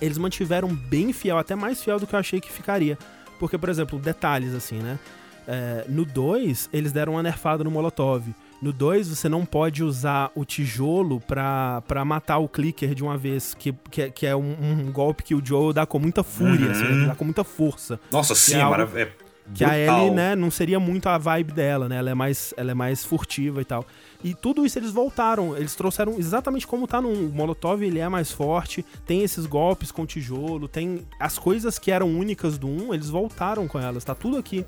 eles 0.00 0.18
mantiveram 0.18 0.68
bem 0.68 1.12
fiel, 1.12 1.38
até 1.38 1.56
mais 1.56 1.82
fiel 1.82 1.98
do 1.98 2.06
que 2.06 2.14
eu 2.14 2.18
achei 2.18 2.40
que 2.40 2.52
ficaria. 2.52 2.96
Porque, 3.38 3.58
por 3.58 3.68
exemplo, 3.68 3.98
detalhes 3.98 4.54
assim, 4.54 4.76
né? 4.76 4.98
É, 5.46 5.84
no 5.88 6.04
2, 6.04 6.70
eles 6.72 6.92
deram 6.92 7.14
uma 7.14 7.22
nerfada 7.22 7.62
no 7.64 7.70
Molotov. 7.70 8.24
No 8.60 8.72
2, 8.72 9.08
você 9.08 9.28
não 9.28 9.44
pode 9.44 9.82
usar 9.82 10.30
o 10.36 10.44
tijolo 10.44 11.20
pra, 11.20 11.82
pra 11.88 12.04
matar 12.04 12.38
o 12.38 12.48
clicker 12.48 12.94
de 12.94 13.02
uma 13.02 13.16
vez, 13.16 13.54
que, 13.54 13.72
que, 13.90 14.02
é- 14.02 14.10
que 14.10 14.24
é 14.26 14.36
um, 14.36 14.54
um 14.60 14.92
golpe 14.92 15.24
que 15.24 15.34
o 15.34 15.44
Joe 15.44 15.72
dá 15.74 15.84
com 15.84 15.98
muita 15.98 16.22
fúria, 16.22 16.66
Uhum. 16.66 16.70
assim, 16.70 17.06
dá 17.08 17.14
com 17.16 17.24
muita 17.24 17.42
força. 17.42 17.98
Nossa, 18.10 18.34
sim, 18.36 18.54
é 18.54 18.58
é, 18.58 18.62
algo 18.62 18.80
é 18.96 19.08
Que 19.52 19.64
a. 19.64 19.76
Ellie, 19.76 20.10
né, 20.12 20.36
não 20.36 20.48
seria 20.48 20.78
muito 20.78 21.08
a 21.08 21.18
vibe 21.18 21.52
dela, 21.52 21.88
né? 21.88 21.96
Ela 21.96 22.10
é 22.10 22.14
mais, 22.14 22.54
ela 22.56 22.70
é 22.70 22.74
mais 22.74 23.04
furtiva 23.04 23.60
e 23.60 23.64
tal. 23.64 23.84
E 24.22 24.32
tudo 24.32 24.64
isso 24.64 24.78
eles 24.78 24.92
voltaram, 24.92 25.56
eles 25.56 25.74
trouxeram 25.74 26.14
exatamente 26.16 26.64
como 26.64 26.86
tá 26.86 27.00
no 27.00 27.08
1. 27.08 27.26
O 27.26 27.32
Molotov, 27.32 27.82
ele 27.82 27.98
é 27.98 28.08
mais 28.08 28.30
forte, 28.30 28.84
tem 29.04 29.22
esses 29.24 29.44
golpes 29.44 29.90
com 29.90 30.06
tijolo, 30.06 30.68
tem 30.68 31.04
as 31.18 31.36
coisas 31.36 31.80
que 31.80 31.90
eram 31.90 32.08
únicas 32.16 32.56
do 32.56 32.68
1, 32.68 32.94
eles 32.94 33.10
voltaram 33.10 33.66
com 33.66 33.80
elas, 33.80 34.04
tá 34.04 34.14
tudo 34.14 34.36
aqui. 34.38 34.64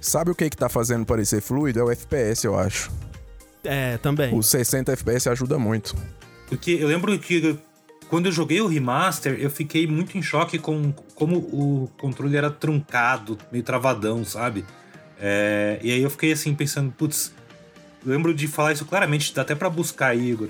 Sabe 0.00 0.30
o 0.30 0.34
que 0.34 0.48
que 0.48 0.56
tá 0.56 0.68
fazendo 0.68 1.04
parecer 1.04 1.40
fluido? 1.40 1.80
É 1.80 1.84
o 1.84 1.90
FPS, 1.90 2.44
eu 2.44 2.58
acho. 2.58 2.90
É, 3.64 3.98
também. 3.98 4.34
O 4.34 4.42
60 4.42 4.92
FPS 4.92 5.28
ajuda 5.28 5.58
muito. 5.58 5.94
Porque 6.48 6.72
eu 6.72 6.88
lembro 6.88 7.18
que 7.18 7.58
quando 8.08 8.26
eu 8.26 8.32
joguei 8.32 8.60
o 8.60 8.66
remaster, 8.66 9.36
eu 9.38 9.50
fiquei 9.50 9.86
muito 9.86 10.16
em 10.16 10.22
choque 10.22 10.58
com 10.58 10.92
como 11.14 11.36
o 11.36 11.90
controle 11.98 12.36
era 12.36 12.50
truncado, 12.50 13.36
meio 13.52 13.62
travadão, 13.62 14.24
sabe? 14.24 14.64
É, 15.20 15.78
e 15.82 15.92
aí 15.92 16.02
eu 16.02 16.10
fiquei 16.10 16.32
assim 16.32 16.54
pensando, 16.54 16.92
putz, 16.92 17.32
eu 18.04 18.12
lembro 18.12 18.32
de 18.32 18.46
falar 18.46 18.72
isso 18.72 18.84
claramente, 18.84 19.34
dá 19.34 19.42
até 19.42 19.54
pra 19.54 19.68
buscar 19.68 20.08
aí, 20.08 20.30
Igor. 20.30 20.48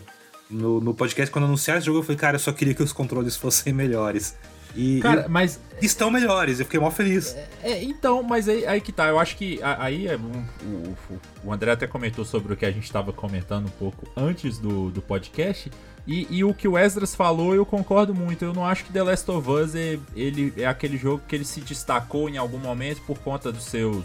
No, 0.49 0.81
no 0.81 0.95
podcast, 0.95 1.31
quando 1.33 1.47
anunciaram 1.47 1.79
esse 1.79 1.87
jogo, 1.87 1.99
eu 1.99 2.03
falei, 2.03 2.17
cara, 2.17 2.37
eu 2.37 2.41
só 2.41 2.53
queria 2.53 2.75
que 2.75 2.83
os 2.83 2.93
controles 2.93 3.37
fossem 3.37 3.73
melhores. 3.73 4.37
E, 4.77 5.01
Cara, 5.01 5.27
mas 5.29 5.59
estão 5.83 6.11
melhores, 6.11 6.61
eu 6.61 6.67
fiquei 6.67 6.79
mó 6.79 6.91
feliz. 6.91 7.35
É, 7.63 7.83
então, 7.83 8.23
mas 8.23 8.49
aí, 8.49 8.67
aí 8.67 8.81
que 8.81 8.93
tá. 8.93 9.09
Eu 9.09 9.19
acho 9.19 9.37
que 9.37 9.59
aí 9.63 10.07
é 10.07 10.17
um- 10.17 10.45
o, 10.65 10.97
o- 11.15 11.21
o 11.45 11.53
André 11.53 11.73
até 11.73 11.87
comentou 11.87 12.25
sobre 12.25 12.53
o 12.53 12.57
que 12.57 12.65
a 12.67 12.71
gente 12.71 12.85
estava 12.85 13.13
comentando 13.13 13.67
um 13.67 13.71
pouco 13.71 14.07
antes 14.17 14.59
do, 14.59 14.91
do 14.91 15.01
podcast. 15.03 15.71
E, 16.07 16.27
e 16.31 16.45
o 16.45 16.55
que 16.55 16.67
o 16.69 16.79
Esdras 16.79 17.15
falou, 17.15 17.55
eu 17.55 17.67
concordo 17.67 18.15
muito. 18.15 18.45
Eu 18.45 18.53
não 18.55 18.65
acho 18.65 18.85
que 18.85 18.93
The 18.93 19.03
Last 19.03 19.31
of 19.31 19.51
Us 19.51 19.75
é, 19.75 19.99
ele, 20.17 20.53
é 20.57 20.67
aquele 20.67 20.97
jogo 20.97 21.23
que 21.29 21.35
ele 21.35 21.45
se 21.45 21.61
destacou 21.61 22.29
em 22.29 22.37
algum 22.39 22.59
momento 22.59 23.01
por 23.07 23.19
conta 23.19 23.51
dos 23.53 23.65
seus 23.65 24.05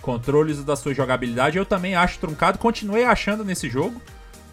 controles 0.00 0.58
e 0.58 0.62
da 0.62 0.76
sua 0.76 0.94
jogabilidade. 0.94 1.58
Eu 1.58 1.66
também 1.66 1.94
acho 1.94 2.18
truncado, 2.18 2.58
continuei 2.58 3.04
achando 3.04 3.44
nesse 3.44 3.68
jogo. 3.68 4.00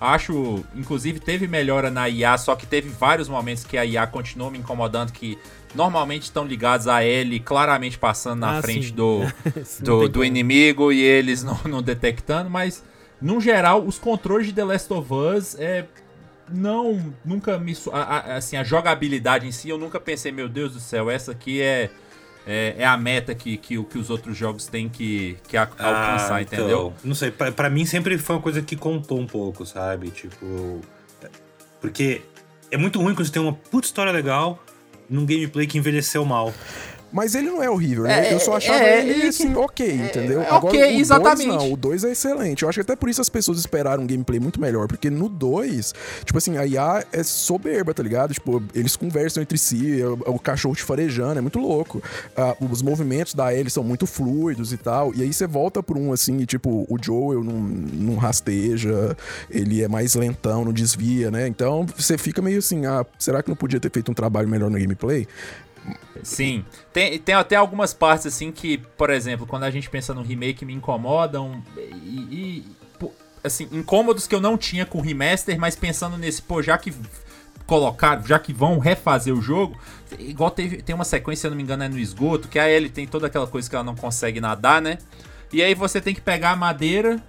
Acho, 0.03 0.63
inclusive, 0.75 1.19
teve 1.19 1.48
melhora 1.48 1.89
na 1.89 2.10
IA, 2.10 2.38
só 2.38 2.55
que 2.55 2.65
teve 2.65 2.89
vários 2.89 3.29
momentos 3.29 3.63
que 3.63 3.77
a 3.77 3.86
IA 3.86 4.05
continuou 4.05 4.51
me 4.51 4.57
incomodando, 4.60 5.12
que 5.13 5.38
normalmente 5.74 6.24
estão 6.24 6.45
ligados 6.45 6.88
a 6.88 7.01
L, 7.03 7.39
claramente 7.39 7.97
passando 7.97 8.39
na 8.41 8.58
Ah, 8.58 8.62
frente 8.62 8.88
sim. 8.88 8.93
do, 8.93 9.21
do, 9.80 10.10
do 10.10 10.25
inimigo 10.25 10.91
e 10.91 11.01
eles 11.01 11.41
não, 11.43 11.58
não 11.65 11.82
detectando, 11.82 12.49
mas 12.49 12.84
no 13.21 13.39
geral, 13.39 13.82
os 13.86 13.97
controles 13.97 14.47
de 14.47 14.54
The 14.54 14.63
Last 14.65 14.91
of 14.93 15.13
Us 15.13 15.56
é. 15.58 15.86
Não, 16.51 17.13
nunca 17.23 17.58
me. 17.58 17.73
a- 17.93 17.97
a- 18.01 18.36
assim, 18.36 18.58
a 18.58 18.63
jogabilidade 18.65 19.47
em 19.47 19.51
si, 19.54 19.69
eu 19.69 19.78
nunca 19.78 19.97
pensei, 19.99 20.30
meu 20.32 20.49
Deus 20.49 20.73
do 20.73 20.80
céu, 20.82 21.10
essa 21.10 21.32
aqui 21.32 21.62
é. 21.62 21.89
É, 22.45 22.75
é 22.79 22.86
a 22.86 22.97
meta 22.97 23.34
que, 23.34 23.56
que, 23.56 23.77
o- 23.77 23.84
que 23.86 23.97
os 23.97 24.10
outros 24.10 24.36
jogos 24.36 24.67
têm 24.67 24.89
que, 24.89 25.38
que 25.47 25.56
a- 25.56 25.62
alcançar, 25.63 26.36
Ah, 26.36 26.41
então, 26.41 26.60
entendeu? 26.60 26.93
Não 27.03 27.15
sei, 27.15 27.32
pra 27.32 27.69
mim 27.69 27.86
sempre 27.86 28.17
foi 28.17 28.36
uma 28.36 28.41
coisa 28.41 28.62
que 28.62 28.75
contou 28.75 29.17
um 29.19 29.25
pouco, 29.27 29.65
sabe? 29.65 30.10
Tipo. 30.10 30.82
Porque 31.79 32.21
é 32.71 32.77
muito 32.77 32.99
ruim 33.01 33.13
quando 33.15 33.25
você 33.27 33.32
tem 33.34 33.41
uma 33.41 33.53
puta 33.53 33.86
história 33.88 34.12
legal 34.12 34.62
num 35.10 35.25
gameplay 35.25 35.67
que 35.67 35.77
envelheceu 35.77 36.23
mal. 36.25 36.53
Mas 37.13 37.36
ele 37.36 37.47
não 37.47 37.62
é 37.62 37.69
horrível, 37.69 38.04
né? 38.04 38.30
É, 38.30 38.34
eu 38.34 38.39
só 38.39 38.58
achava 38.58 38.84
é, 38.84 39.08
ele, 39.08 39.21
é, 39.21 39.28
assim, 39.28 39.56
ok, 39.56 39.88
entendeu? 39.93 40.41
é 40.41 40.47
Agora, 40.47 40.65
ok, 40.65 40.80
o 40.80 40.84
dois 40.84 40.99
exatamente. 40.99 41.47
não, 41.47 41.71
o 41.71 41.78
2 41.78 42.04
é 42.06 42.12
excelente. 42.12 42.63
Eu 42.63 42.69
acho 42.69 42.78
que 42.78 42.82
até 42.82 42.95
por 42.95 43.08
isso 43.08 43.21
as 43.21 43.30
pessoas 43.30 43.60
esperaram 43.60 44.04
um 44.04 44.08
gameplay 44.08 44.39
muito 44.39 44.60
melhor, 44.60 44.88
porque 44.88 45.12
no 45.12 45.30
2, 45.30 45.93
tipo 46.26 46.38
assim, 46.38 46.58
a 46.58 46.65
IA 46.65 47.06
é 47.12 47.21
soberba, 47.21 47.93
tá 47.93 48.02
ligado? 48.02 48.34
Tipo, 48.34 48.63
eles 48.73 48.95
conversam 48.95 49.43
entre 49.43 49.60
si, 49.60 50.02
é 50.02 50.08
o, 50.08 50.17
o 50.26 50.39
cachorro 50.39 50.76
te 50.76 50.82
farejando, 50.84 51.38
é 51.38 51.41
muito 51.41 51.60
louco. 51.60 52.02
Ah, 52.36 52.56
os 52.60 52.82
movimentos 52.82 53.36
da 53.36 53.54
Ellie 53.54 53.69
são 53.69 53.84
muito 53.84 54.08
fluidos 54.08 54.73
e 54.73 54.78
tal, 54.78 55.13
e 55.13 55.21
aí 55.21 55.32
você 55.32 55.45
volta 55.45 55.84
por 55.84 55.97
um, 55.97 56.12
assim, 56.12 56.39
e, 56.39 56.47
tipo, 56.47 56.88
o 56.89 56.97
Joel 56.99 57.43
não, 57.43 57.60
não 57.60 58.15
rasteja, 58.15 59.15
ele 59.52 59.84
é 59.84 59.88
mais 59.88 60.15
lentão, 60.15 60.65
não 60.65 60.73
desvia, 60.73 61.30
né? 61.30 61.47
Então, 61.47 61.86
você 61.95 62.17
fica 62.17 62.41
meio 62.41 62.58
assim, 62.58 62.88
ah, 62.88 63.06
será 63.19 63.43
que 63.43 63.49
não 63.49 63.56
podia 63.56 63.80
ter 63.80 63.91
feito 63.91 64.10
um 64.10 64.15
trabalho 64.15 64.47
melhor 64.47 64.71
no 64.71 64.80
gameplay? 64.80 65.28
Sim. 66.24 66.65
Tem, 66.91 67.19
tem 67.19 67.36
até 67.36 67.56
algumas 67.56 67.93
partes 67.93 68.28
assim 68.28 68.52
que, 68.52 68.78
por 68.78 69.10
exemplo, 69.10 69.46
quando 69.46 69.63
a 69.63 69.72
gente 69.72 69.89
pensa 69.89 70.13
no 70.13 70.22
remake 70.22 70.65
me 70.65 70.74
incomodam 70.74 71.62
e, 71.78 72.19
e, 72.32 72.65
assim, 73.43 73.67
incômodos 73.72 74.26
que 74.26 74.34
eu 74.34 74.41
não 74.41 74.58
tinha 74.58 74.86
com 74.86 75.00
o 75.00 75.02
remaster, 75.02 75.60
mas 75.60 75.76
pensando 75.76 76.17
nesse, 76.17 76.41
pô, 76.41 76.62
já 76.62 76.78
que 76.78 76.93
colocaram, 77.65 78.26
já 78.26 78.39
que 78.39 78.54
vão 78.54 78.80
refazer 78.80 79.34
o 79.34 79.41
jogo, 79.41 79.78
igual 80.17 80.52
teve, 80.52 80.82
tem 80.82 80.93
uma 80.93 81.06
sequência, 81.06 81.41
se 81.41 81.48
eu 81.48 81.52
não 81.52 81.58
me 81.58 81.63
engano, 81.63 81.84
é 81.84 81.89
no 81.89 82.00
esgoto, 82.00 82.48
que 82.48 82.60
a 82.60 82.69
Ellie 82.69 82.89
tem 82.89 83.08
toda 83.08 83.28
aquela 83.28 83.48
coisa 83.48 83.69
que 83.69 83.76
ela 83.76 83.84
não 83.84 83.96
consegue 83.96 84.39
nadar, 84.39 84.82
né? 84.82 84.98
E 85.52 85.62
aí 85.62 85.76
você 85.76 86.02
tem 86.02 86.15
que 86.15 86.22
pegar 86.22 86.52
a 86.52 86.56
madeira 86.56 87.22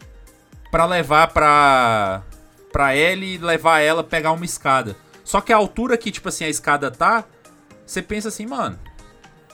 pra 0.70 0.86
levar 0.86 1.28
pra 1.28 2.22
pra 2.72 2.96
Ellie 2.96 3.36
e 3.36 3.38
levar 3.38 3.78
ela 3.80 4.02
pegar 4.02 4.32
uma 4.32 4.44
escada. 4.44 4.96
Só 5.22 5.40
que 5.40 5.52
a 5.52 5.56
altura 5.56 5.96
que 5.96 6.10
tipo 6.10 6.28
assim 6.28 6.44
a 6.44 6.48
escada 6.48 6.90
tá, 6.90 7.24
você 7.86 8.00
pensa 8.02 8.28
assim, 8.28 8.46
mano, 8.46 8.78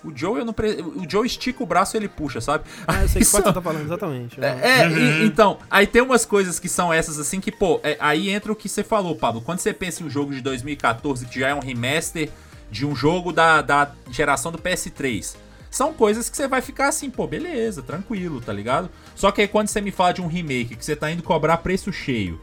o 0.03 0.17
Joe 0.17 0.39
eu 0.39 0.45
não 0.45 0.53
pre... 0.53 0.81
o 0.81 1.05
Joe 1.09 1.27
estica 1.27 1.63
o 1.63 1.67
braço 1.67 1.95
e 1.95 1.99
ele 1.99 2.09
puxa, 2.09 2.41
sabe? 2.41 2.65
Ah, 2.87 3.03
eu 3.03 3.09
sei 3.09 3.21
que 3.21 3.23
Isso- 3.29 3.33
qual 3.33 3.43
você 3.43 3.53
tá 3.53 3.61
falando, 3.61 3.85
exatamente. 3.85 4.43
é, 4.43 4.47
é, 4.83 4.89
e- 4.89 5.25
então, 5.27 5.59
aí 5.71 5.87
tem 5.87 6.01
umas 6.01 6.25
coisas 6.25 6.59
que 6.59 6.69
são 6.69 6.93
essas 6.93 7.19
assim 7.19 7.41
que, 7.41 7.53
pô, 7.53 7.81
é, 7.83 7.97
aí 8.01 8.31
entra 8.31 8.51
o 8.51 8.57
que 8.57 8.69
você 8.69 8.83
falou, 8.83 9.15
Pablo. 9.15 9.43
Quando 9.43 9.59
você 9.59 9.73
pensa 9.75 10.03
em 10.03 10.07
um 10.07 10.11
jogo 10.11 10.33
de 10.33 10.41
2014 10.41 11.27
que 11.27 11.41
já 11.41 11.49
é 11.49 11.55
um 11.55 11.61
remaster 11.61 12.31
de 12.71 12.87
um 12.87 12.95
jogo 12.97 13.33
da, 13.33 13.61
da 13.61 13.93
geração 14.11 14.51
do 14.53 14.59
PS3, 14.59 15.37
são 15.71 15.93
coisas 15.93 16.29
que 16.31 16.37
você 16.37 16.49
vai 16.49 16.61
ficar 16.63 16.89
assim, 16.89 17.11
pô, 17.11 17.27
beleza, 17.27 17.83
tranquilo, 17.83 18.41
tá 18.41 18.53
ligado? 18.53 18.89
Só 19.15 19.31
que 19.31 19.41
aí 19.43 19.49
quando 19.49 19.69
você 19.69 19.81
me 19.81 19.91
fala 19.91 20.13
de 20.15 20.23
um 20.23 20.27
remake 20.27 20.77
que 20.77 20.85
você 20.85 20.97
tá 20.97 21.11
indo 21.11 21.23
cobrar 21.23 21.59
preço 21.59 21.93
cheio 21.93 22.41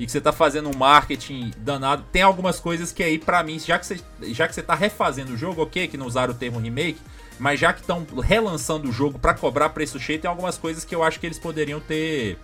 e 0.00 0.06
que 0.06 0.10
você 0.10 0.20
tá 0.20 0.32
fazendo 0.32 0.70
um 0.74 0.78
marketing 0.78 1.52
danado, 1.58 2.02
tem 2.10 2.22
algumas 2.22 2.58
coisas 2.58 2.90
que 2.90 3.02
aí 3.02 3.18
pra 3.18 3.44
mim, 3.44 3.58
já 3.58 3.78
que 3.78 3.84
você, 3.84 4.00
já 4.28 4.48
que 4.48 4.54
você 4.54 4.62
tá 4.62 4.74
refazendo 4.74 5.34
o 5.34 5.36
jogo, 5.36 5.60
ok, 5.60 5.86
que 5.88 5.98
não 5.98 6.06
usaram 6.06 6.32
o 6.32 6.36
termo 6.36 6.58
remake, 6.58 6.98
mas 7.38 7.60
já 7.60 7.70
que 7.70 7.82
estão 7.82 8.06
relançando 8.22 8.88
o 8.88 8.92
jogo 8.92 9.18
pra 9.18 9.34
cobrar 9.34 9.68
preço 9.68 10.00
cheio, 10.00 10.18
tem 10.18 10.30
algumas 10.30 10.56
coisas 10.56 10.86
que 10.86 10.94
eu 10.94 11.02
acho 11.02 11.20
que 11.20 11.26
eles 11.26 11.38
poderiam 11.38 11.80
ter 11.80 12.38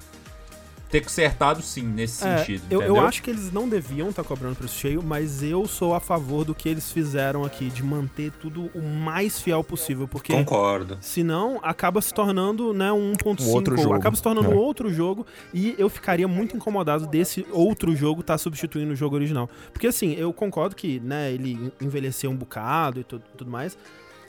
ter 0.90 1.00
consertado 1.02 1.60
sim 1.62 1.82
nesse 1.82 2.24
É, 2.26 2.38
sentido, 2.38 2.62
eu, 2.70 2.80
eu 2.80 3.00
acho 3.00 3.22
que 3.22 3.28
eles 3.30 3.50
não 3.52 3.68
deviam 3.68 4.08
estar 4.10 4.22
cobrando 4.22 4.54
preço 4.56 4.78
cheio, 4.78 5.02
mas 5.02 5.42
eu 5.42 5.66
sou 5.66 5.94
a 5.94 6.00
favor 6.00 6.44
do 6.44 6.54
que 6.54 6.68
eles 6.68 6.92
fizeram 6.92 7.44
aqui, 7.44 7.68
de 7.70 7.82
manter 7.82 8.30
tudo 8.40 8.70
o 8.74 8.80
mais 8.82 9.40
fiel 9.40 9.64
possível, 9.64 10.06
porque 10.06 10.32
Concordo. 10.32 10.96
senão 11.00 11.58
acaba 11.62 12.00
se 12.00 12.14
tornando 12.14 12.72
né, 12.72 12.92
um 12.92 13.12
1.5, 13.14 13.86
Um 13.88 13.92
acaba 13.94 14.14
se 14.14 14.22
tornando 14.22 14.50
É. 14.52 14.54
outro 14.54 14.92
jogo, 14.92 15.26
e 15.52 15.74
eu 15.76 15.88
ficaria 15.88 16.28
muito 16.28 16.56
incomodado 16.56 17.06
desse 17.06 17.44
outro 17.50 17.94
jogo 17.96 18.20
estar 18.20 18.38
substituindo 18.38 18.92
o 18.92 18.96
jogo 18.96 19.16
original. 19.16 19.50
Porque 19.72 19.88
assim, 19.88 20.12
eu 20.14 20.32
concordo 20.32 20.76
que 20.76 21.00
né, 21.00 21.32
ele 21.32 21.72
envelheceu 21.80 22.30
um 22.30 22.36
bocado 22.36 23.00
e 23.00 23.04
tu- 23.04 23.20
tudo 23.36 23.50
mais, 23.50 23.76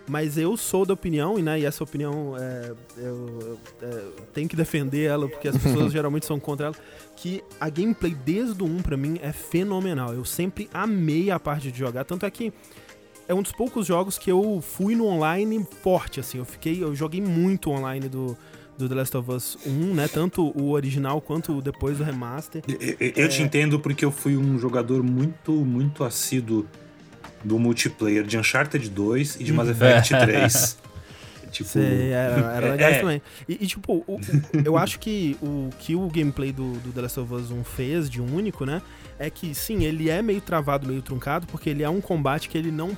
mas 0.07 0.37
eu 0.37 0.55
sou 0.55 0.85
da 0.85 0.93
opinião, 0.93 1.37
e, 1.37 1.41
né, 1.41 1.59
e 1.59 1.65
essa 1.65 1.83
opinião 1.83 2.35
é, 2.37 2.71
eu, 2.97 3.05
eu- 3.41 3.59
é, 3.81 3.85
eu 3.85 4.13
tenho 4.33 4.47
que 4.47 4.55
defender 4.55 5.03
ela, 5.03 5.27
porque 5.27 5.47
as 5.47 5.57
pessoas 5.57 5.91
geralmente 5.93 6.25
são 6.25 6.39
contra 6.39 6.67
ela, 6.67 6.75
que 7.15 7.43
a 7.59 7.69
gameplay 7.69 8.15
desde 8.15 8.63
o 8.63 8.65
1 8.65 8.77
pra 8.81 8.95
mim 8.95 9.19
é 9.21 9.31
fenomenal. 9.33 10.13
Eu 10.13 10.23
sempre 10.23 10.69
amei 10.73 11.29
a 11.29 11.39
parte 11.39 11.71
de 11.71 11.77
jogar, 11.79 12.05
tanto 12.05 12.25
é 12.25 12.31
que 12.31 12.53
é 13.27 13.33
um 13.33 13.41
dos 13.41 13.51
poucos 13.51 13.85
jogos 13.85 14.17
que 14.17 14.31
eu 14.31 14.61
fui 14.61 14.95
no 14.95 15.05
online 15.05 15.65
forte, 15.83 16.19
assim. 16.21 16.37
Eu 16.37 16.45
fiquei, 16.45 16.81
eu 16.81 16.95
joguei 16.95 17.19
muito 17.19 17.69
online 17.69 18.07
do, 18.07 18.37
do 18.77 18.87
The 18.87 18.95
Last 18.95 19.17
of 19.17 19.29
Us 19.31 19.57
1, 19.65 19.69
né? 19.93 20.07
Tanto 20.07 20.57
o 20.57 20.71
original 20.71 21.19
quanto 21.19 21.61
depois 21.61 21.97
do 21.97 22.05
remaster. 22.05 22.63
Eu, 22.65 22.75
eu, 22.79 23.11
eu 23.17 23.25
é... 23.25 23.27
te 23.27 23.41
entendo 23.41 23.79
porque 23.81 24.05
eu 24.05 24.11
fui 24.11 24.37
um 24.37 24.57
jogador 24.57 25.03
muito, 25.03 25.51
muito 25.51 26.05
assíduo 26.05 26.65
do 27.47 27.57
multiplayer 27.57 28.23
de 28.23 28.37
Uncharted 28.37 28.89
2 28.89 29.37
e 29.39 29.43
de 29.43 29.53
Mass 29.53 29.69
Effect 29.69 30.09
3. 30.19 30.77
Tipo... 31.51 31.69
Sei, 31.69 32.11
era, 32.11 32.53
era 32.53 32.71
legal 32.71 32.89
é. 32.89 32.99
também. 32.99 33.21
E, 33.47 33.57
e 33.61 33.67
tipo, 33.67 34.03
o, 34.07 34.19
eu 34.63 34.77
acho 34.77 34.99
que 34.99 35.37
o 35.41 35.69
que 35.79 35.95
o 35.95 36.07
gameplay 36.07 36.51
do, 36.51 36.73
do 36.73 36.91
The 36.91 37.01
Last 37.01 37.19
of 37.19 37.33
Us 37.33 37.51
1 37.51 37.63
fez 37.63 38.09
de 38.09 38.21
único, 38.21 38.65
né? 38.65 38.81
É 39.17 39.29
que 39.29 39.55
sim, 39.55 39.83
ele 39.83 40.09
é 40.09 40.21
meio 40.21 40.41
travado, 40.41 40.87
meio 40.87 41.01
truncado, 41.01 41.47
porque 41.47 41.69
ele 41.69 41.83
é 41.83 41.89
um 41.89 42.01
combate 42.01 42.49
que 42.49 42.57
ele 42.57 42.69
não 42.69 42.89
é, 42.89 42.95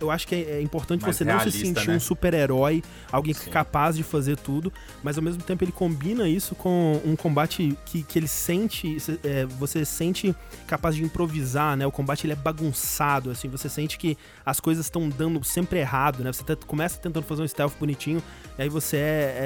eu 0.00 0.10
acho 0.10 0.26
que 0.26 0.34
é, 0.34 0.58
é 0.58 0.62
importante 0.62 1.02
mas 1.02 1.16
você 1.16 1.24
realista, 1.24 1.46
não 1.46 1.52
se 1.52 1.66
sentir 1.66 1.88
né? 1.88 1.96
um 1.96 2.00
super-herói, 2.00 2.82
alguém 3.10 3.34
Sim. 3.34 3.50
capaz 3.50 3.96
de 3.96 4.02
fazer 4.02 4.36
tudo, 4.36 4.72
mas 5.02 5.16
ao 5.16 5.22
mesmo 5.22 5.42
tempo 5.42 5.62
ele 5.64 5.72
combina 5.72 6.28
isso 6.28 6.54
com 6.54 7.00
um 7.04 7.14
combate 7.14 7.76
que, 7.84 8.02
que 8.02 8.18
ele 8.18 8.28
sente, 8.28 8.96
é, 9.24 9.46
você 9.46 9.84
sente 9.84 10.34
capaz 10.66 10.96
de 10.96 11.04
improvisar, 11.04 11.76
né? 11.76 11.86
O 11.86 11.92
combate 11.92 12.26
ele 12.26 12.32
é 12.32 12.36
bagunçado, 12.36 13.30
assim, 13.30 13.48
você 13.48 13.68
sente 13.68 13.98
que 13.98 14.16
as 14.44 14.60
coisas 14.60 14.86
estão 14.86 15.08
dando 15.08 15.42
sempre 15.44 15.78
errado, 15.78 16.22
né? 16.22 16.32
Você 16.32 16.44
começa 16.66 16.98
tentando 16.98 17.24
fazer 17.24 17.42
um 17.42 17.48
stealth 17.48 17.74
bonitinho, 17.78 18.22
e 18.58 18.62
aí 18.62 18.68
você 18.68 18.96
é, 18.96 19.00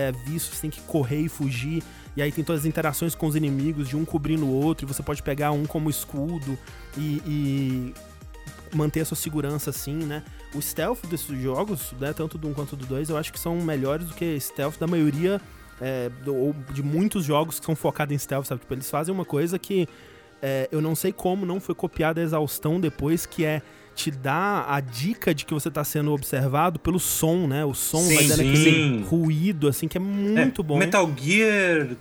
é 0.09 0.13
visto, 0.25 0.55
você 0.55 0.63
tem 0.63 0.71
que 0.71 0.81
correr 0.83 1.21
e 1.21 1.29
fugir, 1.29 1.83
e 2.17 2.23
aí 2.23 2.33
tem 2.33 2.43
todas 2.43 2.63
as 2.63 2.67
interações 2.67 3.15
com 3.15 3.27
os 3.27 3.37
inimigos, 3.37 3.89
de 3.89 3.97
um 3.97 4.05
cobrindo 4.05 4.47
o 4.47 4.51
outro, 4.51 4.87
e 4.87 4.89
você 4.89 5.03
pode 5.03 5.23
pegar 5.23 5.53
um 5.53 5.67
como 5.67 5.91
escudo 5.91 6.59
e, 6.97 7.23
e 7.27 7.95
manter 8.75 9.01
a 9.01 9.05
sua 9.05 9.17
segurança 9.17 9.71
assim, 9.71 9.95
né? 9.95 10.23
O 10.55 10.61
stealth 10.61 11.07
desses 11.07 11.41
jogos, 11.41 11.93
né, 12.01 12.13
tanto 12.13 12.39
do 12.39 12.49
1 12.49 12.55
quanto 12.55 12.77
do 12.77 12.87
2, 12.87 13.11
eu 13.11 13.17
acho 13.17 13.33
que 13.33 13.39
são 13.39 13.57
melhores 13.61 14.07
do 14.07 14.15
que 14.15 14.39
stealth 14.41 14.79
da 14.79 14.87
maioria, 14.87 15.41
é, 15.81 16.11
do, 16.25 16.35
ou 16.35 16.55
de 16.73 16.83
muitos 16.83 17.25
jogos 17.25 17.59
que 17.61 17.67
são 17.67 17.77
focados 17.77 18.15
em 18.15 18.19
stealth, 18.19 18.47
sabe? 18.47 18.61
Tipo, 18.61 18.75
eles 18.75 18.91
fazem 18.91 19.15
uma 19.15 19.25
coisa 19.25 19.59
que 19.59 19.89
é, 20.43 20.69
eu 20.71 20.81
não 20.81 20.95
sei 20.95 21.13
como 21.13 21.47
não 21.47 21.61
foi 21.61 21.75
copiada 21.75 22.21
a 22.21 22.25
exaustão 22.25 22.81
depois, 22.81 23.27
que 23.27 23.45
é 23.45 23.63
te 23.95 24.11
dar 24.11 24.67
a 24.69 24.79
dica 24.79 25.35
de 25.35 25.47
que 25.47 25.55
você 25.55 25.69
está 25.69 25.83
sendo 25.83 26.13
observado 26.13 26.79
pelo 26.79 27.01
som, 27.01 27.47
né? 27.47 27.65
O 27.65 27.73
som 27.73 28.01
sim, 28.01 28.15
vai 28.15 28.25
dando 28.27 28.41
aquele 28.41 29.03
ruído, 29.05 29.69
assim, 29.69 29.89
que 29.89 29.97
é 29.97 30.01
muito 30.01 30.61
é, 30.61 30.65
bom. 30.65 30.79
Metal 30.79 31.11
Gear 31.17 31.97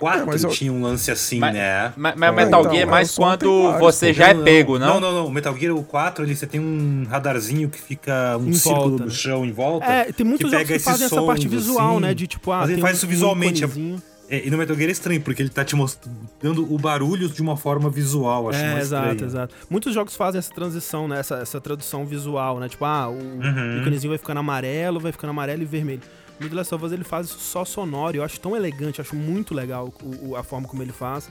4 0.00 0.30
é, 0.30 0.44
eu... 0.46 0.48
tinha 0.48 0.72
um 0.72 0.82
lance 0.82 1.10
assim, 1.10 1.38
mas, 1.38 1.54
né? 1.54 1.92
Mas, 1.94 2.16
mas 2.16 2.30
o 2.30 2.34
Metal 2.34 2.60
então, 2.60 2.72
Gear 2.72 2.88
é 2.88 2.90
mais 2.90 3.14
quando 3.14 3.78
você 3.78 4.14
já 4.14 4.28
é 4.28 4.34
pego, 4.34 4.78
não? 4.78 4.94
Não, 4.94 5.00
não, 5.00 5.12
não. 5.12 5.26
O 5.26 5.30
Metal 5.30 5.54
Gear 5.56 5.76
o 5.76 5.84
4, 5.84 6.24
ele, 6.24 6.34
você 6.34 6.46
tem 6.46 6.58
um 6.58 7.06
radarzinho 7.08 7.68
que 7.68 7.80
fica 7.80 8.36
um 8.38 8.52
círculo 8.54 8.88
volta. 8.88 9.04
no 9.04 9.10
chão 9.10 9.44
em 9.44 9.52
volta. 9.52 9.86
É, 9.86 10.10
tem 10.10 10.24
muitos 10.24 10.50
que 10.50 10.56
jogos 10.56 10.72
que 10.72 10.78
fazem 10.78 11.06
essa 11.06 11.22
parte 11.22 11.46
visual, 11.46 11.92
assim, 11.92 12.00
né? 12.00 12.14
De 12.14 12.26
tipo, 12.26 12.50
ah, 12.50 12.60
mas 12.60 12.70
ele 12.70 12.80
faz 12.80 12.94
um, 12.94 12.96
isso 12.96 13.06
visualmente. 13.06 13.64
Um 13.64 13.98
é, 14.30 14.46
e 14.46 14.50
no 14.50 14.56
Metal 14.56 14.76
Gear 14.76 14.88
é 14.88 14.92
estranho, 14.92 15.20
porque 15.20 15.42
ele 15.42 15.48
tá 15.48 15.64
te 15.64 15.74
mostrando 15.74 16.72
o 16.72 16.78
barulho 16.78 17.28
de 17.28 17.42
uma 17.42 17.56
forma 17.56 17.90
visual, 17.90 18.48
acho 18.48 18.60
é, 18.60 18.72
mais 18.72 18.86
exato, 18.86 19.10
estranho. 19.10 19.28
exato. 19.28 19.54
Muitos 19.68 19.92
jogos 19.92 20.14
fazem 20.14 20.38
essa 20.38 20.54
transição, 20.54 21.08
né? 21.08 21.18
Essa, 21.18 21.38
essa 21.38 21.60
tradução 21.60 22.06
visual, 22.06 22.60
né? 22.60 22.68
Tipo, 22.68 22.84
ah, 22.84 23.08
o 23.08 23.14
uhum. 23.14 23.80
íconezinho 23.80 24.12
vai 24.12 24.18
ficando 24.18 24.38
amarelo, 24.38 25.00
vai 25.00 25.10
ficando 25.10 25.30
amarelo 25.30 25.62
e 25.62 25.64
vermelho. 25.66 26.02
No 26.40 26.48
The 26.48 26.54
Last 26.54 26.74
of 26.74 26.84
Us 26.84 26.92
ele 26.92 27.04
faz 27.04 27.26
isso 27.26 27.38
só 27.38 27.64
sonoro, 27.64 28.16
eu 28.16 28.24
acho 28.24 28.40
tão 28.40 28.56
elegante, 28.56 29.00
acho 29.00 29.14
muito 29.14 29.54
legal 29.54 29.92
o, 30.02 30.30
o, 30.30 30.36
a 30.36 30.42
forma 30.42 30.66
como 30.66 30.82
ele 30.82 30.92
faz. 30.92 31.28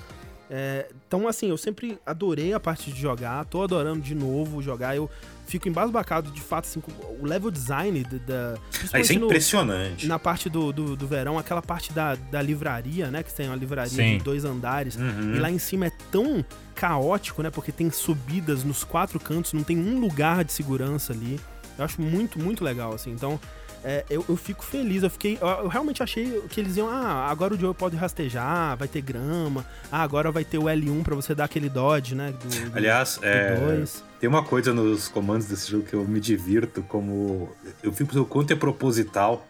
É, 0.52 0.88
então, 1.08 1.28
assim, 1.28 1.50
eu 1.50 1.58
sempre 1.58 2.00
adorei 2.04 2.54
a 2.54 2.60
parte 2.60 2.92
de 2.92 3.00
jogar, 3.00 3.46
tô 3.46 3.62
adorando 3.62 4.02
de 4.02 4.16
novo 4.16 4.64
jogar. 4.64 4.96
Eu 4.96 5.08
fico 5.46 5.70
embasbacado, 5.70 6.32
de 6.32 6.42
fato, 6.42 6.66
assim, 6.66 6.82
o 7.20 7.26
level 7.26 7.52
design 7.52 8.04
da. 8.26 8.56
Ah, 8.92 9.00
isso 9.00 9.14
é 9.14 9.16
impressionante. 9.16 10.04
No, 10.06 10.10
na 10.10 10.18
parte 10.18 10.50
do, 10.50 10.74
do, 10.74 10.96
do, 10.96 11.08
verão, 11.08 11.38
aquela 11.38 11.62
parte 11.62 11.94
da, 11.94 12.16
da 12.16 12.42
livraria, 12.42 13.12
né? 13.12 13.22
Que 13.22 13.32
tem 13.32 13.46
uma 13.46 13.56
livraria 13.56 13.92
Sim. 13.92 14.18
de 14.18 14.24
dois 14.24 14.44
andares. 14.44 14.96
Uhum. 14.96 15.36
E 15.36 15.40
lá 15.40 15.52
em 15.52 15.60
cima 15.60 15.86
é 15.86 15.92
tão 16.12 16.44
caótico, 16.74 17.44
né? 17.44 17.52
Porque 17.52 17.72
tem 17.72 17.92
subidas 17.92 18.64
nos 18.64 18.84
quatro 18.84 19.20
cantos, 19.20 19.54
não 19.54 19.64
tem 19.64 19.78
um 19.78 20.00
lugar 20.00 20.44
de 20.44 20.52
segurança 20.52 21.14
ali. 21.14 21.40
Eu 21.78 21.86
acho 21.86 22.02
muito, 22.02 22.40
muito 22.40 22.64
legal, 22.64 22.94
assim. 22.94 23.12
Então, 23.12 23.40
é, 23.84 24.04
eu, 24.10 24.26
eu, 24.28 24.36
fico 24.36 24.64
feliz. 24.64 25.04
Eu 25.04 25.10
fiquei. 25.10 25.38
Eu, 25.40 25.48
eu, 25.48 25.68
realmente 25.68 26.04
achei 26.04 26.42
que 26.50 26.60
eles 26.60 26.76
iam. 26.76 26.90
Ah, 26.90 27.28
agora 27.30 27.54
o 27.54 27.58
Joe 27.58 27.74
pode 27.74 27.96
rastejar, 27.96 28.76
vai 28.78 28.88
ter 28.88 29.02
grama. 29.02 29.66
Ah, 29.92 30.04
agora 30.04 30.32
vai 30.32 30.44
ter 30.44 30.58
o 30.58 30.64
L1 30.64 31.04
para 31.04 31.16
você 31.16 31.34
dar 31.34 31.46
aquele 31.46 31.70
dodge, 31.70 32.16
né? 32.16 32.34
Do, 32.34 32.70
do, 32.70 32.78
Aliás, 32.78 33.18
do 33.18 33.26
é, 33.26 33.84
tem 34.20 34.28
uma 34.30 34.44
coisa 34.44 34.74
nos 34.74 35.08
comandos 35.08 35.48
desse 35.48 35.72
jogo 35.72 35.86
que 35.86 35.94
eu 35.94 36.04
me 36.06 36.20
divirto, 36.20 36.82
como. 36.84 37.50
Eu 37.82 37.94
fico 37.94 38.18
o 38.20 38.26
quanto 38.26 38.52
é 38.52 38.56
proposital. 38.56 39.46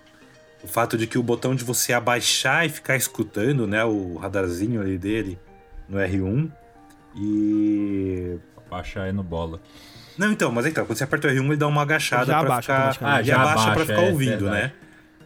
O 0.63 0.67
fato 0.67 0.97
de 0.97 1.07
que 1.07 1.17
o 1.17 1.23
botão 1.23 1.55
de 1.55 1.63
você 1.63 1.93
abaixar 1.93 2.65
e 2.65 2.69
ficar 2.69 2.97
escutando, 2.97 3.65
né? 3.65 3.83
O 3.83 4.17
radarzinho 4.17 4.81
ali 4.81 4.97
dele 4.97 5.39
no 5.87 5.97
R1. 5.97 6.51
E. 7.15 8.37
Abaixar 8.67 9.05
aí 9.05 9.11
no 9.11 9.23
bola. 9.23 9.59
Não, 10.19 10.33
então, 10.33 10.51
mas 10.51 10.65
então, 10.65 10.85
quando 10.85 10.97
você 10.97 11.05
aperta 11.05 11.29
o 11.29 11.31
R1, 11.31 11.45
ele 11.45 11.55
dá 11.55 11.65
uma 11.65 11.81
agachada 11.81 12.25
já 12.25 12.39
pra 12.41 12.53
abaixa, 12.55 12.91
ficar. 12.91 13.15
Ah, 13.15 13.23
já 13.23 13.41
abaixa, 13.41 13.71
pra 13.71 13.85
ficar 13.85 14.01
é, 14.01 14.11
ouvindo, 14.11 14.47
é 14.49 14.51
né? 14.51 14.71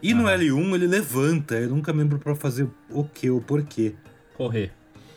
E 0.00 0.14
no 0.14 0.24
L1 0.24 0.74
ele 0.76 0.86
levanta. 0.86 1.56
Eu 1.56 1.70
nunca 1.70 1.90
lembro 1.90 2.16
pra 2.16 2.36
fazer 2.36 2.68
o 2.88 3.02
que 3.02 3.28
ou 3.28 3.40
por 3.40 3.64
quê. 3.64 3.96
Correr. 4.36 4.70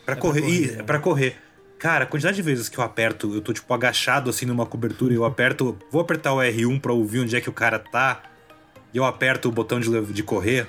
Pra 0.03 0.15
é 0.15 0.17
correr. 0.17 0.41
Pra 0.41 0.49
correr, 0.49 0.61
e, 0.61 0.79
é. 0.79 0.83
pra 0.83 0.99
correr. 0.99 1.35
Cara, 1.77 2.05
a 2.05 2.07
quantidade 2.07 2.37
de 2.37 2.41
vezes 2.41 2.67
que 2.67 2.79
eu 2.79 2.83
aperto, 2.83 3.31
eu 3.35 3.39
tô 3.39 3.53
tipo 3.53 3.71
agachado 3.71 4.31
assim 4.31 4.47
numa 4.47 4.65
cobertura 4.65 5.13
e 5.13 5.15
eu 5.15 5.23
aperto. 5.23 5.77
Vou 5.91 6.01
apertar 6.01 6.33
o 6.33 6.37
R1 6.37 6.81
pra 6.81 6.91
ouvir 6.91 7.19
onde 7.19 7.35
é 7.35 7.41
que 7.41 7.49
o 7.49 7.53
cara 7.53 7.77
tá. 7.77 8.23
E 8.91 8.97
eu 8.97 9.05
aperto 9.05 9.47
o 9.47 9.51
botão 9.51 9.79
de, 9.79 10.01
de 10.11 10.23
correr. 10.23 10.65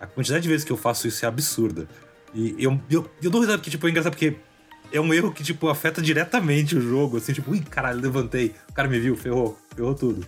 A 0.00 0.06
quantidade 0.06 0.42
de 0.42 0.48
vezes 0.48 0.64
que 0.64 0.72
eu 0.72 0.76
faço 0.76 1.06
isso 1.06 1.24
é 1.24 1.28
absurda. 1.28 1.86
E 2.34 2.56
eu, 2.58 2.80
eu, 2.90 3.08
eu 3.22 3.30
dou 3.30 3.40
risada 3.40 3.58
porque, 3.58 3.70
tipo, 3.70 3.86
é 3.86 3.90
engraçado 3.90 4.14
porque 4.14 4.34
é 4.92 5.00
um 5.00 5.12
erro 5.12 5.32
que, 5.32 5.42
tipo, 5.42 5.68
afeta 5.68 6.02
diretamente 6.02 6.76
o 6.76 6.80
jogo. 6.80 7.16
Assim, 7.16 7.32
tipo, 7.32 7.50
ui, 7.50 7.60
caralho, 7.60 8.00
levantei. 8.00 8.54
O 8.68 8.72
cara 8.72 8.88
me 8.88 8.98
viu, 9.00 9.16
ferrou, 9.16 9.58
ferrou 9.74 9.94
tudo. 9.94 10.26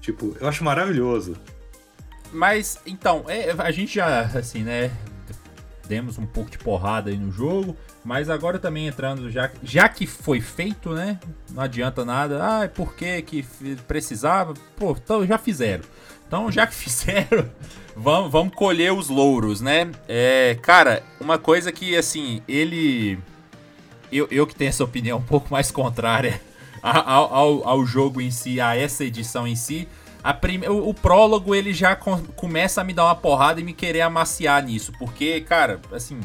Tipo, 0.00 0.36
eu 0.40 0.48
acho 0.48 0.62
maravilhoso. 0.62 1.36
Mas, 2.32 2.78
então, 2.86 3.24
é, 3.28 3.50
a 3.56 3.70
gente 3.70 3.94
já, 3.94 4.20
assim, 4.20 4.62
né? 4.62 4.90
Demos 5.86 6.16
um 6.18 6.26
pouco 6.26 6.50
de 6.50 6.58
porrada 6.58 7.10
aí 7.10 7.16
no 7.16 7.30
jogo. 7.30 7.76
Mas 8.04 8.28
agora 8.28 8.58
também 8.58 8.88
entrando, 8.88 9.30
já, 9.30 9.50
já 9.62 9.88
que 9.88 10.06
foi 10.06 10.40
feito, 10.40 10.90
né? 10.90 11.20
Não 11.50 11.62
adianta 11.62 12.04
nada. 12.04 12.40
Ah, 12.42 12.68
por 12.68 12.94
que 12.94 13.22
que 13.22 13.44
precisava? 13.86 14.54
Pô, 14.76 14.92
então 14.92 15.24
já 15.26 15.38
fizeram. 15.38 15.84
Então, 16.26 16.50
já 16.50 16.66
que 16.66 16.74
fizeram, 16.74 17.48
vamos, 17.94 18.32
vamos 18.32 18.54
colher 18.54 18.92
os 18.92 19.08
louros, 19.08 19.60
né? 19.60 19.90
É, 20.08 20.58
cara, 20.62 21.02
uma 21.20 21.38
coisa 21.38 21.70
que, 21.70 21.96
assim, 21.96 22.42
ele 22.48 23.18
eu, 24.12 24.28
eu 24.30 24.46
que 24.46 24.54
tenho 24.54 24.68
essa 24.68 24.84
opinião 24.84 25.18
um 25.18 25.22
pouco 25.22 25.48
mais 25.50 25.70
contrária 25.70 26.40
ao, 26.82 27.34
ao, 27.34 27.68
ao 27.68 27.86
jogo 27.86 28.20
em 28.20 28.30
si, 28.30 28.60
a 28.60 28.76
essa 28.76 29.04
edição 29.04 29.46
em 29.46 29.56
si, 29.56 29.88
a 30.22 30.32
prime... 30.34 30.68
o, 30.68 30.88
o, 30.88 30.94
prólogo 30.94 31.54
ele 31.54 31.72
já 31.72 31.96
com... 31.96 32.18
começa 32.36 32.80
a 32.80 32.84
me 32.84 32.92
dar 32.92 33.04
uma 33.06 33.14
porrada 33.14 33.60
e 33.60 33.64
me 33.64 33.72
querer 33.72 34.02
amaciar 34.02 34.62
nisso, 34.64 34.92
porque, 34.98 35.40
cara, 35.40 35.80
assim, 35.92 36.20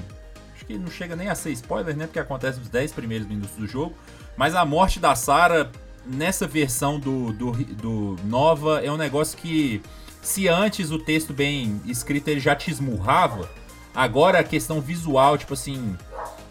acho 0.56 0.66
que 0.66 0.78
não 0.78 0.92
chega 0.92 1.16
nem 1.16 1.30
a 1.30 1.36
ser 1.36 1.52
spoiler, 1.52 1.96
né? 1.96 2.06
Porque 2.06 2.20
acontece 2.20 2.60
nos 2.60 2.70
10 2.70 2.92
primeiros 2.92 3.28
minutos 3.28 3.56
do 3.56 3.68
jogo, 3.68 3.96
mas 4.36 4.54
a 4.54 4.66
morte 4.66 5.00
da 5.00 5.16
Sarah 5.16 5.72
nessa 6.06 6.48
versão 6.48 7.00
do, 7.00 7.34
do, 7.34 7.52
do 7.52 8.16
Nova 8.26 8.82
é 8.84 8.92
um 8.92 8.98
negócio 8.98 9.38
que, 9.38 9.82
se 10.22 10.48
antes 10.48 10.92
o 10.92 11.00
texto 11.00 11.34
bem 11.34 11.82
escrito 11.86 12.28
ele 12.28 12.40
já 12.40 12.56
te 12.56 12.70
esmurrava, 12.72 13.50
agora 13.94 14.40
a 14.40 14.44
questão 14.44 14.80
visual, 14.80 15.38
tipo 15.38 15.54
assim, 15.54 15.98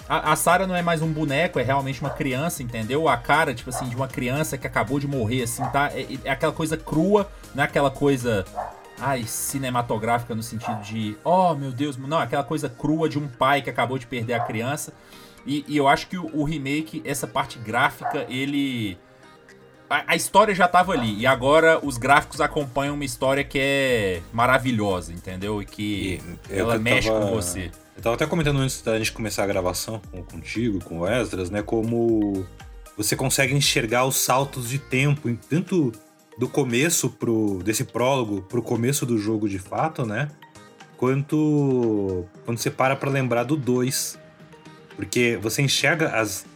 a, 0.08 0.32
a 0.32 0.36
Sarah 0.36 0.66
não 0.66 0.76
é 0.76 0.82
mais 0.82 1.02
um 1.02 1.12
boneco, 1.12 1.58
é 1.58 1.62
realmente 1.62 2.00
uma 2.00 2.10
criança, 2.10 2.62
entendeu? 2.62 3.08
A 3.08 3.16
cara, 3.16 3.52
tipo 3.54 3.70
assim, 3.70 3.88
de 3.88 3.96
uma 3.96 4.06
criança 4.06 4.56
que 4.56 4.66
acabou 4.66 5.00
de 5.00 5.06
morrer, 5.06 5.42
assim, 5.42 5.64
tá? 5.70 5.90
É, 5.92 6.06
é 6.24 6.30
aquela 6.30 6.52
coisa 6.52 6.76
crua, 6.76 7.30
não 7.54 7.62
é 7.62 7.66
aquela 7.66 7.90
coisa. 7.90 8.44
Ai, 8.98 9.24
cinematográfica 9.24 10.34
no 10.34 10.42
sentido 10.42 10.80
de. 10.80 11.16
Oh, 11.22 11.54
meu 11.54 11.70
Deus. 11.70 11.96
Não, 11.96 12.18
aquela 12.18 12.44
coisa 12.44 12.68
crua 12.68 13.08
de 13.08 13.18
um 13.18 13.28
pai 13.28 13.60
que 13.60 13.68
acabou 13.68 13.98
de 13.98 14.06
perder 14.06 14.34
a 14.34 14.40
criança. 14.40 14.92
E, 15.44 15.64
e 15.68 15.76
eu 15.76 15.86
acho 15.86 16.08
que 16.08 16.16
o, 16.16 16.30
o, 16.32 16.44
remake, 16.44 17.02
essa 17.04 17.26
parte 17.26 17.58
gráfica, 17.58 18.24
ele. 18.28 18.98
A, 19.90 20.12
a, 20.12 20.16
história 20.16 20.54
já 20.54 20.66
tava 20.66 20.92
ali. 20.92 21.18
E 21.18 21.26
agora 21.26 21.78
os 21.84 21.98
gráficos 21.98 22.40
acompanham 22.40 22.94
uma 22.94 23.04
história 23.04 23.44
que 23.44 23.58
é 23.60 24.22
maravilhosa, 24.32 25.12
entendeu? 25.12 25.60
E 25.60 25.66
que 25.66 26.22
e, 26.48 26.58
ela 26.58 26.78
mexe 26.78 27.10
tava... 27.10 27.26
com 27.26 27.32
você. 27.32 27.70
Eu 27.96 28.02
tava 28.02 28.14
até 28.14 28.26
comentando 28.26 28.58
antes 28.58 28.82
da 28.82 28.98
gente 28.98 29.12
começar 29.12 29.44
a 29.44 29.46
gravação 29.46 30.00
com, 30.10 30.22
contigo, 30.22 30.84
com 30.84 31.00
o 31.00 31.08
Esdras, 31.08 31.48
né? 31.48 31.62
Como 31.62 32.46
você 32.96 33.16
consegue 33.16 33.54
enxergar 33.54 34.04
os 34.04 34.16
saltos 34.16 34.68
de 34.68 34.78
tempo, 34.78 35.34
tanto 35.48 35.92
do 36.38 36.48
começo 36.48 37.08
pro, 37.08 37.62
desse 37.64 37.84
prólogo 37.84 38.42
pro 38.42 38.62
começo 38.62 39.06
do 39.06 39.18
jogo 39.18 39.48
de 39.48 39.58
fato, 39.58 40.04
né? 40.04 40.28
Quanto 40.98 42.26
quando 42.44 42.58
você 42.58 42.70
para 42.70 42.94
pra 42.94 43.10
lembrar 43.10 43.44
do 43.44 43.56
2. 43.56 44.18
Porque 44.94 45.38
você 45.42 45.60
enxerga 45.62 46.08
as, 46.10 46.46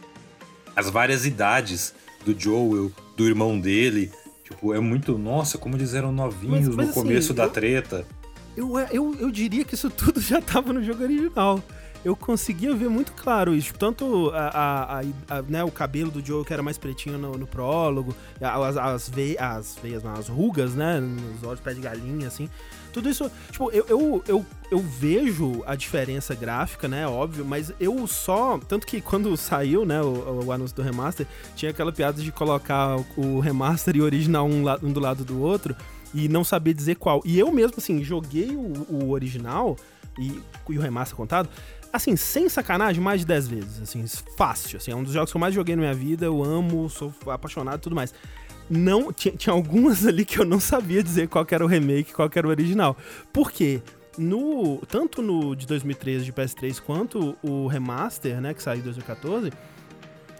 as 0.75 0.89
várias 0.89 1.25
idades 1.25 1.93
do 2.25 2.39
Joel, 2.39 2.91
do 3.15 3.27
irmão 3.27 3.59
dele. 3.59 4.11
Tipo, 4.43 4.73
é 4.73 4.79
muito. 4.79 5.17
Nossa, 5.17 5.57
como 5.57 5.75
eles 5.75 5.93
eram 5.93 6.11
novinhos 6.11 6.67
mas, 6.67 6.75
mas 6.75 6.75
no 6.75 6.91
assim, 6.91 6.93
começo 6.93 7.33
da 7.33 7.47
treta. 7.47 8.05
Eu, 8.55 8.77
eu, 8.91 9.15
eu 9.19 9.31
diria 9.31 9.63
que 9.63 9.75
isso 9.75 9.89
tudo 9.91 10.19
já 10.19 10.41
tava 10.41 10.73
no 10.73 10.83
jogo 10.83 11.03
original 11.03 11.61
eu 12.03 12.15
conseguia 12.15 12.73
ver 12.73 12.89
muito 12.89 13.13
claro 13.13 13.55
isso. 13.55 13.73
Tanto 13.75 14.31
a, 14.33 14.99
a, 14.99 15.37
a, 15.37 15.41
né, 15.43 15.63
o 15.63 15.71
cabelo 15.71 16.09
do 16.09 16.25
Joe, 16.25 16.43
que 16.43 16.51
era 16.51 16.63
mais 16.63 16.77
pretinho 16.77 17.17
no, 17.17 17.37
no 17.37 17.47
prólogo, 17.47 18.15
as, 18.41 18.77
as, 18.77 19.09
ve 19.09 19.37
as 19.39 19.77
veias, 19.81 20.05
as 20.05 20.27
rugas, 20.27 20.73
né? 20.73 20.99
Nos 20.99 21.43
olhos, 21.43 21.59
pé 21.59 21.73
de 21.73 21.81
galinha, 21.81 22.27
assim. 22.27 22.49
Tudo 22.91 23.09
isso, 23.09 23.31
tipo, 23.49 23.71
eu, 23.71 23.85
eu, 23.87 24.23
eu, 24.27 24.45
eu, 24.69 24.79
vejo 24.79 25.63
a 25.65 25.75
diferença 25.75 26.35
gráfica, 26.35 26.89
né? 26.89 27.07
Óbvio, 27.07 27.45
mas 27.45 27.71
eu 27.79 28.05
só. 28.07 28.59
Tanto 28.67 28.85
que 28.85 28.99
quando 28.99 29.35
saiu, 29.37 29.85
né, 29.85 30.01
o, 30.01 30.45
o 30.45 30.51
anúncio 30.51 30.75
do 30.75 30.81
remaster, 30.81 31.25
tinha 31.55 31.71
aquela 31.71 31.91
piada 31.91 32.21
de 32.21 32.31
colocar 32.31 32.97
o 33.15 33.39
remaster 33.39 33.95
e 33.95 34.01
o 34.01 34.03
original 34.03 34.45
um, 34.45 34.63
um 34.83 34.91
do 34.91 34.99
lado 34.99 35.23
do 35.23 35.39
outro 35.39 35.75
e 36.13 36.27
não 36.27 36.43
saber 36.43 36.73
dizer 36.73 36.95
qual. 36.95 37.21
E 37.25 37.39
eu 37.39 37.51
mesmo, 37.51 37.75
assim, 37.77 38.03
joguei 38.03 38.55
o, 38.55 38.87
o 38.89 39.11
original 39.11 39.77
e, 40.19 40.39
e 40.69 40.77
o 40.77 40.81
remaster 40.81 41.15
contado 41.15 41.49
assim, 41.91 42.15
sem 42.15 42.47
sacanagem, 42.47 43.01
mais 43.01 43.21
de 43.21 43.27
10 43.27 43.47
vezes, 43.47 43.81
assim, 43.81 44.05
fácil, 44.37 44.77
assim, 44.77 44.91
é 44.91 44.95
um 44.95 45.03
dos 45.03 45.13
jogos 45.13 45.31
que 45.31 45.37
eu 45.37 45.41
mais 45.41 45.53
joguei 45.53 45.75
na 45.75 45.81
minha 45.81 45.93
vida, 45.93 46.25
eu 46.25 46.43
amo, 46.43 46.89
sou 46.89 47.13
apaixonado 47.27 47.79
e 47.79 47.81
tudo 47.81 47.95
mais. 47.95 48.13
Não, 48.69 49.11
tinha, 49.11 49.35
tinha 49.35 49.53
algumas 49.53 50.05
ali 50.07 50.23
que 50.23 50.39
eu 50.39 50.45
não 50.45 50.59
sabia 50.59 51.03
dizer 51.03 51.27
qual 51.27 51.45
era 51.49 51.63
o 51.63 51.67
remake, 51.67 52.13
qual 52.13 52.29
era 52.33 52.47
o 52.47 52.49
original. 52.49 52.95
Por 53.33 53.51
quê? 53.51 53.81
No, 54.17 54.77
tanto 54.87 55.21
no 55.21 55.55
de 55.55 55.65
2013 55.65 56.25
de 56.25 56.33
PS3 56.33 56.81
quanto 56.81 57.37
o 57.41 57.67
remaster, 57.67 58.41
né, 58.41 58.53
que 58.53 58.61
saiu 58.61 58.79
em 58.79 58.83
2014, 58.83 59.51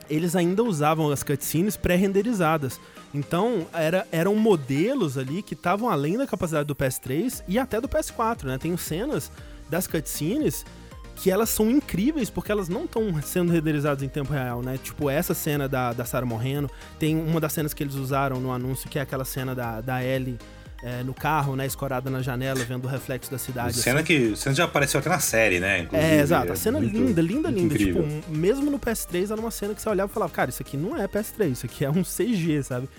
eles 0.09 0.35
ainda 0.35 0.63
usavam 0.63 1.09
as 1.09 1.23
cutscenes 1.23 1.77
pré-renderizadas. 1.77 2.79
Então, 3.13 3.67
era, 3.73 4.07
eram 4.11 4.35
modelos 4.35 5.17
ali 5.17 5.41
que 5.41 5.53
estavam 5.53 5.89
além 5.89 6.17
da 6.17 6.25
capacidade 6.25 6.67
do 6.67 6.75
PS3 6.75 7.43
e 7.47 7.59
até 7.59 7.81
do 7.81 7.89
PS4, 7.89 8.45
né? 8.45 8.57
Tem 8.57 8.75
cenas 8.77 9.31
das 9.69 9.87
cutscenes 9.87 10.65
que 11.15 11.29
elas 11.29 11.49
são 11.49 11.69
incríveis 11.69 12.29
porque 12.29 12.51
elas 12.51 12.67
não 12.67 12.85
estão 12.85 13.21
sendo 13.21 13.51
renderizadas 13.51 14.01
em 14.01 14.07
tempo 14.07 14.31
real, 14.33 14.61
né? 14.61 14.79
Tipo, 14.81 15.09
essa 15.09 15.33
cena 15.33 15.67
da, 15.67 15.93
da 15.93 16.05
Sarah 16.05 16.25
morrendo, 16.25 16.69
tem 16.97 17.15
uma 17.15 17.39
das 17.39 17.53
cenas 17.53 17.73
que 17.73 17.83
eles 17.83 17.95
usaram 17.95 18.39
no 18.39 18.51
anúncio, 18.51 18.89
que 18.89 18.97
é 18.97 19.01
aquela 19.01 19.25
cena 19.25 19.53
da, 19.53 19.81
da 19.81 20.03
Ellie 20.03 20.37
é, 20.83 21.03
no 21.03 21.13
carro, 21.13 21.55
né, 21.55 21.65
escorada 21.65 22.09
na 22.09 22.21
janela, 22.21 22.63
vendo 22.63 22.85
o 22.85 22.87
reflexo 22.87 23.29
da 23.29 23.37
cidade. 23.37 23.77
Cena 23.77 23.99
assim. 23.99 24.05
que 24.05 24.35
cena 24.35 24.55
já 24.55 24.65
apareceu 24.65 24.99
até 24.99 25.09
na 25.09 25.19
série, 25.19 25.59
né? 25.59 25.79
Inclusive, 25.79 26.11
é, 26.11 26.19
exato. 26.19 26.51
A 26.51 26.55
cena 26.55 26.79
é 26.79 26.81
muito, 26.81 26.95
linda, 26.95 27.21
linda, 27.21 27.49
linda. 27.49 27.73
Incrível. 27.73 28.03
Tipo, 28.03 28.31
mesmo 28.31 28.71
no 28.71 28.79
PS3 28.79 29.31
era 29.31 29.39
uma 29.39 29.51
cena 29.51 29.75
que 29.75 29.81
você 29.81 29.89
olhava 29.89 30.09
e 30.09 30.13
falava, 30.13 30.31
cara, 30.31 30.49
isso 30.49 30.61
aqui 30.61 30.75
não 30.75 30.97
é 30.97 31.07
PS3, 31.07 31.51
isso 31.51 31.65
aqui 31.65 31.85
é 31.85 31.89
um 31.89 32.03
CG, 32.03 32.63
sabe? 32.63 32.89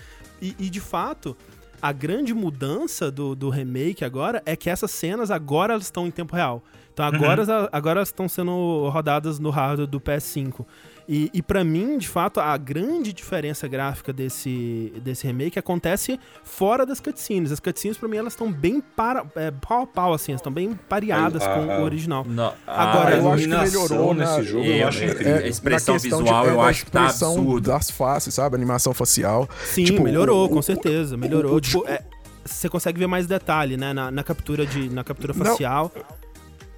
E, 0.41 0.55
e 0.59 0.69
de 0.69 0.79
fato, 0.79 1.35
a 1.81 1.91
grande 1.91 2.33
mudança 2.33 3.11
do, 3.11 3.35
do 3.35 3.49
remake 3.49 4.05
agora 4.05 4.41
é 4.45 4.55
que 4.55 4.69
essas 4.69 4.91
cenas 4.91 5.29
agora 5.29 5.73
elas 5.73 5.83
estão 5.83 6.07
em 6.07 6.11
tempo 6.11 6.35
real. 6.35 6.63
Então 6.93 7.05
agora, 7.05 7.43
uhum. 7.43 7.67
agora 7.71 7.99
elas 7.99 8.09
estão 8.09 8.29
sendo 8.29 8.87
rodadas 8.89 9.39
no 9.39 9.49
hardware 9.49 9.87
do 9.87 9.99
PS5. 9.99 10.65
E, 11.07 11.29
e 11.33 11.41
para 11.41 11.63
mim, 11.63 11.97
de 11.97 12.07
fato, 12.07 12.39
a 12.39 12.55
grande 12.57 13.11
diferença 13.11 13.67
gráfica 13.67 14.13
desse, 14.13 14.93
desse 15.03 15.27
remake 15.27 15.59
acontece 15.59 16.19
fora 16.43 16.85
das 16.85 16.99
cutscenes. 16.99 17.51
As 17.51 17.59
cutscenes, 17.59 17.97
pra 17.97 18.07
mim, 18.07 18.17
elas 18.17 18.33
estão 18.33 18.51
bem 18.51 18.81
para, 18.81 19.25
é, 19.35 19.51
pau 19.51 19.83
a 19.83 19.87
pau, 19.87 20.13
assim, 20.13 20.33
estão 20.33 20.51
bem 20.51 20.73
pareadas 20.87 21.45
com 21.45 21.67
o 21.67 21.83
original. 21.83 22.25
Não, 22.27 22.53
Agora, 22.65 23.17
eu 23.17 23.31
acho 23.31 23.43
que 23.43 23.55
melhorou 23.55 24.13
nesse 24.13 24.43
jogo. 24.43 24.65
Eu, 24.65 24.87
acho 24.87 25.03
incrível. 25.03 25.35
É, 25.35 25.43
a 25.43 25.47
expressão 25.47 25.99
visual, 25.99 26.45
de, 26.45 26.51
eu 26.51 26.61
acho 26.61 26.85
que 26.85 26.91
tá 26.91 27.05
absurdo. 27.05 27.61
das 27.61 27.89
faces, 27.89 28.33
sabe? 28.33 28.55
A 28.55 28.57
animação 28.57 28.93
facial. 28.93 29.49
Sim, 29.65 29.83
tipo, 29.83 30.03
melhorou, 30.03 30.45
o, 30.45 30.49
com 30.49 30.61
certeza. 30.61 31.17
Melhorou. 31.17 31.55
O, 31.55 31.61
tipo, 31.61 31.85
é, 31.87 32.01
você 32.45 32.69
consegue 32.69 32.99
ver 32.99 33.07
mais 33.07 33.27
detalhe, 33.27 33.77
né? 33.77 33.93
Na, 33.93 34.11
na 34.11 34.23
captura, 34.23 34.65
de, 34.65 34.89
na 34.89 35.03
captura 35.03 35.33
facial. 35.33 35.91
Não 35.95 36.22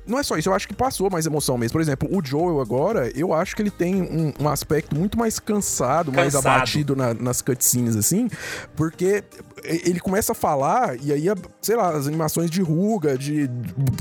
não 0.07 0.19
é 0.19 0.23
só 0.23 0.37
isso, 0.37 0.49
eu 0.49 0.53
acho 0.53 0.67
que 0.67 0.73
passou 0.73 1.09
mais 1.09 1.25
emoção 1.25 1.57
mesmo. 1.57 1.73
Por 1.73 1.81
exemplo, 1.81 2.07
o 2.11 2.23
Joel 2.23 2.61
agora, 2.61 3.11
eu 3.15 3.33
acho 3.33 3.55
que 3.55 3.61
ele 3.61 3.71
tem 3.71 4.01
um, 4.01 4.33
um 4.39 4.49
aspecto 4.49 4.95
muito 4.95 5.17
mais 5.17 5.39
cansado, 5.39 6.11
cansado. 6.11 6.15
mais 6.15 6.35
abatido 6.35 6.95
na, 6.95 7.13
nas 7.13 7.41
cutscenes, 7.41 7.95
assim, 7.95 8.29
porque 8.75 9.23
ele 9.63 9.99
começa 9.99 10.33
a 10.33 10.35
falar 10.35 10.95
e 11.01 11.11
aí, 11.11 11.25
sei 11.61 11.75
lá, 11.75 11.89
as 11.89 12.07
animações 12.07 12.51
de 12.51 12.61
ruga, 12.61 13.17
de, 13.17 13.47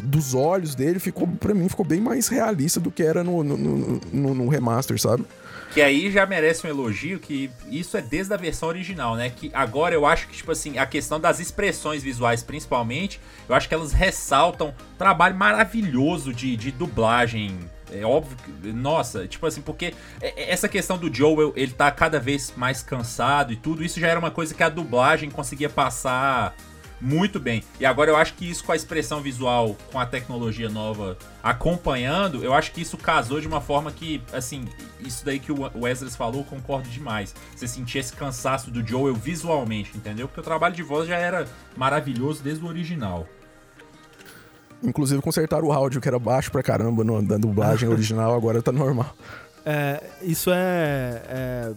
dos 0.03 0.35
olhos 0.35 0.75
dele, 0.75 0.99
ficou, 0.99 1.27
pra 1.27 1.55
mim, 1.55 1.69
ficou 1.69 1.85
bem 1.85 2.01
mais 2.01 2.29
realista 2.29 2.79
do 2.79 2.91
que 2.91 3.03
era 3.03 3.25
no, 3.25 3.43
no, 3.43 3.57
no, 3.57 4.35
no 4.35 4.49
remaster, 4.49 5.01
sabe? 5.01 5.25
Que 5.75 5.83
aí 5.83 6.09
já 6.09 6.25
merece 6.25 6.65
um 6.65 6.71
elogio, 6.71 7.19
que 7.19 7.51
isso 7.69 7.97
é 7.97 8.01
desde 8.01 8.33
a 8.33 8.37
versão 8.37 8.69
original, 8.69 9.17
né? 9.17 9.29
Que 9.29 9.51
agora 9.53 9.93
eu 9.93 10.07
acho 10.07 10.29
que, 10.29 10.37
tipo 10.37 10.53
assim, 10.53 10.79
a 10.79 10.87
questão 10.87 11.19
das 11.19 11.41
expressões 11.41 12.01
visuais, 12.01 12.45
principalmente, 12.45 13.21
eu 13.49 13.57
acho 13.57 13.69
que 13.69 13.75
elas 13.75 13.93
ressaltam 13.93 14.73
trabalho 14.97 15.35
maravilhoso 15.35 16.33
de, 16.33 16.57
de 16.57 16.71
dublagem. 16.71 17.59
É 17.91 18.07
óbvio 18.07 18.37
que, 18.37 18.73
nossa, 18.73 19.27
tipo 19.27 19.45
assim, 19.47 19.61
porque 19.63 19.95
essa 20.21 20.69
questão 20.69 20.97
do 20.97 21.13
Joel, 21.13 21.53
ele 21.57 21.73
tá 21.73 21.91
cada 21.91 22.21
vez 22.21 22.53
mais 22.57 22.81
cansado 22.81 23.53
e 23.53 23.57
tudo, 23.57 23.85
isso 23.85 23.99
já 23.99 24.07
era 24.07 24.21
uma 24.21 24.31
coisa 24.31 24.55
que 24.55 24.63
a 24.63 24.69
dublagem 24.69 25.29
conseguia 25.29 25.69
passar 25.69 26.55
muito 27.01 27.39
bem. 27.39 27.63
E 27.79 27.87
agora 27.87 28.11
eu 28.11 28.17
acho 28.17 28.35
que 28.35 28.49
isso 28.49 28.65
com 28.65 28.73
a 28.73 28.77
expressão 28.77 29.21
visual, 29.21 29.77
com 29.93 29.99
a 29.99 30.07
tecnologia 30.07 30.69
nova 30.69 31.17
acompanhando, 31.43 32.43
eu 32.45 32.55
acho 32.55 32.73
que 32.73 32.81
isso 32.81 32.97
casou 32.97 33.41
de 33.41 33.47
uma 33.47 33.61
forma 33.61 33.93
que, 33.93 34.23
assim, 34.33 34.67
isso 35.01 35.25
daí 35.25 35.39
que 35.39 35.53
o 35.53 35.71
Wesley 35.77 36.11
falou, 36.11 36.41
eu 36.41 36.45
concordo 36.45 36.89
demais. 36.89 37.35
Você 37.55 37.69
sentir 37.69 37.99
esse 37.99 38.13
cansaço 38.13 38.71
do 38.71 38.87
Joel 38.87 39.15
visualmente, 39.15 39.91
entendeu? 39.95 40.27
Porque 40.29 40.41
o 40.41 40.45
trabalho 40.45 40.75
de 40.75 40.83
voz 40.83 41.07
já 41.09 41.17
era 41.17 41.47
maravilhoso 41.77 42.43
desde 42.43 42.65
o 42.65 42.69
original. 42.69 43.27
Inclusive 44.83 45.21
consertaram 45.23 45.69
o 45.69 45.73
áudio 45.73 46.01
que 46.01 46.09
era 46.09 46.19
baixo 46.19 46.51
pra 46.51 46.63
caramba 46.63 47.03
no, 47.03 47.23
da 47.23 47.37
dublagem 47.37 47.89
original, 47.91 48.35
agora 48.35 48.63
tá 48.63 48.73
normal. 48.73 49.15
É, 49.65 50.03
isso 50.23 50.51
é, 50.53 51.23
é 51.27 51.73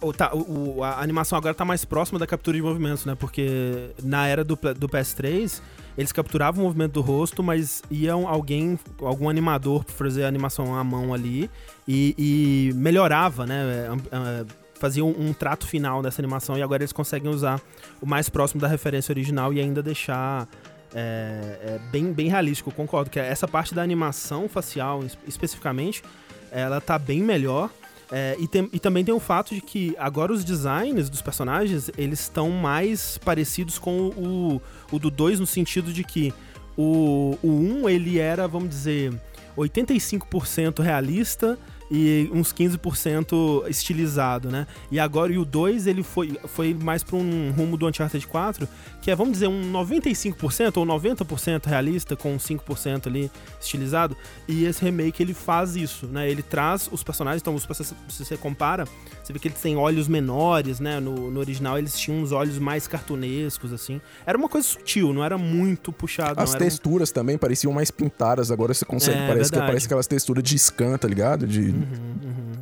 o, 0.00 0.12
tá, 0.12 0.34
o, 0.34 0.82
a 0.82 1.00
animação 1.00 1.38
agora 1.38 1.54
tá 1.54 1.64
mais 1.64 1.84
próxima 1.84 2.18
da 2.18 2.26
captura 2.26 2.56
de 2.56 2.62
movimentos, 2.62 3.04
né? 3.04 3.14
Porque 3.14 3.90
na 4.02 4.26
era 4.26 4.44
do, 4.44 4.56
do 4.56 4.88
PS3, 4.88 5.60
eles 5.96 6.12
capturavam 6.12 6.62
o 6.62 6.66
movimento 6.66 6.92
do 6.92 7.00
rosto, 7.00 7.42
mas 7.42 7.82
iam 7.90 8.28
alguém, 8.28 8.78
algum 9.00 9.28
animador 9.28 9.84
fazer 9.86 10.24
a 10.24 10.28
animação 10.28 10.76
à 10.76 10.84
mão 10.84 11.14
ali 11.14 11.50
e, 11.88 12.14
e 12.18 12.74
melhorava, 12.74 13.46
né? 13.46 13.88
É, 14.10 14.16
é, 14.16 14.46
fazia 14.74 15.04
um, 15.04 15.28
um, 15.28 15.32
trato 15.32 15.66
final 15.66 16.02
dessa 16.02 16.20
animação 16.20 16.58
e 16.58 16.62
agora 16.62 16.82
eles 16.82 16.92
conseguem 16.92 17.30
usar 17.30 17.60
o 18.00 18.06
mais 18.06 18.28
próximo 18.28 18.60
da 18.60 18.68
referência 18.68 19.12
original 19.12 19.52
e 19.52 19.60
ainda 19.60 19.82
deixar 19.82 20.46
é, 20.94 21.58
é 21.62 21.80
bem, 21.90 22.12
bem 22.12 22.28
realístico. 22.28 22.70
Concordo 22.70 23.10
que 23.10 23.18
essa 23.18 23.48
parte 23.48 23.74
da 23.74 23.82
animação 23.82 24.48
facial, 24.48 25.02
especificamente, 25.26 26.02
ela 26.50 26.80
tá 26.80 26.98
bem 26.98 27.22
melhor. 27.22 27.70
É, 28.10 28.36
e, 28.38 28.46
tem, 28.46 28.68
e, 28.72 28.78
também 28.78 29.04
tem 29.04 29.12
o 29.12 29.18
fato 29.18 29.54
de 29.54 29.60
que 29.60 29.94
agora 29.98 30.32
os 30.32 30.44
designs 30.44 31.10
dos 31.10 31.20
personagens 31.20 31.90
eles 31.98 32.20
estão 32.20 32.50
mais 32.50 33.18
parecidos 33.18 33.78
com 33.78 34.10
o, 34.10 34.62
o 34.92 34.98
do 34.98 35.10
2 35.10 35.40
no 35.40 35.46
sentido 35.46 35.92
de 35.92 36.04
que 36.04 36.32
o 36.76 37.36
1 37.42 37.48
um, 37.48 37.88
ele 37.88 38.18
era, 38.18 38.46
vamos 38.46 38.68
dizer, 38.68 39.12
85% 39.56 40.80
realista 40.80 41.58
e 41.90 42.28
uns 42.32 42.52
15% 42.52 43.68
estilizado, 43.68 44.50
né? 44.50 44.66
E 44.90 44.98
agora 44.98 45.32
e 45.32 45.38
o 45.38 45.44
2 45.44 45.86
ele 45.86 46.02
foi, 46.02 46.38
foi 46.46 46.74
mais 46.74 47.02
para 47.02 47.16
um 47.16 47.52
rumo 47.52 47.76
do 47.76 47.86
Uncharted 47.86 48.26
4, 48.26 48.68
que 49.00 49.10
é, 49.10 49.14
vamos 49.14 49.34
dizer, 49.34 49.48
um 49.48 49.72
95% 49.72 50.76
ou 50.78 50.86
90% 50.86 51.66
realista 51.66 52.16
com 52.16 52.36
5% 52.36 53.06
ali 53.06 53.30
estilizado. 53.60 54.16
E 54.48 54.64
esse 54.64 54.84
remake 54.84 55.22
ele 55.22 55.34
faz 55.34 55.76
isso, 55.76 56.06
né? 56.06 56.28
Ele 56.28 56.42
traz 56.42 56.88
os 56.90 57.02
personagens, 57.02 57.40
então 57.40 57.56
se 57.58 57.66
você 58.08 58.36
compara, 58.36 58.84
você 59.22 59.32
vê 59.32 59.38
que 59.38 59.48
eles 59.48 59.60
têm 59.60 59.76
olhos 59.76 60.08
menores, 60.08 60.80
né? 60.80 60.98
No, 60.98 61.30
no 61.30 61.38
original 61.40 61.78
eles 61.78 61.98
tinham 61.98 62.20
uns 62.20 62.32
olhos 62.32 62.58
mais 62.58 62.88
cartunescos 62.88 63.72
assim. 63.72 64.00
Era 64.24 64.36
uma 64.36 64.48
coisa 64.48 64.66
sutil, 64.66 65.12
não 65.12 65.24
era 65.24 65.38
muito 65.38 65.92
puxado. 65.92 66.40
As 66.40 66.54
texturas 66.54 67.10
também 67.10 67.38
pareciam 67.38 67.72
mais 67.72 67.90
pintadas, 67.90 68.50
agora 68.50 68.74
você 68.74 68.84
consegue, 68.84 69.18
é, 69.18 69.26
parece, 69.26 69.52
que, 69.52 69.58
parece 69.58 69.86
aquelas 69.86 70.06
texturas 70.06 70.42
de 70.42 70.58
scan, 70.58 70.98
tá 70.98 71.06
ligado? 71.06 71.46
De 71.46 71.75
Uhum, 71.76 72.28
uhum. 72.28 72.52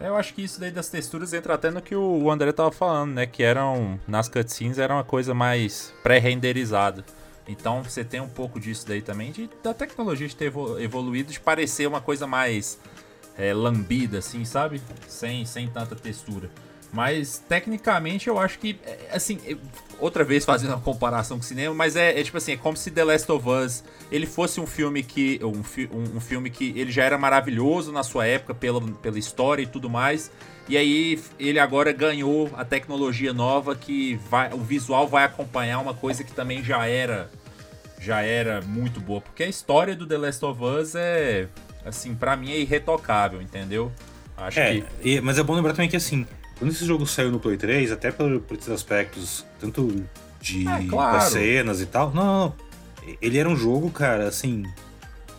Eu 0.00 0.16
acho 0.16 0.34
que 0.34 0.42
isso 0.42 0.60
daí 0.60 0.70
das 0.70 0.88
texturas 0.88 1.32
entra 1.32 1.54
até 1.54 1.70
no 1.70 1.80
que 1.80 1.94
o 1.94 2.30
André 2.30 2.52
tava 2.52 2.70
falando, 2.70 3.12
né? 3.14 3.26
Que 3.26 3.42
eram, 3.42 3.98
nas 4.06 4.28
cutscenes, 4.28 4.78
era 4.78 4.92
uma 4.92 5.04
coisa 5.04 5.32
mais 5.32 5.94
pré-renderizada. 6.02 7.04
Então 7.46 7.82
você 7.82 8.04
tem 8.04 8.20
um 8.20 8.28
pouco 8.28 8.58
disso 8.58 8.86
daí 8.86 9.02
também, 9.02 9.30
de, 9.30 9.48
da 9.62 9.72
tecnologia 9.74 10.26
de 10.26 10.34
ter 10.34 10.52
evoluído, 10.80 11.32
de 11.32 11.40
parecer 11.40 11.86
uma 11.86 12.00
coisa 12.00 12.26
mais 12.26 12.78
é, 13.36 13.52
lambida, 13.52 14.18
assim, 14.18 14.44
sabe? 14.44 14.80
Sem, 15.06 15.44
sem 15.44 15.68
tanta 15.68 15.94
textura. 15.94 16.50
Mas 16.94 17.42
tecnicamente 17.48 18.28
eu 18.28 18.38
acho 18.38 18.56
que, 18.60 18.78
é, 18.86 19.08
assim, 19.12 19.40
outra 19.98 20.22
vez 20.22 20.44
fazendo 20.44 20.70
uma 20.70 20.80
comparação 20.80 21.38
com 21.38 21.42
o 21.42 21.46
cinema, 21.46 21.74
mas 21.74 21.96
é, 21.96 22.20
é, 22.20 22.22
tipo 22.22 22.36
assim, 22.36 22.52
é 22.52 22.56
como 22.56 22.76
se 22.76 22.88
The 22.88 23.02
Last 23.02 23.32
of 23.32 23.48
Us 23.48 23.82
ele 24.12 24.26
fosse 24.26 24.60
um 24.60 24.66
filme 24.66 25.02
que. 25.02 25.40
Um, 25.42 25.62
um, 25.92 26.16
um, 26.16 26.20
filme 26.20 26.50
que 26.50 26.72
ele 26.76 26.92
já 26.92 27.02
era 27.02 27.18
maravilhoso 27.18 27.90
na 27.90 28.04
sua 28.04 28.26
época 28.26 28.54
pela, 28.54 28.80
pela 28.80 29.18
história 29.18 29.62
e 29.62 29.66
tudo 29.66 29.90
mais. 29.90 30.30
E 30.68 30.76
aí 30.76 31.20
ele 31.36 31.58
agora 31.58 31.90
ganhou 31.92 32.48
a 32.56 32.64
tecnologia 32.64 33.32
nova 33.32 33.74
que 33.74 34.14
vai, 34.30 34.54
o 34.54 34.58
visual 34.58 35.08
vai 35.08 35.24
acompanhar 35.24 35.80
uma 35.80 35.94
coisa 35.94 36.22
que 36.22 36.32
também 36.32 36.62
já 36.62 36.86
era 36.86 37.28
já 38.00 38.22
era 38.22 38.62
muito 38.62 39.00
boa. 39.00 39.20
Porque 39.20 39.42
a 39.42 39.48
história 39.48 39.96
do 39.96 40.06
The 40.06 40.16
Last 40.16 40.44
of 40.44 40.62
Us 40.62 40.94
é, 40.94 41.48
assim, 41.84 42.14
para 42.14 42.36
mim 42.36 42.52
é 42.52 42.60
irretocável, 42.60 43.42
entendeu? 43.42 43.90
Acho 44.36 44.60
é, 44.60 44.82
que... 45.02 45.20
Mas 45.20 45.38
é 45.38 45.42
bom 45.42 45.54
lembrar 45.54 45.72
também 45.72 45.88
que, 45.88 45.96
assim, 45.96 46.26
quando 46.58 46.70
esse 46.70 46.84
jogo 46.84 47.06
saiu 47.06 47.30
no 47.30 47.40
Play 47.40 47.56
3, 47.56 47.92
até 47.92 48.10
por, 48.10 48.40
por 48.40 48.56
esses 48.56 48.70
aspectos, 48.70 49.44
tanto 49.60 50.04
de 50.40 50.68
é, 50.68 50.86
claro. 50.86 51.30
cenas 51.30 51.80
e 51.80 51.86
tal, 51.86 52.12
não, 52.12 52.24
não, 52.24 52.54
ele 53.20 53.38
era 53.38 53.48
um 53.48 53.56
jogo, 53.56 53.90
cara, 53.90 54.28
assim, 54.28 54.62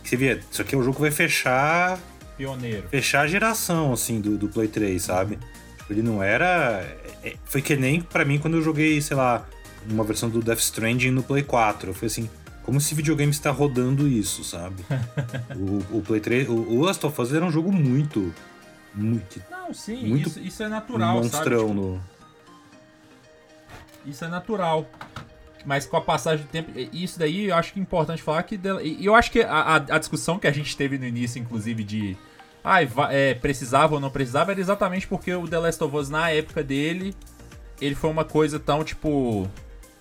que 0.02 0.08
você 0.08 0.16
via, 0.16 0.40
isso 0.50 0.62
aqui 0.62 0.74
é 0.74 0.78
um 0.78 0.82
jogo 0.82 0.96
que 0.96 1.02
vai 1.02 1.10
fechar... 1.10 1.98
Pioneiro. 2.36 2.86
Fechar 2.88 3.22
a 3.22 3.26
geração, 3.26 3.92
assim, 3.92 4.20
do, 4.20 4.36
do 4.36 4.48
Play 4.48 4.68
3, 4.68 5.00
sabe? 5.00 5.38
Tipo, 5.78 5.92
ele 5.92 6.02
não 6.02 6.22
era... 6.22 6.84
É, 7.24 7.34
foi 7.44 7.62
que 7.62 7.74
nem 7.76 8.00
para 8.00 8.24
mim 8.24 8.38
quando 8.38 8.58
eu 8.58 8.62
joguei, 8.62 9.00
sei 9.00 9.16
lá, 9.16 9.46
uma 9.88 10.04
versão 10.04 10.28
do 10.28 10.40
Death 10.40 10.58
Stranding 10.58 11.10
no 11.10 11.22
Play 11.22 11.42
4. 11.42 11.94
Foi 11.94 12.06
assim, 12.06 12.28
como 12.62 12.78
esse 12.78 12.94
videogame 12.94 13.30
está 13.30 13.50
rodando 13.50 14.06
isso, 14.08 14.44
sabe? 14.44 14.84
o, 15.56 15.98
o, 15.98 16.02
Play 16.02 16.20
3, 16.20 16.48
o, 16.48 16.52
o 16.52 16.82
Last 16.82 17.04
of 17.06 17.20
Us 17.20 17.32
era 17.32 17.44
um 17.44 17.50
jogo 17.50 17.72
muito, 17.72 18.34
muito. 18.94 19.40
Não, 19.66 19.74
sim, 19.74 20.06
muito 20.06 20.28
isso, 20.28 20.38
isso 20.38 20.62
é 20.62 20.68
natural, 20.68 21.16
monstrão 21.16 21.42
sabe? 21.42 21.56
Tipo, 21.56 21.74
no... 21.74 22.00
Isso 24.06 24.24
é 24.24 24.28
natural. 24.28 24.86
Mas 25.64 25.84
com 25.84 25.96
a 25.96 26.00
passagem 26.00 26.46
do 26.46 26.48
tempo, 26.48 26.70
isso 26.92 27.18
daí 27.18 27.46
eu 27.48 27.56
acho 27.56 27.72
que 27.72 27.80
é 27.80 27.82
importante 27.82 28.22
falar 28.22 28.44
que. 28.44 28.58
E 28.82 29.04
eu 29.04 29.16
acho 29.16 29.32
que 29.32 29.40
a, 29.40 29.74
a, 29.74 29.98
discussão 29.98 30.38
que 30.38 30.46
a 30.46 30.52
gente 30.52 30.76
teve 30.76 30.96
no 30.96 31.04
início, 31.04 31.40
inclusive, 31.40 31.82
de. 31.82 32.16
Ah, 32.62 32.78
é, 33.10 33.34
precisava 33.34 33.94
ou 33.94 34.00
não 34.00 34.10
precisava, 34.10 34.52
era 34.52 34.60
exatamente 34.60 35.08
porque 35.08 35.34
o 35.34 35.48
The 35.48 35.58
Last 35.58 35.82
of 35.82 35.96
Us, 35.96 36.08
na 36.08 36.30
época 36.30 36.62
dele, 36.62 37.14
ele 37.80 37.96
foi 37.96 38.10
uma 38.10 38.24
coisa 38.24 38.60
tão, 38.60 38.84
tipo 38.84 39.48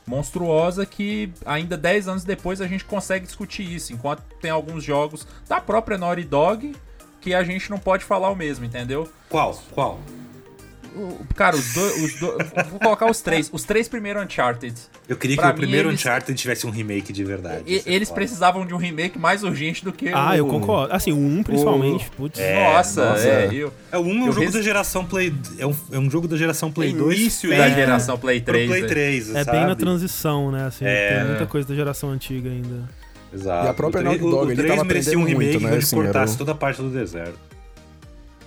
monstruosa 0.08 0.86
que 0.86 1.34
ainda 1.45 1.75
10 1.75 2.08
anos 2.08 2.23
depois 2.23 2.62
a 2.62 2.67
gente 2.67 2.86
consegue 2.86 3.25
discutir 3.25 3.63
isso, 3.63 3.91
enquanto 3.91 4.21
tem 4.39 4.51
alguns 4.51 4.84
jogos 4.84 5.25
da 5.47 5.60
própria 5.60 5.97
Naughty 5.97 6.23
Dog 6.23 6.75
que 7.25 7.33
a 7.33 7.43
gente 7.43 7.71
não 7.71 7.79
pode 7.79 8.05
falar 8.05 8.29
o 8.29 8.35
mesmo, 8.35 8.65
entendeu? 8.65 9.09
Qual? 9.27 9.59
Qual? 9.71 9.99
Cara, 11.35 11.55
os 11.55 11.73
dois. 11.73 12.03
Os 12.03 12.19
do, 12.19 12.38
vou 12.69 12.79
colocar 12.79 13.09
os 13.09 13.19
três. 13.19 13.49
Os 13.51 13.63
três 13.63 13.88
primeiros 13.88 14.23
Uncharted. 14.23 14.75
Eu 15.09 15.17
queria 15.17 15.35
pra 15.35 15.47
que 15.47 15.53
o 15.53 15.55
primeiro 15.55 15.89
eles, 15.89 15.99
Uncharted 15.99 16.39
tivesse 16.39 16.67
um 16.67 16.69
remake 16.69 17.11
de 17.11 17.23
verdade. 17.23 17.63
E, 17.65 17.79
é 17.79 17.81
eles 17.85 18.11
precisavam 18.11 18.63
de 18.65 18.75
um 18.75 18.77
remake 18.77 19.17
mais 19.17 19.43
urgente 19.43 19.83
do 19.83 19.91
que 19.91 20.09
ah, 20.09 20.11
o. 20.11 20.29
Ah, 20.29 20.38
eu 20.38 20.47
concordo. 20.47 20.93
Assim, 20.93 21.11
o 21.11 21.17
1 21.17 21.43
principalmente. 21.43 22.07
O, 22.07 22.11
putz. 22.11 22.39
É, 22.39 22.63
nossa, 22.63 23.09
nossa, 23.09 23.27
é. 23.27 23.49
Eu, 23.51 23.73
é 23.91 23.97
o 23.97 24.01
1 24.01 24.05
é 24.05 24.13
um 24.13 24.25
jogo 24.27 24.39
res... 24.41 24.53
da 24.53 24.61
geração 24.61 25.03
Play. 25.03 25.33
É 25.57 25.65
um, 25.65 25.75
é 25.91 25.99
um 25.99 26.09
jogo 26.09 26.27
da 26.27 26.38
geração 26.38 26.71
Play 26.71 26.93
2. 26.93 27.19
Início 27.19 27.49
da 27.49 27.69
geração 27.69 28.17
Play 28.19 28.39
3. 28.39 28.69
Play 28.69 28.85
3 28.85 29.35
é, 29.35 29.39
é 29.39 29.43
bem 29.45 29.65
na 29.65 29.75
transição, 29.75 30.51
né? 30.51 30.67
Assim, 30.67 30.85
é. 30.85 31.17
Tem 31.17 31.27
muita 31.27 31.47
coisa 31.47 31.67
da 31.67 31.73
geração 31.75 32.11
antiga 32.11 32.49
ainda. 32.49 32.88
Exato. 33.35 33.65
E 33.65 33.69
a 33.69 33.73
própria 33.73 34.01
Naughty 34.01 34.19
Dog, 34.19 34.51
ele 34.51 34.63
tava 34.63 34.83
merecia 34.83 35.19
um 35.19 35.23
remake 35.23 35.59
muito, 35.59 35.69
né? 35.69 35.77
Assim, 35.77 35.95
cortasse 35.95 36.37
toda 36.37 36.53
a 36.53 36.55
parte 36.55 36.81
do 36.81 36.89
deserto. 36.89 37.37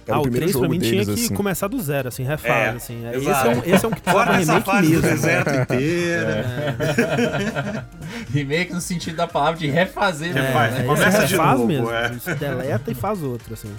Era 0.07 0.16
ah, 0.16 0.20
o, 0.20 0.22
o 0.22 0.31
3 0.31 0.57
pra 0.57 0.68
mim 0.70 0.79
tinha 0.79 1.05
que 1.05 1.11
assim. 1.11 1.35
começar 1.35 1.68
do 1.68 1.79
zero, 1.83 2.09
assim, 2.09 2.22
refaz, 2.22 2.48
é, 2.48 2.68
assim. 2.70 3.07
Esse 3.12 3.29
é, 3.29 3.51
um, 3.51 3.74
esse 3.74 3.85
é 3.85 3.88
um 3.88 3.90
que 3.90 4.01
precisava 4.01 4.33
remake 4.33 4.72
mesmo. 4.72 4.94
Do 4.94 5.03
deserto 5.03 5.51
inteiro. 5.51 6.31
É. 6.31 7.85
remake 8.33 8.72
no 8.72 8.81
sentido 8.81 9.16
da 9.16 9.27
palavra 9.27 9.61
de 9.61 9.66
refazer, 9.68 10.33
né? 10.33 10.81
É, 10.81 10.83
começa 10.85 11.27
de 11.27 11.37
novo. 11.37 11.66
Mesmo, 11.66 11.90
é. 11.90 12.35
deleta 12.35 12.90
e 12.90 12.94
faz 12.94 13.22
outro, 13.22 13.53
assim. 13.53 13.70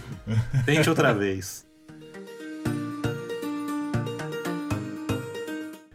Tente 0.67 0.87
outra 0.87 1.15
vez. 1.15 1.65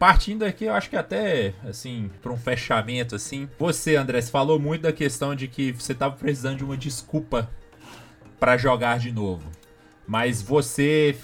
Partindo 0.05 0.43
aqui, 0.43 0.65
eu 0.65 0.73
acho 0.75 0.87
que 0.87 0.95
até, 0.95 1.51
assim, 1.67 2.11
para 2.21 2.31
um 2.31 2.37
fechamento, 2.37 3.15
assim. 3.15 3.49
Você, 3.57 3.95
André, 3.95 4.21
você 4.21 4.29
falou 4.29 4.59
muito 4.59 4.83
da 4.83 4.93
questão 4.93 5.33
de 5.33 5.47
que 5.47 5.71
você 5.71 5.95
tava 5.95 6.15
precisando 6.15 6.57
de 6.57 6.63
uma 6.63 6.77
desculpa 6.77 7.49
para 8.39 8.55
jogar 8.55 8.99
de 8.99 9.11
novo. 9.11 9.49
Mas 10.05 10.43
você, 10.43 11.15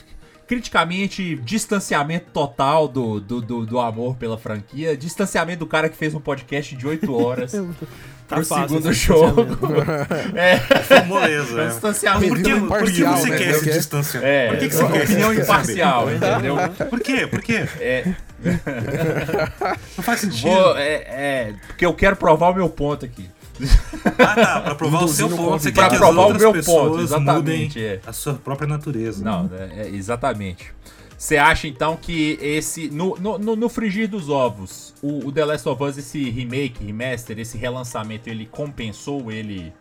criticamente, 0.48 1.36
distanciamento 1.36 2.32
total 2.32 2.88
do, 2.88 3.20
do, 3.20 3.39
do, 3.39 3.65
do, 3.67 3.80
amor 3.80 4.15
pela 4.15 4.36
franquia, 4.36 4.98
distanciamento 4.98 5.60
do 5.60 5.67
cara 5.67 5.88
que 5.88 5.96
fez 5.96 6.15
um 6.15 6.20
podcast 6.20 6.76
de 6.76 6.88
8 6.88 7.13
horas. 7.13 7.52
tá 8.28 8.38
pro 8.38 8.44
segundo 8.44 8.91
jogo. 8.91 9.46
é. 10.34 10.58
Foi 10.58 11.02
moleza. 11.04 11.62
É. 11.62 11.67
Distanciamento 11.67 12.34
por 12.34 12.41
que, 12.41 12.60
por 12.60 12.91
que 12.91 13.04
você 13.04 13.30
né? 13.30 13.38
quer 13.38 13.50
esse 13.52 13.72
distanciamento? 13.72 14.28
É, 14.28 14.48
por 14.48 14.58
que, 14.58 14.70
que 14.70 14.76
você 14.76 14.88
quer 14.88 15.04
opinião 15.04 15.34
imparcial, 15.36 16.12
entendeu? 16.12 16.56
Por 16.89 17.00
quê? 17.00 17.28
Por 17.28 17.44
quê? 17.44 17.67
É. 17.80 18.15
Não 19.97 20.04
faz 20.04 20.21
sentido. 20.21 20.49
Vou, 20.49 20.77
é, 20.77 20.93
é, 20.93 21.56
porque 21.67 21.86
eu 21.86 21.93
quero 21.93 22.15
provar 22.15 22.49
o 22.49 22.56
meu 22.56 22.69
ponto 22.69 23.06
aqui. 23.06 23.30
Ah, 24.17 24.36
tá. 24.36 24.62
Pra 24.62 24.75
provar 24.75 25.04
o 25.04 25.08
seu 25.08 25.30
ponto, 25.30 25.60
você 25.60 25.71
quer 25.71 25.82
pra 25.82 25.89
que 25.89 25.97
provar 25.97 26.27
o 26.27 26.34
meu 26.34 26.63
ponto, 26.63 27.01
exatamente. 27.01 27.84
É. 27.84 27.99
A 28.06 28.13
sua 28.13 28.34
própria 28.34 28.67
natureza. 28.67 29.23
Não, 29.23 29.49
é, 29.54 29.84
é, 29.84 29.89
exatamente. 29.89 30.73
Você 31.17 31.38
acha 31.38 31.67
então 31.67 31.95
que 31.95 32.39
esse. 32.41 32.89
No, 32.89 33.15
no, 33.17 33.56
no, 33.56 33.69
frigir 33.69 34.10
dos 34.10 34.27
ovos, 34.27 34.95
o, 35.04 35.27
o 35.27 35.32
The 35.32 35.45
Last 35.45 35.69
of 35.69 35.84
Us, 35.84 35.97
esse 35.97 36.30
remake, 36.32 36.84
remaster, 36.84 37.38
esse 37.38 37.58
relançamento, 37.60 38.27
ele 38.27 38.47
compensou? 38.47 39.32
Ele 39.32 39.71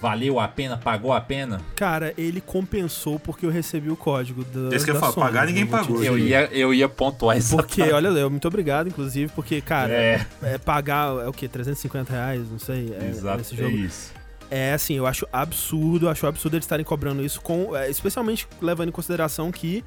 Valeu 0.00 0.38
a 0.38 0.46
pena? 0.46 0.76
Pagou 0.76 1.12
a 1.12 1.20
pena? 1.20 1.60
Cara, 1.74 2.12
ele 2.18 2.40
compensou 2.40 3.18
porque 3.18 3.46
eu 3.46 3.50
recebi 3.50 3.90
o 3.90 3.96
código 3.96 4.44
da. 4.44 4.74
Esse 4.74 4.84
que 4.84 4.90
eu 4.90 4.96
falo, 4.96 5.14
pagar 5.14 5.46
ninguém 5.46 5.66
pagou. 5.66 6.02
Eu 6.04 6.18
ia, 6.18 6.44
eu 6.52 6.74
ia 6.74 6.88
pontuar 6.88 7.36
isso. 7.38 7.56
Porque, 7.56 7.82
olha, 7.82 8.10
Léo, 8.10 8.30
muito 8.30 8.46
obrigado, 8.46 8.88
inclusive, 8.88 9.32
porque, 9.34 9.60
cara, 9.60 9.92
é. 9.92 10.26
É, 10.42 10.58
pagar 10.58 11.24
é 11.24 11.28
o 11.28 11.32
quê? 11.32 11.48
350 11.48 12.12
reais? 12.12 12.50
Não 12.50 12.58
sei. 12.58 12.94
É, 13.00 13.08
Exato, 13.08 13.40
esse 13.40 13.56
jogo. 13.56 13.70
é 13.70 13.72
isso. 13.72 14.12
É 14.50 14.74
assim, 14.74 14.94
eu 14.94 15.06
acho 15.06 15.26
absurdo, 15.32 16.08
acho 16.08 16.26
absurdo 16.26 16.54
eles 16.56 16.64
estarem 16.64 16.84
cobrando 16.84 17.24
isso, 17.24 17.40
com, 17.40 17.74
é, 17.76 17.90
especialmente 17.90 18.46
levando 18.60 18.90
em 18.90 18.92
consideração 18.92 19.50
que 19.50 19.82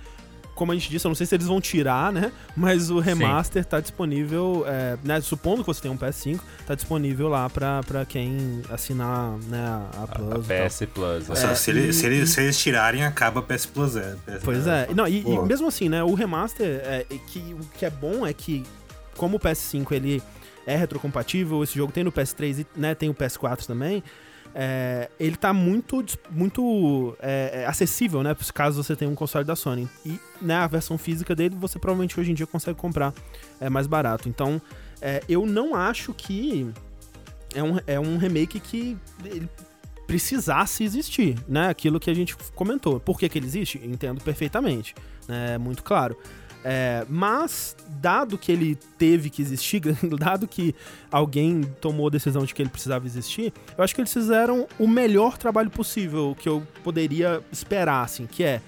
como 0.60 0.74
a 0.74 0.76
gente 0.76 0.89
disse, 0.89 1.08
eu 1.08 1.10
não 1.10 1.15
sei 1.15 1.26
se 1.26 1.34
eles 1.34 1.48
vão 1.48 1.62
tirar, 1.62 2.12
né? 2.12 2.34
Mas 2.54 2.89
o 2.89 3.00
remaster 3.00 3.63
Sim. 3.63 3.69
tá 3.69 3.80
disponível, 3.80 4.65
é, 4.67 4.98
né? 5.06 5.22
Supondo 5.22 5.62
que 5.62 5.67
você 5.67 5.82
tem 5.82 5.89
um 5.89 5.98
PS5, 5.98 6.38
tá 6.67 6.76
disponível 6.76 7.30
lá 7.30 7.50
pra, 7.50 7.82
pra 7.82 8.06
quem 8.06 8.62
assinar 8.69 9.38
né, 9.48 9.58
a, 9.93 10.04
a 10.04 10.08
Plus. 10.08 10.52
A 10.52 10.67
PS 10.67 10.82
Plus. 10.93 11.30
É, 11.30 11.56
se, 11.56 11.72
ele, 11.72 11.88
e, 11.88 11.93
se, 11.93 12.06
ele, 12.06 12.28
se, 12.28 12.41
eles 12.41 12.60
tirarem, 12.60 13.06
acaba 13.06 13.39
a 13.39 13.43
PS 13.43 13.67
Plus. 13.67 13.95
É, 13.95 14.17
PS 14.26 14.43
pois 14.43 14.67
é. 14.67 14.89
Não, 14.93 15.08
e, 15.08 15.22
e, 15.22 15.39
mesmo 15.43 15.69
assim, 15.69 15.88
né? 15.88 16.04
O 16.04 16.13
remaster, 16.13 16.82
é, 16.84 17.06
que, 17.28 17.39
o 17.58 17.65
que 17.78 17.86
é 17.86 17.89
bom 17.89 18.28
é 18.28 18.34
que, 18.34 18.65
como 19.15 19.38
o 19.38 19.39
PS5 19.39 19.93
ele 19.93 20.22
é 20.67 20.76
retrocompatível, 20.76 21.63
esse 21.63 21.78
jogo 21.78 21.93
tem 21.93 22.04
no 22.04 22.12
PS3 22.12 22.60
e 22.60 22.67
né, 22.78 22.93
tem 22.93 23.08
o 23.08 23.13
PS4 23.13 23.65
também 23.65 24.04
é, 24.53 25.09
ele 25.19 25.35
tá 25.35 25.53
muito, 25.53 26.03
muito 26.29 27.15
é, 27.19 27.62
é, 27.62 27.65
acessível, 27.65 28.23
né? 28.23 28.35
Caso 28.53 28.83
você 28.83 28.95
tenha 28.95 29.09
um 29.09 29.15
console 29.15 29.45
da 29.45 29.55
Sony. 29.55 29.88
E 30.05 30.19
né, 30.41 30.55
a 30.55 30.67
versão 30.67 30.97
física 30.97 31.35
dele 31.35 31.55
você 31.55 31.77
provavelmente 31.77 32.19
hoje 32.19 32.31
em 32.31 32.33
dia 32.33 32.47
consegue 32.47 32.77
comprar 32.79 33.13
é, 33.59 33.69
mais 33.69 33.88
barato. 33.88 34.27
Então, 34.27 34.62
é, 35.01 35.21
eu 35.29 35.45
não 35.45 35.75
acho 35.75 36.13
que 36.13 36.71
é 37.53 37.63
um, 37.63 37.77
é 37.85 37.99
um 37.99 38.17
remake 38.17 38.59
que 38.59 38.97
precisasse 40.07 40.83
existir, 40.83 41.38
né? 41.47 41.69
Aquilo 41.69 41.99
que 41.99 42.09
a 42.09 42.13
gente 42.13 42.35
comentou. 42.55 42.99
Por 42.99 43.19
que, 43.19 43.29
que 43.29 43.38
ele 43.38 43.45
existe? 43.45 43.79
Entendo 43.83 44.21
perfeitamente. 44.23 44.95
Né? 45.27 45.53
É 45.53 45.57
muito 45.57 45.83
claro. 45.83 46.17
É, 46.63 47.06
mas, 47.08 47.76
dado 47.88 48.38
que 48.38 48.52
ele 48.52 48.76
teve 48.98 49.30
que 49.30 49.41
existir, 49.41 49.82
dado 50.19 50.48
que 50.48 50.76
alguém 51.12 51.62
tomou 51.80 52.08
a 52.08 52.10
decisão 52.10 52.43
de 52.43 52.54
que 52.54 52.62
ele 52.62 52.69
precisava 52.69 53.06
existir, 53.06 53.54
eu 53.78 53.84
acho 53.84 53.95
que 53.95 54.02
eles 54.02 54.12
fizeram 54.12 54.67
o 54.78 54.88
melhor 54.88 55.38
trabalho 55.38 55.69
possível 55.69 56.36
que 56.38 56.50
eu 56.50 56.65
poderia 56.84 57.41
esperar, 57.52 58.04
assim, 58.04 58.26
que 58.26 58.43
é 58.43 58.62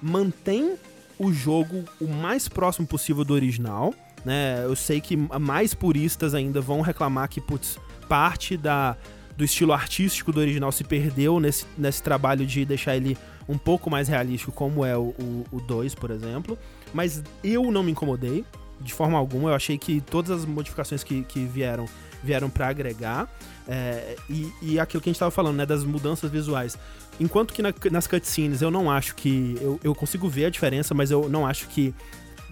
mantém 0.00 0.76
o 1.18 1.32
jogo 1.32 1.84
o 2.00 2.06
mais 2.06 2.48
próximo 2.48 2.86
possível 2.86 3.24
do 3.24 3.34
original, 3.34 3.94
né? 4.24 4.64
Eu 4.64 4.76
sei 4.76 5.00
que 5.00 5.16
mais 5.16 5.74
puristas 5.74 6.34
ainda 6.34 6.60
vão 6.60 6.80
reclamar 6.80 7.28
que, 7.28 7.40
putz, 7.40 7.78
parte 8.08 8.56
da, 8.56 8.96
do 9.36 9.44
estilo 9.44 9.72
artístico 9.72 10.32
do 10.32 10.40
original 10.40 10.70
se 10.72 10.84
perdeu 10.84 11.40
nesse, 11.40 11.66
nesse 11.76 12.02
trabalho 12.02 12.46
de 12.46 12.64
deixar 12.64 12.96
ele 12.96 13.16
um 13.48 13.58
pouco 13.58 13.90
mais 13.90 14.08
realístico, 14.08 14.52
como 14.52 14.84
é 14.84 14.96
o 14.96 15.60
2, 15.66 15.94
por 15.94 16.10
exemplo. 16.10 16.58
Mas 16.94 17.22
eu 17.42 17.70
não 17.72 17.82
me 17.82 17.90
incomodei 17.90 18.44
de 18.80 18.94
forma 18.94 19.18
alguma. 19.18 19.50
Eu 19.50 19.54
achei 19.54 19.76
que 19.76 20.00
todas 20.00 20.30
as 20.30 20.44
modificações 20.46 21.02
que, 21.02 21.24
que 21.24 21.44
vieram 21.44 21.86
vieram 22.22 22.48
para 22.48 22.68
agregar. 22.68 23.28
É, 23.68 24.16
e, 24.30 24.50
e 24.62 24.80
aquilo 24.80 25.02
que 25.02 25.08
a 25.08 25.10
gente 25.10 25.16
estava 25.16 25.30
falando, 25.30 25.56
né, 25.56 25.66
das 25.66 25.84
mudanças 25.84 26.30
visuais. 26.30 26.78
Enquanto 27.20 27.52
que 27.52 27.60
na, 27.60 27.72
nas 27.90 28.06
cutscenes 28.06 28.62
eu 28.62 28.70
não 28.70 28.90
acho 28.90 29.14
que. 29.14 29.56
Eu, 29.60 29.78
eu 29.84 29.94
consigo 29.94 30.28
ver 30.28 30.46
a 30.46 30.50
diferença, 30.50 30.94
mas 30.94 31.10
eu 31.10 31.28
não 31.28 31.46
acho 31.46 31.68
que 31.68 31.94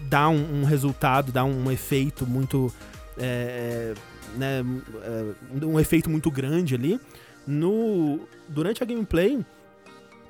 dá 0.09 0.28
um, 0.28 0.62
um 0.62 0.64
resultado, 0.64 1.32
dá 1.32 1.45
um, 1.45 1.70
efeito 1.70 2.26
muito. 2.26 2.72
É, 3.16 3.95
né, 4.36 4.64
é, 5.03 5.64
um 5.64 5.80
efeito 5.80 6.11
muito 6.11 6.30
grande 6.30 6.74
ali. 6.74 7.01
No, 7.47 8.20
durante 8.49 8.82
a 8.82 8.86
gameplay, 8.86 9.45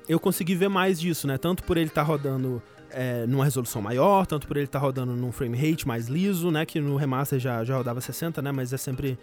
eu 0.07 0.19
consegui 0.19 0.55
ver 0.55 0.69
mais 0.69 0.99
disso, 0.99 1.27
né? 1.27 1.37
Tanto 1.37 1.63
por 1.63 1.77
ele 1.77 1.87
estar 1.87 2.01
tá 2.01 2.07
rodando 2.07 2.61
é, 2.93 3.25
numa 3.27 3.43
resolução 3.43 3.81
maior, 3.81 4.25
tanto 4.25 4.47
por 4.47 4.55
ele 4.55 4.65
estar 4.65 4.79
tá 4.79 4.85
rodando 4.85 5.13
num 5.13 5.31
frame 5.31 5.57
rate 5.57 5.87
mais 5.87 6.07
liso, 6.07 6.51
né? 6.51 6.65
Que 6.65 6.79
no 6.79 6.95
remaster 6.95 7.39
já, 7.39 7.63
já 7.63 7.77
rodava 7.77 7.99
60, 7.99 8.41
né? 8.41 8.51
Mas 8.51 8.71
é 8.71 8.77
sempre 8.77 9.17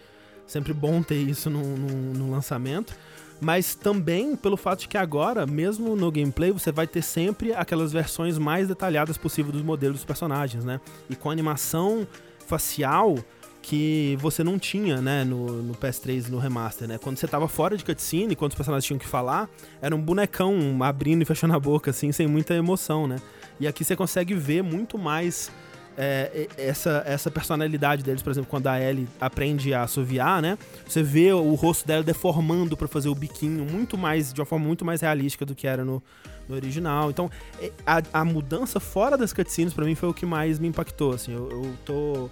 Sempre 0.51 0.73
bom 0.73 1.01
ter 1.01 1.15
isso 1.15 1.49
no, 1.49 1.77
no, 1.77 2.13
no 2.13 2.31
lançamento. 2.31 2.93
Mas 3.39 3.73
também 3.73 4.35
pelo 4.35 4.57
fato 4.57 4.81
de 4.81 4.89
que 4.89 4.97
agora, 4.97 5.47
mesmo 5.47 5.95
no 5.95 6.11
gameplay, 6.11 6.51
você 6.51 6.73
vai 6.73 6.85
ter 6.85 7.01
sempre 7.01 7.53
aquelas 7.53 7.93
versões 7.93 8.37
mais 8.37 8.67
detalhadas 8.67 9.17
possível 9.17 9.51
dos 9.51 9.61
modelos 9.61 9.97
dos 9.97 10.05
personagens, 10.05 10.65
né? 10.65 10.81
E 11.09 11.15
com 11.15 11.31
animação 11.31 12.05
facial 12.45 13.15
que 13.61 14.17
você 14.19 14.43
não 14.43 14.59
tinha, 14.59 15.01
né, 15.01 15.23
no, 15.23 15.61
no 15.61 15.73
PS3 15.75 16.27
no 16.27 16.37
remaster, 16.37 16.87
né? 16.87 16.97
Quando 16.97 17.17
você 17.17 17.27
tava 17.27 17.47
fora 17.47 17.77
de 17.77 17.85
cutscene, 17.85 18.35
quando 18.35 18.51
os 18.51 18.57
personagens 18.57 18.85
tinham 18.85 18.99
que 18.99 19.07
falar, 19.07 19.49
era 19.81 19.95
um 19.95 20.01
bonecão 20.01 20.59
abrindo 20.81 21.21
e 21.21 21.25
fechando 21.25 21.55
a 21.55 21.59
boca, 21.59 21.91
assim, 21.91 22.11
sem 22.11 22.27
muita 22.27 22.53
emoção, 22.55 23.07
né? 23.07 23.17
E 23.59 23.67
aqui 23.67 23.83
você 23.83 23.95
consegue 23.95 24.33
ver 24.33 24.61
muito 24.63 24.97
mais 24.97 25.51
é, 25.97 26.47
essa, 26.57 27.03
essa 27.05 27.29
personalidade 27.29 28.03
deles, 28.03 28.21
por 28.21 28.31
exemplo, 28.31 28.49
quando 28.49 28.67
a 28.67 28.79
Ellie 28.79 29.07
aprende 29.19 29.73
a 29.73 29.83
assoviar, 29.83 30.41
né? 30.41 30.57
Você 30.87 31.03
vê 31.03 31.31
o 31.33 31.53
rosto 31.53 31.85
dela 31.85 32.03
deformando 32.03 32.77
para 32.77 32.87
fazer 32.87 33.09
o 33.09 33.15
biquinho 33.15 33.65
muito 33.65 33.97
mais, 33.97 34.31
de 34.33 34.39
uma 34.39 34.45
forma 34.45 34.65
muito 34.65 34.85
mais 34.85 35.01
realística 35.01 35.45
do 35.45 35.53
que 35.53 35.67
era 35.67 35.83
no, 35.83 36.01
no 36.47 36.55
original. 36.55 37.09
Então, 37.09 37.29
é, 37.59 37.71
a, 37.85 38.01
a 38.21 38.25
mudança 38.25 38.79
fora 38.79 39.17
das 39.17 39.33
cutscenes 39.33 39.73
para 39.73 39.85
mim 39.85 39.95
foi 39.95 40.09
o 40.09 40.13
que 40.13 40.25
mais 40.25 40.59
me 40.59 40.67
impactou, 40.67 41.13
assim. 41.13 41.33
Eu, 41.33 41.49
eu 41.51 41.75
tô 41.85 42.29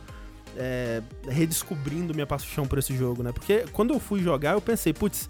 é, 0.57 1.01
redescobrindo 1.27 2.13
minha 2.13 2.27
paixão 2.27 2.65
por 2.65 2.79
esse 2.79 2.95
jogo, 2.95 3.23
né? 3.23 3.31
Porque 3.31 3.65
quando 3.73 3.93
eu 3.93 3.99
fui 3.99 4.21
jogar, 4.21 4.53
eu 4.53 4.61
pensei, 4.61 4.93
putz, 4.93 5.29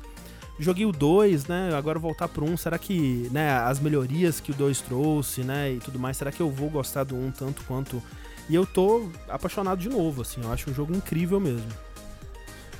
joguei 0.59 0.85
o 0.85 0.91
2, 0.91 1.47
né? 1.47 1.73
Agora 1.73 1.97
voltar 1.97 2.27
pro 2.27 2.45
1, 2.45 2.51
um, 2.51 2.57
será 2.57 2.77
que, 2.77 3.29
né, 3.31 3.51
as 3.51 3.79
melhorias 3.79 4.39
que 4.39 4.51
o 4.51 4.53
2 4.53 4.81
trouxe, 4.81 5.41
né, 5.41 5.71
e 5.71 5.79
tudo 5.79 5.97
mais, 5.97 6.17
será 6.17 6.31
que 6.31 6.41
eu 6.41 6.49
vou 6.49 6.69
gostar 6.69 7.05
do 7.05 7.15
1 7.15 7.27
um 7.27 7.31
tanto 7.31 7.63
quanto 7.63 8.01
e 8.49 8.55
eu 8.55 8.65
tô 8.65 9.09
apaixonado 9.27 9.79
de 9.79 9.87
novo, 9.87 10.23
assim, 10.23 10.41
eu 10.43 10.51
acho 10.51 10.71
um 10.71 10.73
jogo 10.73 10.93
incrível 10.93 11.39
mesmo. 11.39 11.67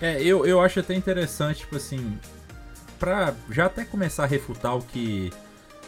É, 0.02 0.22
eu, 0.22 0.46
eu 0.46 0.60
acho 0.60 0.80
até 0.80 0.96
interessante, 0.96 1.60
tipo 1.60 1.76
assim, 1.76 2.18
pra 2.98 3.36
já 3.52 3.68
até 3.68 3.86
começar 3.86 4.24
a 4.24 4.28
refutar 4.28 4.76
o 4.76 4.82
que. 4.82 5.32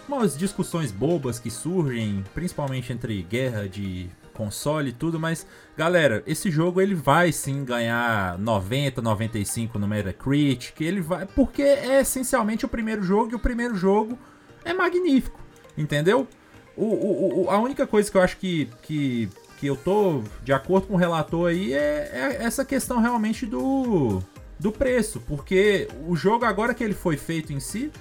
umas 0.07 0.37
discussões 0.37 0.91
bobas 0.91 1.39
que 1.39 1.49
surgem, 1.49 2.23
principalmente 2.33 2.93
entre 2.93 3.23
guerra 3.23 3.67
de 3.67 4.07
console 4.41 4.89
e 4.89 4.93
tudo, 4.93 5.19
mas 5.19 5.45
galera, 5.77 6.23
esse 6.25 6.49
jogo 6.49 6.81
ele 6.81 6.95
vai 6.95 7.31
sim 7.31 7.63
ganhar 7.63 8.39
90, 8.39 8.99
95 9.01 9.77
no 9.77 9.87
Metacritic, 9.87 10.81
ele 10.81 10.99
vai, 10.99 11.27
porque 11.27 11.61
é 11.61 12.01
essencialmente 12.01 12.65
o 12.65 12.69
primeiro 12.69 13.03
jogo 13.03 13.31
e 13.31 13.35
o 13.35 13.39
primeiro 13.39 13.75
jogo 13.75 14.17
é 14.65 14.73
magnífico, 14.73 15.39
entendeu? 15.77 16.27
O, 16.75 16.85
o, 16.85 17.43
o, 17.43 17.49
a 17.51 17.59
única 17.59 17.85
coisa 17.85 18.09
que 18.09 18.17
eu 18.17 18.21
acho 18.21 18.37
que, 18.37 18.67
que, 18.81 19.29
que 19.59 19.67
eu 19.67 19.75
tô 19.75 20.23
de 20.43 20.51
acordo 20.51 20.87
com 20.87 20.95
o 20.95 20.97
relator 20.97 21.49
aí 21.49 21.73
é, 21.73 22.09
é 22.11 22.43
essa 22.43 22.65
questão 22.65 22.99
realmente 22.99 23.45
do, 23.45 24.23
do 24.59 24.71
preço, 24.71 25.21
porque 25.27 25.87
o 26.07 26.15
jogo 26.15 26.45
agora 26.45 26.73
que 26.73 26.83
ele 26.83 26.95
foi 26.95 27.15
feito 27.15 27.53
em 27.53 27.59
si, 27.59 27.91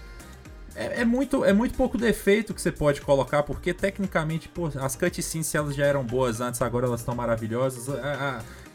é, 0.74 1.00
é, 1.00 1.04
muito, 1.04 1.44
é 1.44 1.52
muito 1.52 1.74
pouco 1.74 1.98
defeito 1.98 2.54
que 2.54 2.60
você 2.60 2.70
pode 2.70 3.00
colocar, 3.00 3.42
porque 3.42 3.74
tecnicamente, 3.74 4.48
pô, 4.48 4.70
as 4.76 4.96
cutscenes, 4.96 5.46
se 5.46 5.56
elas 5.56 5.74
já 5.74 5.84
eram 5.84 6.04
boas 6.04 6.40
antes, 6.40 6.62
agora 6.62 6.86
elas 6.86 7.00
estão 7.00 7.14
maravilhosas. 7.14 7.88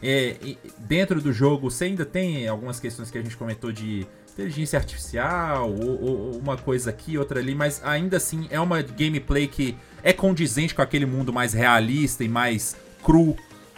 é, 0.02 0.36
dentro 0.78 1.20
do 1.20 1.32
jogo, 1.32 1.70
você 1.70 1.86
ainda 1.86 2.04
tem 2.04 2.46
algumas 2.46 2.78
questões 2.78 3.10
que 3.10 3.18
a 3.18 3.22
gente 3.22 3.36
comentou 3.36 3.72
de 3.72 4.06
inteligência 4.32 4.78
artificial, 4.78 5.70
ou, 5.72 6.02
ou, 6.02 6.38
uma 6.38 6.58
coisa 6.58 6.90
aqui, 6.90 7.16
outra 7.16 7.40
ali, 7.40 7.54
mas 7.54 7.80
ainda 7.82 8.18
assim 8.18 8.46
é 8.50 8.60
uma 8.60 8.82
gameplay 8.82 9.48
que 9.48 9.74
é 10.02 10.12
condizente 10.12 10.74
com 10.74 10.82
aquele 10.82 11.06
mundo 11.06 11.32
mais 11.32 11.54
realista 11.54 12.22
e 12.22 12.28
mais 12.28 12.76
cru 13.02 13.34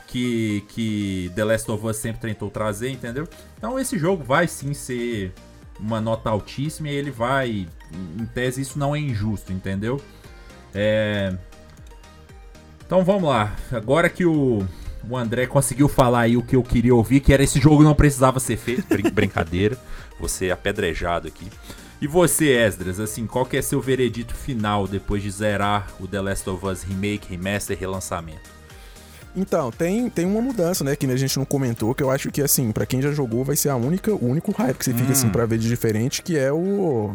que, 0.08 0.64
que 0.68 1.30
The 1.36 1.44
Last 1.44 1.70
of 1.70 1.86
Us 1.86 1.96
sempre 1.98 2.20
tentou 2.20 2.50
trazer, 2.50 2.90
entendeu? 2.90 3.28
Então 3.56 3.78
esse 3.78 3.96
jogo 3.96 4.24
vai 4.24 4.48
sim 4.48 4.74
ser 4.74 5.32
uma 5.78 6.00
nota 6.00 6.30
altíssima 6.30 6.88
e 6.88 6.94
ele 6.94 7.10
vai. 7.10 7.68
Em 8.18 8.26
tese, 8.26 8.60
isso 8.60 8.78
não 8.78 8.94
é 8.94 8.98
injusto, 8.98 9.52
entendeu? 9.52 10.00
É... 10.74 11.34
Então 12.84 13.04
vamos 13.04 13.28
lá. 13.28 13.54
Agora 13.72 14.08
que 14.08 14.24
o, 14.24 14.66
o 15.08 15.16
André 15.16 15.46
conseguiu 15.46 15.88
falar 15.88 16.20
aí 16.20 16.36
o 16.36 16.42
que 16.42 16.56
eu 16.56 16.62
queria 16.62 16.94
ouvir, 16.94 17.20
que 17.20 17.32
era 17.32 17.42
esse 17.42 17.60
jogo 17.60 17.82
não 17.82 17.94
precisava 17.94 18.40
ser 18.40 18.56
feito. 18.56 18.86
Brin 18.88 19.08
brincadeira. 19.12 19.78
Você 20.20 20.46
é 20.46 20.50
apedrejado 20.50 21.28
aqui. 21.28 21.46
E 22.00 22.06
você, 22.06 22.52
Esdras, 22.52 23.00
assim, 23.00 23.26
qual 23.26 23.44
que 23.44 23.56
é 23.56 23.62
seu 23.62 23.80
veredito 23.80 24.34
final 24.34 24.86
depois 24.86 25.22
de 25.22 25.30
zerar 25.30 25.88
o 25.98 26.06
The 26.06 26.20
Last 26.20 26.48
of 26.48 26.64
Us 26.64 26.82
Remake, 26.82 27.28
Remaster 27.28 27.76
relançamento? 27.76 28.57
Então, 29.36 29.70
tem, 29.70 30.08
tem 30.10 30.26
uma 30.26 30.40
mudança, 30.40 30.82
né, 30.82 30.96
que 30.96 31.06
a 31.06 31.16
gente 31.16 31.36
não 31.38 31.44
comentou, 31.44 31.94
que 31.94 32.02
eu 32.02 32.10
acho 32.10 32.30
que, 32.30 32.42
assim, 32.42 32.72
para 32.72 32.86
quem 32.86 33.00
já 33.00 33.12
jogou, 33.12 33.44
vai 33.44 33.56
ser 33.56 33.68
a 33.68 33.76
única, 33.76 34.12
o 34.12 34.26
único 34.26 34.50
hype 34.52 34.76
que 34.76 34.84
você 34.84 34.92
fica, 34.92 35.12
assim, 35.12 35.28
hum. 35.28 35.30
pra 35.30 35.46
ver 35.46 35.58
de 35.58 35.68
diferente, 35.68 36.22
que 36.22 36.36
é 36.36 36.52
o 36.52 37.14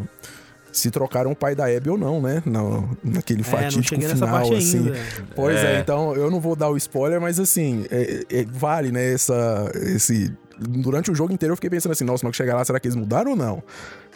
se 0.74 0.90
trocaram 0.90 1.30
o 1.30 1.36
pai 1.36 1.54
da 1.54 1.66
Abby 1.66 1.88
ou 1.88 1.96
não, 1.96 2.20
né? 2.20 2.42
No, 2.44 2.96
naquele 3.02 3.42
é, 3.42 3.44
fatídico 3.44 4.00
final, 4.00 4.52
assim. 4.52 4.78
Ainda. 4.78 4.98
Pois 5.34 5.56
é. 5.56 5.76
é. 5.76 5.80
então 5.80 6.14
eu 6.14 6.30
não 6.30 6.40
vou 6.40 6.56
dar 6.56 6.68
o 6.68 6.76
spoiler, 6.76 7.20
mas 7.20 7.38
assim, 7.38 7.86
é, 7.90 8.24
é, 8.28 8.44
vale, 8.44 8.90
né? 8.90 9.12
Essa, 9.12 9.70
esse. 9.74 10.32
Durante 10.58 11.10
o 11.10 11.14
jogo 11.14 11.32
inteiro 11.32 11.52
eu 11.52 11.56
fiquei 11.56 11.70
pensando 11.70 11.92
assim, 11.92 12.04
nossa, 12.04 12.24
mas 12.24 12.32
que 12.32 12.36
chegar 12.36 12.56
lá, 12.56 12.64
será 12.64 12.78
que 12.78 12.86
eles 12.86 12.96
mudaram 12.96 13.32
ou 13.32 13.36
não? 13.36 13.62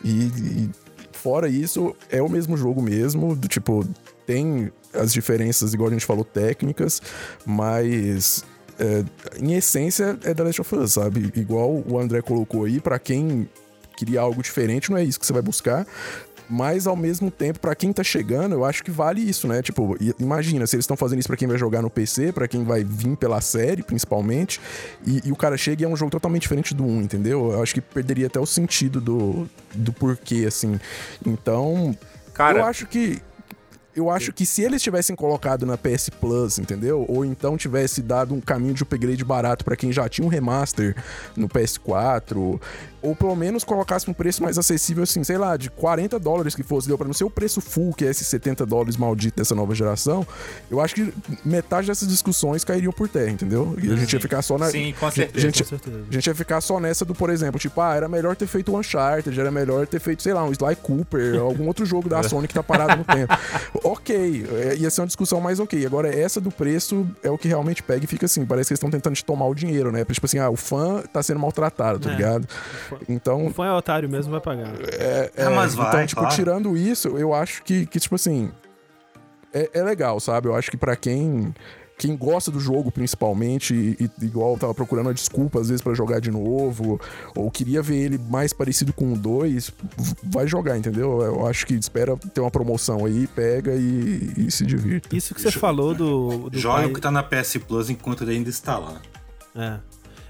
E, 0.04 0.26
e 0.26 0.70
fora 1.12 1.48
isso, 1.48 1.94
é 2.10 2.22
o 2.22 2.28
mesmo 2.28 2.56
jogo 2.56 2.80
mesmo, 2.80 3.34
do 3.34 3.48
tipo, 3.48 3.84
tem 4.26 4.70
as 4.98 5.12
diferenças, 5.12 5.74
igual 5.74 5.88
a 5.88 5.92
gente 5.92 6.06
falou, 6.06 6.24
técnicas, 6.24 7.00
mas 7.46 8.44
é, 8.78 9.04
em 9.40 9.54
essência 9.54 10.18
é 10.24 10.32
The 10.32 10.42
Last 10.42 10.60
of 10.60 10.76
Us, 10.76 10.92
sabe? 10.92 11.32
Igual 11.34 11.82
o 11.86 11.98
André 11.98 12.22
colocou 12.22 12.64
aí, 12.64 12.80
para 12.80 12.98
quem 12.98 13.48
queria 13.96 14.20
algo 14.20 14.42
diferente, 14.42 14.90
não 14.90 14.98
é 14.98 15.04
isso 15.04 15.18
que 15.18 15.26
você 15.26 15.32
vai 15.32 15.42
buscar. 15.42 15.86
Mas 16.50 16.86
ao 16.86 16.96
mesmo 16.96 17.30
tempo, 17.30 17.58
para 17.60 17.74
quem 17.74 17.92
tá 17.92 18.02
chegando, 18.02 18.54
eu 18.54 18.64
acho 18.64 18.82
que 18.82 18.90
vale 18.90 19.20
isso, 19.20 19.46
né? 19.46 19.60
Tipo, 19.60 19.96
imagina, 20.18 20.66
se 20.66 20.76
eles 20.76 20.84
estão 20.84 20.96
fazendo 20.96 21.18
isso 21.18 21.28
para 21.28 21.36
quem 21.36 21.46
vai 21.46 21.58
jogar 21.58 21.82
no 21.82 21.90
PC, 21.90 22.32
para 22.32 22.48
quem 22.48 22.64
vai 22.64 22.82
vir 22.82 23.16
pela 23.16 23.40
série, 23.42 23.82
principalmente, 23.82 24.58
e, 25.06 25.20
e, 25.26 25.32
o 25.32 25.36
cara 25.36 25.58
chega 25.58 25.82
e 25.82 25.84
é 25.84 25.88
um 25.88 25.96
jogo 25.96 26.10
totalmente 26.10 26.42
diferente 26.42 26.74
do 26.74 26.84
1, 26.84 27.02
entendeu? 27.02 27.52
Eu 27.52 27.62
acho 27.62 27.74
que 27.74 27.82
perderia 27.82 28.28
até 28.28 28.40
o 28.40 28.46
sentido 28.46 28.98
do, 28.98 29.46
do 29.74 29.92
porquê, 29.92 30.46
assim. 30.48 30.80
Então, 31.26 31.94
Cara, 32.32 32.60
eu 32.60 32.64
acho 32.64 32.86
que 32.86 33.20
eu 33.96 34.10
acho 34.10 34.32
que 34.32 34.46
se 34.46 34.62
eles 34.62 34.82
tivessem 34.82 35.16
colocado 35.16 35.66
na 35.66 35.76
PS 35.76 36.10
Plus, 36.10 36.58
entendeu? 36.58 37.04
Ou 37.08 37.24
então 37.24 37.56
tivesse 37.56 38.00
dado 38.00 38.34
um 38.34 38.40
caminho 38.40 38.74
de 38.74 38.82
upgrade 38.82 39.24
barato 39.24 39.64
para 39.64 39.76
quem 39.76 39.92
já 39.92 40.08
tinha 40.08 40.26
um 40.26 40.30
remaster 40.30 40.94
no 41.36 41.48
PS4, 41.48 42.60
ou 43.02 43.14
pelo 43.14 43.34
menos 43.36 43.64
colocasse 43.64 44.10
um 44.10 44.12
preço 44.12 44.42
mais 44.42 44.58
acessível, 44.58 45.02
assim, 45.02 45.22
sei 45.22 45.38
lá, 45.38 45.56
de 45.56 45.70
40 45.70 46.18
dólares 46.18 46.54
que 46.54 46.62
fosse, 46.62 46.88
deu 46.88 46.98
pra 46.98 47.06
não 47.06 47.14
ser 47.14 47.24
o 47.24 47.30
preço 47.30 47.60
full, 47.60 47.94
que 47.94 48.04
é 48.04 48.10
esses 48.10 48.26
70 48.26 48.66
dólares 48.66 48.96
maldito 48.96 49.36
dessa 49.36 49.54
nova 49.54 49.74
geração, 49.74 50.26
eu 50.70 50.80
acho 50.80 50.94
que 50.94 51.12
metade 51.44 51.86
dessas 51.86 52.08
discussões 52.08 52.64
cairiam 52.64 52.92
por 52.92 53.08
terra, 53.08 53.30
entendeu? 53.30 53.76
E 53.82 53.92
a 53.92 53.96
gente 53.96 54.12
ia 54.12 54.20
ficar 54.20 54.42
só 54.42 54.58
na. 54.58 54.70
Sim, 54.70 54.94
com 54.98 55.10
certeza. 55.10 55.46
Gente, 55.46 55.62
com 55.62 55.68
certeza. 55.68 56.04
A 56.08 56.12
gente 56.12 56.26
ia 56.26 56.34
ficar 56.34 56.60
só 56.60 56.80
nessa 56.80 57.04
do, 57.04 57.14
por 57.14 57.30
exemplo, 57.30 57.58
tipo, 57.58 57.80
ah, 57.80 57.94
era 57.94 58.08
melhor 58.08 58.36
ter 58.36 58.46
feito 58.46 58.72
o 58.72 58.78
Uncharted, 58.78 59.38
era 59.38 59.50
melhor 59.50 59.86
ter 59.86 60.00
feito, 60.00 60.22
sei 60.22 60.32
lá, 60.32 60.44
um 60.44 60.52
Sly 60.52 60.76
Cooper, 60.76 61.38
algum 61.40 61.66
outro 61.66 61.86
jogo 61.86 62.08
da 62.08 62.22
Sony 62.22 62.48
que 62.48 62.54
tá 62.54 62.62
parado 62.62 62.96
no 62.96 63.04
tempo. 63.04 63.32
ok, 63.84 64.46
é, 64.50 64.76
ia 64.76 64.90
ser 64.90 65.02
uma 65.02 65.06
discussão 65.06 65.40
mais 65.40 65.60
ok. 65.60 65.84
Agora, 65.86 66.08
essa 66.08 66.40
do 66.40 66.50
preço 66.50 67.06
é 67.22 67.30
o 67.30 67.38
que 67.38 67.48
realmente 67.48 67.82
pega 67.82 68.04
e 68.04 68.06
fica 68.06 68.26
assim, 68.26 68.44
parece 68.44 68.68
que 68.68 68.72
eles 68.72 68.78
estão 68.78 68.90
tentando 68.90 69.14
te 69.14 69.24
tomar 69.24 69.46
o 69.46 69.54
dinheiro, 69.54 69.92
né? 69.92 70.04
Tipo 70.04 70.26
assim, 70.26 70.38
ah, 70.38 70.50
o 70.50 70.56
fã 70.56 71.02
tá 71.12 71.22
sendo 71.22 71.40
maltratado, 71.40 72.00
tá 72.00 72.10
é. 72.10 72.16
ligado? 72.16 72.48
Então. 73.08 73.46
O 73.46 73.50
fã 73.50 73.66
é 73.66 73.72
otário 73.72 74.08
mesmo, 74.08 74.32
vai 74.32 74.40
pagar. 74.40 74.74
É, 74.80 75.30
é, 75.36 75.44
é 75.44 75.48
mas 75.48 75.74
vai, 75.74 75.88
então, 75.88 76.06
tipo, 76.06 76.20
claro. 76.20 76.34
tirando 76.34 76.76
isso, 76.76 77.08
eu 77.16 77.34
acho 77.34 77.62
que, 77.62 77.86
que 77.86 77.98
tipo 77.98 78.14
assim. 78.14 78.50
É, 79.52 79.70
é 79.74 79.82
legal, 79.82 80.20
sabe? 80.20 80.48
Eu 80.48 80.54
acho 80.54 80.70
que 80.70 80.76
para 80.76 80.94
quem 80.94 81.54
quem 81.98 82.16
gosta 82.16 82.50
do 82.50 82.60
jogo 82.60 82.92
principalmente, 82.92 83.74
e, 83.74 84.10
e 84.22 84.24
igual 84.24 84.56
tava 84.56 84.72
procurando 84.72 85.10
a 85.10 85.12
desculpa 85.12 85.60
às 85.60 85.68
vezes 85.68 85.82
para 85.82 85.92
jogar 85.94 86.20
de 86.20 86.30
novo, 86.30 87.00
ou 87.34 87.50
queria 87.50 87.82
ver 87.82 87.96
ele 87.96 88.18
mais 88.18 88.52
parecido 88.52 88.92
com 88.92 89.12
o 89.12 89.18
2, 89.18 89.72
vai 90.22 90.46
jogar, 90.46 90.78
entendeu? 90.78 91.20
Eu 91.20 91.46
acho 91.46 91.66
que 91.66 91.74
espera 91.74 92.16
ter 92.16 92.40
uma 92.40 92.50
promoção 92.50 93.04
aí, 93.04 93.26
pega 93.26 93.74
e, 93.74 94.32
e 94.36 94.50
se 94.50 94.64
divirta. 94.64 95.14
Isso 95.14 95.34
que 95.34 95.42
você 95.42 95.50
falou 95.50 95.92
do. 95.92 96.48
do 96.48 96.58
Joga 96.58 96.82
pai... 96.82 96.86
o 96.86 96.94
que 96.94 97.00
tá 97.00 97.10
na 97.10 97.22
PS 97.22 97.58
Plus 97.66 97.90
enquanto 97.90 98.22
ele 98.22 98.32
ainda 98.32 98.48
está 98.48 98.78
lá. 98.78 99.00
É. 99.56 99.78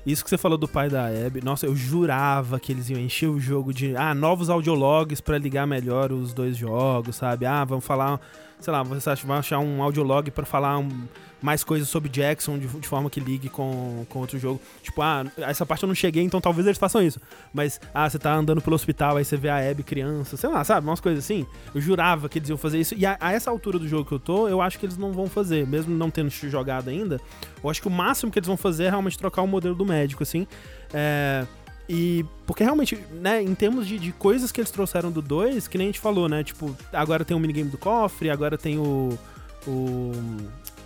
Isso 0.06 0.24
que 0.24 0.30
você 0.30 0.38
falou 0.38 0.56
do 0.56 0.68
pai 0.68 0.88
da 0.88 1.06
Abby, 1.06 1.44
nossa, 1.44 1.66
eu 1.66 1.76
jurava 1.76 2.58
que 2.58 2.72
eles 2.72 2.88
iam 2.88 3.00
encher 3.00 3.28
o 3.28 3.38
jogo 3.38 3.72
de 3.72 3.96
ah, 3.96 4.14
novos 4.14 4.48
audiologs 4.48 5.20
para 5.20 5.38
ligar 5.38 5.66
melhor 5.66 6.12
os 6.12 6.32
dois 6.32 6.56
jogos, 6.56 7.16
sabe? 7.16 7.44
Ah, 7.44 7.64
vamos 7.64 7.84
falar, 7.84 8.20
sei 8.60 8.72
lá, 8.72 8.82
você 8.82 9.14
vai 9.24 9.38
achar 9.38 9.58
um 9.58 9.82
audiolog 9.82 10.30
para 10.30 10.44
falar 10.44 10.78
um, 10.78 11.06
mais 11.40 11.62
coisas 11.62 11.88
sobre 11.88 12.08
Jackson 12.08 12.58
de, 12.58 12.66
de, 12.66 12.88
forma 12.88 13.08
que 13.08 13.20
ligue 13.20 13.48
com, 13.48 14.04
com 14.08 14.18
outro 14.18 14.38
jogo. 14.38 14.60
Tipo, 14.82 15.02
ah, 15.02 15.24
essa 15.38 15.64
parte 15.64 15.84
eu 15.84 15.86
não 15.86 15.94
cheguei, 15.94 16.22
então 16.22 16.40
talvez 16.40 16.66
eles 16.66 16.78
façam 16.78 17.02
isso. 17.02 17.20
Mas, 17.52 17.80
ah, 17.94 18.08
você 18.08 18.18
tá 18.18 18.34
andando 18.34 18.60
pelo 18.60 18.74
hospital, 18.74 19.16
aí 19.16 19.24
você 19.24 19.36
vê 19.36 19.48
a 19.48 19.70
Abby 19.70 19.82
criança, 19.82 20.36
sei 20.36 20.50
lá, 20.50 20.64
sabe? 20.64 20.86
Umas 20.86 21.00
coisas 21.00 21.24
assim. 21.24 21.46
Eu 21.74 21.80
jurava 21.80 22.28
que 22.28 22.38
eles 22.38 22.48
iam 22.48 22.58
fazer 22.58 22.80
isso. 22.80 22.94
E 22.96 23.06
a, 23.06 23.16
a, 23.20 23.32
essa 23.32 23.50
altura 23.50 23.78
do 23.78 23.86
jogo 23.86 24.04
que 24.04 24.12
eu 24.12 24.20
tô, 24.20 24.48
eu 24.48 24.60
acho 24.60 24.78
que 24.78 24.86
eles 24.86 24.96
não 24.96 25.12
vão 25.12 25.28
fazer, 25.28 25.66
mesmo 25.66 25.96
não 25.96 26.10
tendo 26.10 26.30
jogado 26.30 26.90
ainda. 26.90 27.20
Eu 27.62 27.70
acho 27.70 27.80
que 27.80 27.88
o 27.88 27.90
máximo 27.90 28.32
que 28.32 28.38
eles 28.38 28.48
vão 28.48 28.56
fazer 28.56 28.84
é 28.84 28.90
realmente 28.90 29.18
trocar 29.18 29.42
o 29.42 29.46
modelo 29.46 29.74
do 29.74 29.86
médico, 29.86 30.22
assim. 30.22 30.46
É 30.92 31.46
E 31.88 32.24
porque 32.46 32.62
realmente, 32.62 32.98
né, 33.12 33.42
em 33.42 33.54
termos 33.54 33.86
de, 33.86 33.98
de 33.98 34.12
coisas 34.12 34.52
que 34.52 34.60
eles 34.60 34.70
trouxeram 34.70 35.10
do 35.10 35.22
2, 35.22 35.66
que 35.68 35.78
nem 35.78 35.86
a 35.86 35.88
gente 35.88 36.00
falou, 36.00 36.28
né? 36.28 36.44
Tipo, 36.44 36.76
agora 36.92 37.24
tem 37.24 37.36
o 37.36 37.40
minigame 37.40 37.70
do 37.70 37.78
cofre, 37.78 38.28
agora 38.28 38.58
tem 38.58 38.78
o. 38.78 39.18
o 39.66 40.12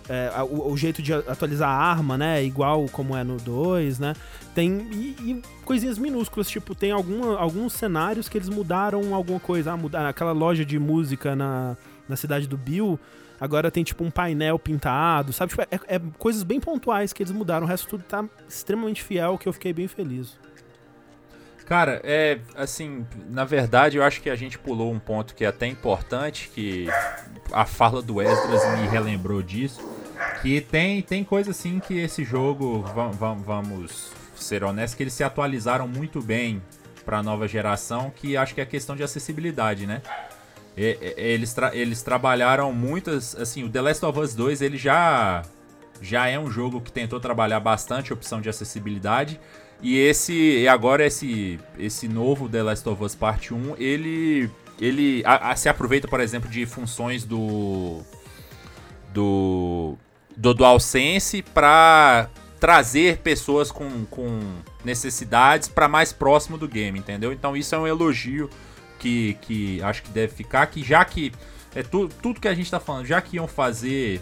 é, 0.09 0.29
o, 0.43 0.71
o, 0.71 0.77
jeito 0.77 1.01
de 1.01 1.13
atualizar 1.13 1.69
a 1.69 1.73
arma, 1.73 2.17
né? 2.17 2.43
Igual 2.43 2.87
como 2.91 3.15
é 3.15 3.23
no 3.23 3.37
2, 3.37 3.99
né? 3.99 4.13
Tem. 4.53 4.87
E, 4.91 5.15
e, 5.19 5.41
coisinhas 5.63 5.97
minúsculas, 5.97 6.49
tipo, 6.49 6.75
tem 6.75 6.91
alguma, 6.91 7.37
alguns 7.37 7.73
cenários 7.73 8.27
que 8.27 8.37
eles 8.37 8.49
mudaram 8.49 9.13
alguma 9.13 9.39
coisa. 9.39 9.71
Ah, 9.71 9.77
mudaram 9.77 10.09
aquela 10.09 10.31
loja 10.31 10.65
de 10.65 10.77
música 10.77 11.35
na, 11.35 11.77
na 12.07 12.15
cidade 12.15 12.47
do 12.47 12.57
Bill. 12.57 12.99
Agora 13.39 13.69
tem 13.69 13.83
tipo 13.83 14.03
um 14.03 14.11
painel 14.11 14.57
pintado, 14.57 15.33
sabe? 15.33 15.49
Tipo, 15.49 15.63
é, 15.63 15.95
é, 15.95 16.01
coisas 16.17 16.43
bem 16.43 16.59
pontuais 16.59 17.11
que 17.11 17.23
eles 17.23 17.31
mudaram. 17.31 17.65
O 17.65 17.69
resto 17.69 17.87
tudo 17.87 18.03
tá 18.03 18.23
extremamente 18.47 19.03
fiel, 19.03 19.37
que 19.37 19.47
eu 19.47 19.53
fiquei 19.53 19.73
bem 19.73 19.87
feliz. 19.87 20.37
Cara, 21.65 22.01
é 22.03 22.39
assim, 22.55 23.05
na 23.29 23.45
verdade 23.45 23.97
eu 23.97 24.03
acho 24.03 24.21
que 24.21 24.29
a 24.29 24.35
gente 24.35 24.59
pulou 24.59 24.91
um 24.91 24.99
ponto 24.99 25.33
que 25.33 25.45
é 25.45 25.47
até 25.47 25.65
importante, 25.65 26.49
que 26.53 26.87
a 27.51 27.65
fala 27.65 28.01
do 28.01 28.21
Esdras 28.21 28.79
me 28.79 28.87
relembrou 28.87 29.41
disso, 29.41 29.81
que 30.41 30.59
tem, 30.59 31.01
tem 31.01 31.23
coisa 31.23 31.51
assim 31.51 31.79
que 31.79 31.97
esse 31.97 32.23
jogo, 32.23 32.83
vamos, 33.15 34.13
ser 34.35 34.63
honestos, 34.63 34.95
que 34.95 35.03
eles 35.03 35.13
se 35.13 35.23
atualizaram 35.23 35.87
muito 35.87 36.21
bem 36.21 36.61
para 37.05 37.19
a 37.19 37.23
nova 37.23 37.47
geração, 37.47 38.11
que 38.13 38.35
acho 38.35 38.53
que 38.53 38.61
é 38.61 38.65
questão 38.65 38.95
de 38.95 39.03
acessibilidade, 39.03 39.87
né? 39.87 40.01
E, 40.75 40.97
eles, 41.17 41.53
tra 41.53 41.75
eles 41.75 42.01
trabalharam 42.01 42.73
muitas, 42.73 43.35
assim, 43.35 43.63
o 43.63 43.69
The 43.69 43.81
Last 43.81 44.05
of 44.05 44.19
Us 44.19 44.35
2, 44.35 44.61
ele 44.61 44.77
já 44.77 45.43
já 46.01 46.27
é 46.27 46.37
um 46.37 46.51
jogo 46.51 46.81
que 46.81 46.91
tentou 46.91 47.17
trabalhar 47.17 47.61
bastante 47.61 48.11
a 48.11 48.15
opção 48.15 48.41
de 48.41 48.49
acessibilidade, 48.49 49.39
e 49.83 49.99
esse 49.99 50.33
e 50.33 50.67
agora 50.67 51.05
esse 51.05 51.59
esse 51.77 52.07
novo 52.07 52.47
The 52.47 52.63
Last 52.63 52.87
of 52.87 53.03
Us 53.03 53.13
Parte 53.13 53.53
1, 53.53 53.75
ele 53.77 54.49
ele 54.79 55.21
a, 55.25 55.51
a, 55.51 55.55
se 55.57 55.67
aproveita, 55.67 56.07
por 56.07 56.21
exemplo, 56.21 56.49
de 56.49 56.65
funções 56.65 57.25
do 57.25 58.01
do 59.13 59.97
do 60.35 60.53
DualSense 60.53 61.41
para 61.41 62.29
trazer 62.59 63.17
pessoas 63.17 63.69
com, 63.71 64.05
com 64.05 64.39
necessidades 64.85 65.67
para 65.67 65.89
mais 65.89 66.13
próximo 66.13 66.57
do 66.57 66.65
game, 66.65 66.97
entendeu? 66.97 67.33
Então 67.33 67.55
isso 67.55 67.75
é 67.75 67.77
um 67.77 67.85
elogio 67.85 68.49
que, 68.97 69.37
que 69.41 69.83
acho 69.83 70.01
que 70.01 70.09
deve 70.11 70.33
ficar, 70.33 70.65
que 70.67 70.81
já 70.81 71.03
que 71.03 71.33
é 71.75 71.83
tu, 71.83 72.07
tudo 72.21 72.39
que 72.39 72.47
a 72.47 72.53
gente 72.53 72.65
está 72.65 72.79
falando, 72.79 73.05
já 73.05 73.21
que 73.21 73.35
iam 73.35 73.49
fazer 73.49 74.21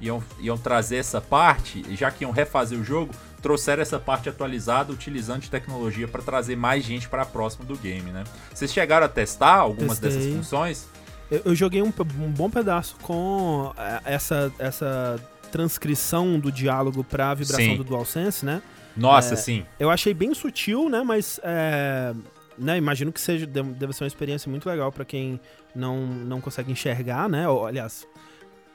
iam, 0.00 0.22
iam 0.38 0.56
trazer 0.56 0.98
essa 0.98 1.20
parte, 1.20 1.84
já 1.96 2.10
que 2.10 2.22
iam 2.24 2.30
refazer 2.30 2.78
o 2.78 2.84
jogo, 2.84 3.12
trouxeram 3.40 3.82
essa 3.82 3.98
parte 3.98 4.28
atualizada 4.28 4.92
utilizando 4.92 5.48
tecnologia 5.48 6.06
para 6.06 6.22
trazer 6.22 6.56
mais 6.56 6.84
gente 6.84 7.08
para 7.08 7.24
próximo 7.24 7.64
do 7.64 7.76
game, 7.76 8.10
né? 8.10 8.24
Vocês 8.52 8.72
chegaram 8.72 9.06
a 9.06 9.08
testar 9.08 9.56
algumas 9.56 9.98
Testei. 9.98 10.20
dessas 10.20 10.36
funções? 10.36 10.88
Eu, 11.30 11.42
eu 11.46 11.54
joguei 11.54 11.82
um, 11.82 11.92
um, 12.18 12.30
bom 12.30 12.50
pedaço 12.50 12.96
com 13.02 13.72
é, 13.76 14.00
essa, 14.04 14.52
essa 14.58 15.20
transcrição 15.50 16.38
do 16.38 16.50
diálogo 16.50 17.04
para 17.04 17.30
a 17.30 17.34
vibração 17.34 17.64
sim. 17.64 17.76
do 17.76 17.84
DualSense, 17.84 18.44
né? 18.44 18.62
Nossa, 18.96 19.34
é, 19.34 19.36
sim. 19.36 19.64
Eu 19.78 19.90
achei 19.90 20.12
bem 20.12 20.34
sutil, 20.34 20.88
né? 20.88 21.02
Mas 21.02 21.40
é, 21.42 22.12
né, 22.58 22.76
imagino 22.76 23.12
que 23.12 23.20
seja 23.20 23.46
deve 23.46 23.92
ser 23.92 24.04
uma 24.04 24.08
experiência 24.08 24.50
muito 24.50 24.68
legal 24.68 24.92
para 24.92 25.04
quem 25.04 25.40
não, 25.74 26.06
não 26.06 26.40
consegue 26.40 26.70
enxergar, 26.70 27.28
né? 27.28 27.48
Ou, 27.48 27.66
aliás, 27.66 28.06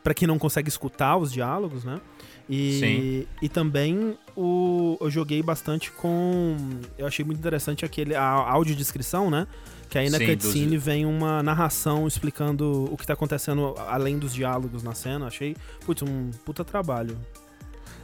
para 0.04 0.14
quem 0.14 0.28
não 0.28 0.40
consegue 0.40 0.70
escutar 0.70 1.18
os 1.18 1.32
diálogos, 1.32 1.84
né? 1.84 2.00
E, 2.48 2.80
Sim. 2.80 3.28
e 3.42 3.50
também 3.50 4.18
o, 4.36 4.98
eu 5.02 5.10
joguei 5.10 5.42
bastante 5.42 5.92
com. 5.92 6.56
Eu 6.98 7.08
achei 7.08 7.26
muito 7.26 7.40
interessante 7.40 7.84
aquele 7.84 8.16
a 8.16 8.24
audiodescrição, 8.24 9.32
né? 9.32 9.48
Que 9.90 9.98
aí 9.98 10.10
na 10.10 10.18
Sim, 10.18 10.28
cutscene 10.28 10.76
dos... 10.76 10.84
vem 10.84 11.06
uma 11.06 11.42
narração 11.42 12.08
explicando 12.08 12.88
o 12.92 12.98
que 12.98 13.06
tá 13.06 13.14
acontecendo 13.14 13.74
além 13.88 14.20
dos 14.20 14.34
diálogos 14.34 14.84
na 14.84 14.94
cena. 14.94 15.28
Achei, 15.28 15.56
putz, 15.86 16.04
um 16.04 16.30
puta 16.44 16.64
trabalho. 16.64 17.18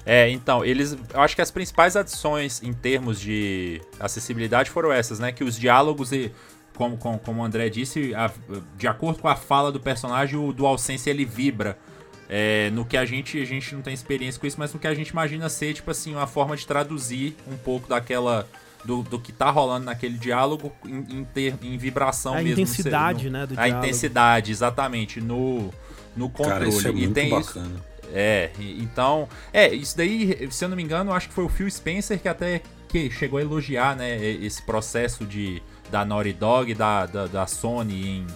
É, 0.06 0.30
então, 0.30 0.66
eles. 0.66 0.98
Eu 1.14 1.22
acho 1.22 1.36
que 1.36 1.42
as 1.42 1.52
principais 1.52 1.96
adições 1.96 2.64
em 2.64 2.74
termos 2.74 3.20
de 3.20 3.80
acessibilidade 4.00 4.72
foram 4.72 4.92
essas, 4.92 5.20
né? 5.20 5.32
Que 5.32 5.44
os 5.44 5.58
diálogos 5.58 6.12
e. 6.12 6.32
Como, 6.74 6.98
como, 6.98 7.20
como 7.20 7.42
o 7.42 7.44
André 7.44 7.70
disse, 7.70 8.16
a, 8.16 8.32
de 8.78 8.88
acordo 8.88 9.20
com 9.20 9.28
a 9.28 9.36
fala 9.36 9.72
do 9.72 9.80
personagem, 9.80 10.40
o 10.40 10.52
DualSense 10.54 11.10
ele 11.10 11.26
vibra 11.26 11.78
é, 12.34 12.70
no 12.70 12.86
que 12.86 12.96
a 12.96 13.04
gente, 13.04 13.42
a 13.42 13.46
gente 13.46 13.76
não 13.76 13.82
tem 13.82 13.94
experiência 13.94 14.40
com 14.40 14.48
isso, 14.48 14.56
mas 14.58 14.74
no 14.74 14.80
que 14.80 14.88
a 14.88 14.94
gente 14.94 15.10
imagina 15.10 15.50
ser, 15.50 15.74
tipo 15.74 15.92
assim, 15.92 16.14
uma 16.14 16.26
forma 16.26 16.56
de 16.56 16.66
traduzir 16.66 17.36
um 17.46 17.58
pouco 17.58 17.90
daquela. 17.90 18.48
Do, 18.84 19.04
do 19.04 19.20
que 19.20 19.32
tá 19.32 19.52
rolando 19.52 19.86
naquele 19.86 20.18
diálogo 20.18 20.72
em, 20.84 21.20
em, 21.20 21.24
ter, 21.24 21.54
em 21.62 21.78
vibração 21.78 22.34
a 22.34 22.38
mesmo. 22.38 22.54
Intensidade, 22.54 23.26
no, 23.26 23.32
né, 23.32 23.46
do 23.46 23.54
a 23.54 23.66
diálogo. 23.68 23.86
intensidade, 23.86 24.52
exatamente, 24.52 25.22
no, 25.22 25.70
no 26.18 26.30
controle. 26.30 26.60
Cara, 26.60 26.68
isso 26.70 26.88
é 26.88 26.92
muito 26.92 27.12
e 27.12 27.14
tem 27.14 27.30
bacana. 27.30 27.68
Isso, 27.68 27.84
é, 28.12 28.50
então. 28.60 29.30
É, 29.54 29.72
isso 29.72 29.96
daí, 29.96 30.48
se 30.50 30.66
eu 30.66 30.70
não 30.70 30.76
me 30.76 30.82
engano, 30.82 31.14
acho 31.14 31.28
que 31.28 31.34
foi 31.36 31.44
o 31.44 31.50
Phil 31.50 31.70
Spencer 31.70 32.18
que 32.20 32.28
até 32.28 32.64
que 32.88 33.12
chegou 33.12 33.38
a 33.38 33.42
elogiar, 33.42 33.96
né, 33.96 34.20
esse 34.20 34.64
processo 34.64 35.26
de, 35.26 35.62
da 35.92 36.04
Naughty 36.04 36.34
Dog, 36.34 36.74
da, 36.74 37.06
da, 37.06 37.28
da 37.28 37.46
Sony 37.46 38.08
em 38.08 38.28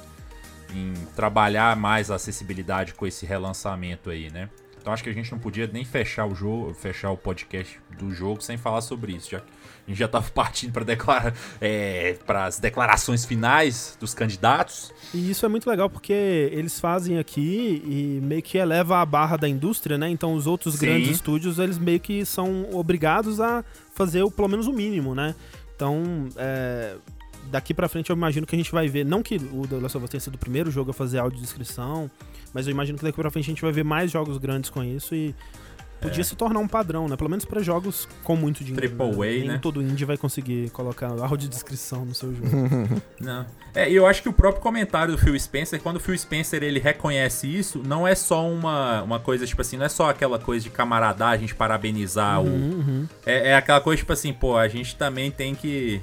em 0.76 0.93
trabalhar 1.15 1.76
mais 1.76 2.11
a 2.11 2.15
acessibilidade 2.15 2.93
com 2.93 3.07
esse 3.07 3.26
relançamento 3.26 4.09
aí, 4.09 4.30
né? 4.30 4.49
Então 4.86 4.93
acho 4.93 5.03
que 5.03 5.09
a 5.09 5.13
gente 5.13 5.32
não 5.32 5.39
podia 5.39 5.65
nem 5.65 5.84
fechar 5.84 6.28
o 6.28 6.36
jogo, 6.36 6.71
fechar 6.76 7.09
o 7.09 7.17
podcast 7.17 7.80
do 7.97 8.11
jogo 8.13 8.39
sem 8.43 8.55
falar 8.55 8.82
sobre 8.82 9.13
isso, 9.13 9.32
já 9.32 9.39
que 9.39 9.47
a 9.88 9.89
gente 9.89 9.97
já 9.97 10.05
estava 10.05 10.30
partindo 10.30 10.73
para 10.73 11.34
é, 11.59 12.15
as 12.28 12.59
declarações 12.59 13.26
finais 13.26 13.97
dos 13.99 14.13
candidatos. 14.13 14.93
E 15.11 15.32
isso 15.32 15.43
é 15.43 15.49
muito 15.49 15.67
legal 15.67 15.89
porque 15.89 16.13
eles 16.51 16.80
fazem 16.80 17.17
aqui 17.17 17.82
e 17.84 18.19
meio 18.23 18.43
que 18.43 18.59
eleva 18.59 19.01
a 19.01 19.05
barra 19.07 19.38
da 19.38 19.49
indústria, 19.49 19.97
né? 19.97 20.07
Então 20.07 20.36
os 20.36 20.45
outros 20.45 20.76
Sim. 20.76 20.82
grandes 20.86 21.09
estúdios 21.09 21.57
eles 21.57 21.80
meio 21.80 21.99
que 21.99 22.23
são 22.23 22.69
obrigados 22.71 23.39
a 23.39 23.65
fazer 23.95 24.21
o, 24.21 24.30
pelo 24.30 24.49
menos 24.49 24.67
o 24.67 24.73
mínimo, 24.73 25.15
né? 25.15 25.34
Então, 25.76 26.30
é, 26.38 26.95
daqui 27.56 27.74
para 27.74 27.88
frente 27.88 28.10
eu 28.10 28.16
imagino 28.16 28.45
que 28.45 28.53
a 28.53 28.58
gente 28.58 28.72
vai 28.72 28.89
ver, 28.89 29.06
não 29.06 29.24
que 29.24 29.38
o 29.38 29.66
The 29.66 29.78
Last 29.78 29.95
of 29.95 30.03
Us 30.03 30.10
tenha 30.10 30.20
sido 30.20 30.36
o 30.36 30.38
primeiro 30.38 30.70
jogo 30.70 30.91
a 30.91 30.93
fazer 30.93 31.20
audiodescrição, 31.20 32.12
mas 32.53 32.68
eu 32.68 32.72
imagino 32.72 32.97
que 32.97 33.03
daqui 33.06 33.16
para 33.16 33.32
frente 33.32 33.45
a 33.45 33.51
gente 33.51 33.62
vai 33.62 33.72
ver 33.72 33.86
mais 33.86 34.12
jogos 34.12 34.38
grandes 34.38 34.70
com 34.70 34.84
isso 34.84 35.16
e 35.16 35.34
podia 36.01 36.20
é. 36.20 36.24
se 36.26 36.36
tornar 36.36 36.60
um 36.60 36.68
padrão, 36.68 37.08
né? 37.08 37.16
Pelo 37.16 37.30
menos 37.30 37.45
para 37.45 37.64
jogos 37.64 38.10
com 38.26 38.36
muito 38.36 38.62
dinheiro. 38.62 38.89
Triple 38.89 39.06
né? 39.06 39.14
A, 39.14 39.39
Nem 39.39 39.47
né? 39.47 39.60
todo 39.62 39.82
indie 39.82 40.03
vai 40.03 40.18
conseguir 40.18 40.70
colocar 40.72 41.08
audiodescrição 41.08 42.03
no 42.03 42.14
seu 42.14 42.36
jogo. 42.36 42.49
não. 43.22 43.45
É, 43.74 43.89
e 43.89 43.95
eu 43.95 44.06
acho 44.06 44.22
que 44.22 44.28
o 44.28 44.34
próprio 44.34 44.62
comentário 44.62 45.14
do 45.14 45.18
Phil 45.18 45.39
Spencer, 45.39 45.82
quando 45.82 45.95
o 45.95 45.99
Phil 46.01 46.18
Spencer 46.18 46.62
ele 46.62 46.80
reconhece 46.80 47.47
isso, 47.47 47.82
não 47.86 48.06
é 48.06 48.16
só 48.16 48.45
uma, 48.45 49.01
uma 49.01 49.20
coisa, 49.20 49.47
tipo 49.47 49.62
assim, 49.62 49.78
não 49.78 49.86
é 49.86 49.89
só 49.89 50.10
aquela 50.10 50.38
coisa 50.38 50.62
de 50.62 50.70
camaradagem, 50.70 51.47
de 51.47 51.56
parabenizar 51.56 52.41
uhum, 52.41 52.49
o... 52.49 52.76
Uhum. 52.76 53.08
É, 53.26 53.51
é 53.51 53.56
aquela 53.56 53.80
coisa, 53.80 53.99
tipo 53.99 54.12
assim, 54.12 54.34
pô, 54.34 54.58
a 54.58 54.68
gente 54.68 54.97
também 54.97 55.32
tem 55.32 55.56
que 55.56 56.01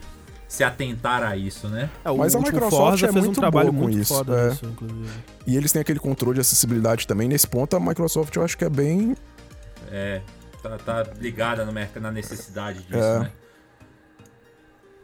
se 0.53 0.63
atentar 0.63 1.23
a 1.23 1.35
isso, 1.35 1.67
né? 1.67 1.89
É, 2.05 2.13
Mas 2.13 2.37
a 2.37 2.39
Microsoft 2.39 2.77
Forza 2.77 3.07
é 3.07 3.11
fez 3.11 3.25
muito 3.25 3.39
um 3.39 3.41
trabalho 3.41 3.73
muito 3.73 3.99
isso, 3.99 4.15
foda 4.15 4.39
é. 4.39 4.51
nisso, 4.51 4.67
inclusive. 4.67 5.11
E 5.47 5.57
eles 5.57 5.73
têm 5.73 5.81
aquele 5.81 5.99
controle 5.99 6.35
de 6.35 6.43
acessibilidade 6.43 7.07
também. 7.07 7.27
Nesse 7.27 7.47
ponto, 7.47 7.75
a 7.75 7.81
Microsoft 7.81 8.37
eu 8.37 8.45
acho 8.45 8.59
que 8.59 8.65
é 8.67 8.69
bem. 8.69 9.17
É, 9.91 10.21
tá, 10.63 10.77
tá 10.77 11.07
ligada 11.19 11.65
no 11.65 11.73
mercado, 11.73 12.03
na 12.03 12.13
necessidade 12.13 12.83
disso, 12.83 12.99
é. 12.99 13.21
né? 13.21 13.33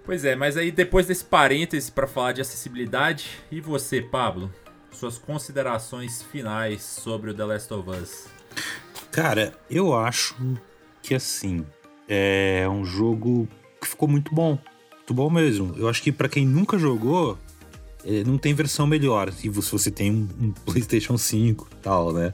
Pois 0.05 0.23
é, 0.27 0.37
mas 0.37 0.59
aí 0.59 0.71
depois 0.71 1.07
desse 1.07 1.25
parêntese 1.25 1.91
para 1.91 2.07
falar 2.07 2.33
de 2.33 2.43
acessibilidade, 2.43 3.31
e 3.51 3.59
você, 3.59 4.03
Pablo? 4.03 4.53
Suas 4.93 5.17
considerações 5.17 6.23
finais 6.23 6.83
sobre 6.83 7.31
o 7.31 7.35
The 7.35 7.45
Last 7.47 7.73
of 7.73 7.89
Us? 7.89 8.27
Cara, 9.11 9.55
eu 9.71 9.97
acho 9.97 10.37
que 11.03 11.15
assim, 11.15 11.65
é 12.07 12.69
um 12.69 12.85
jogo 12.85 13.49
que 13.81 13.89
ficou 13.89 14.07
muito 14.07 14.35
bom 14.35 14.59
muito 15.09 15.15
bom 15.15 15.31
mesmo. 15.31 15.75
Eu 15.77 15.89
acho 15.89 16.03
que 16.03 16.13
para 16.13 16.29
quem 16.29 16.47
nunca 16.47 16.79
jogou, 16.79 17.39
é, 18.05 18.23
não 18.25 18.37
tem 18.37 18.53
versão 18.53 18.87
melhor. 18.87 19.33
Se 19.33 19.49
você 19.49 19.91
tem 19.91 20.11
um, 20.11 20.53
PlayStation 20.67 21.17
5 21.17 21.69
tal, 21.83 22.13
né? 22.13 22.33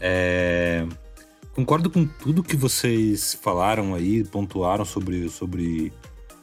É... 0.00 0.84
Concordo 1.54 1.90
com 1.90 2.04
tudo 2.06 2.42
que 2.42 2.56
vocês 2.56 3.38
falaram 3.40 3.94
aí, 3.94 4.24
pontuaram 4.24 4.84
sobre, 4.84 5.28
sobre 5.28 5.92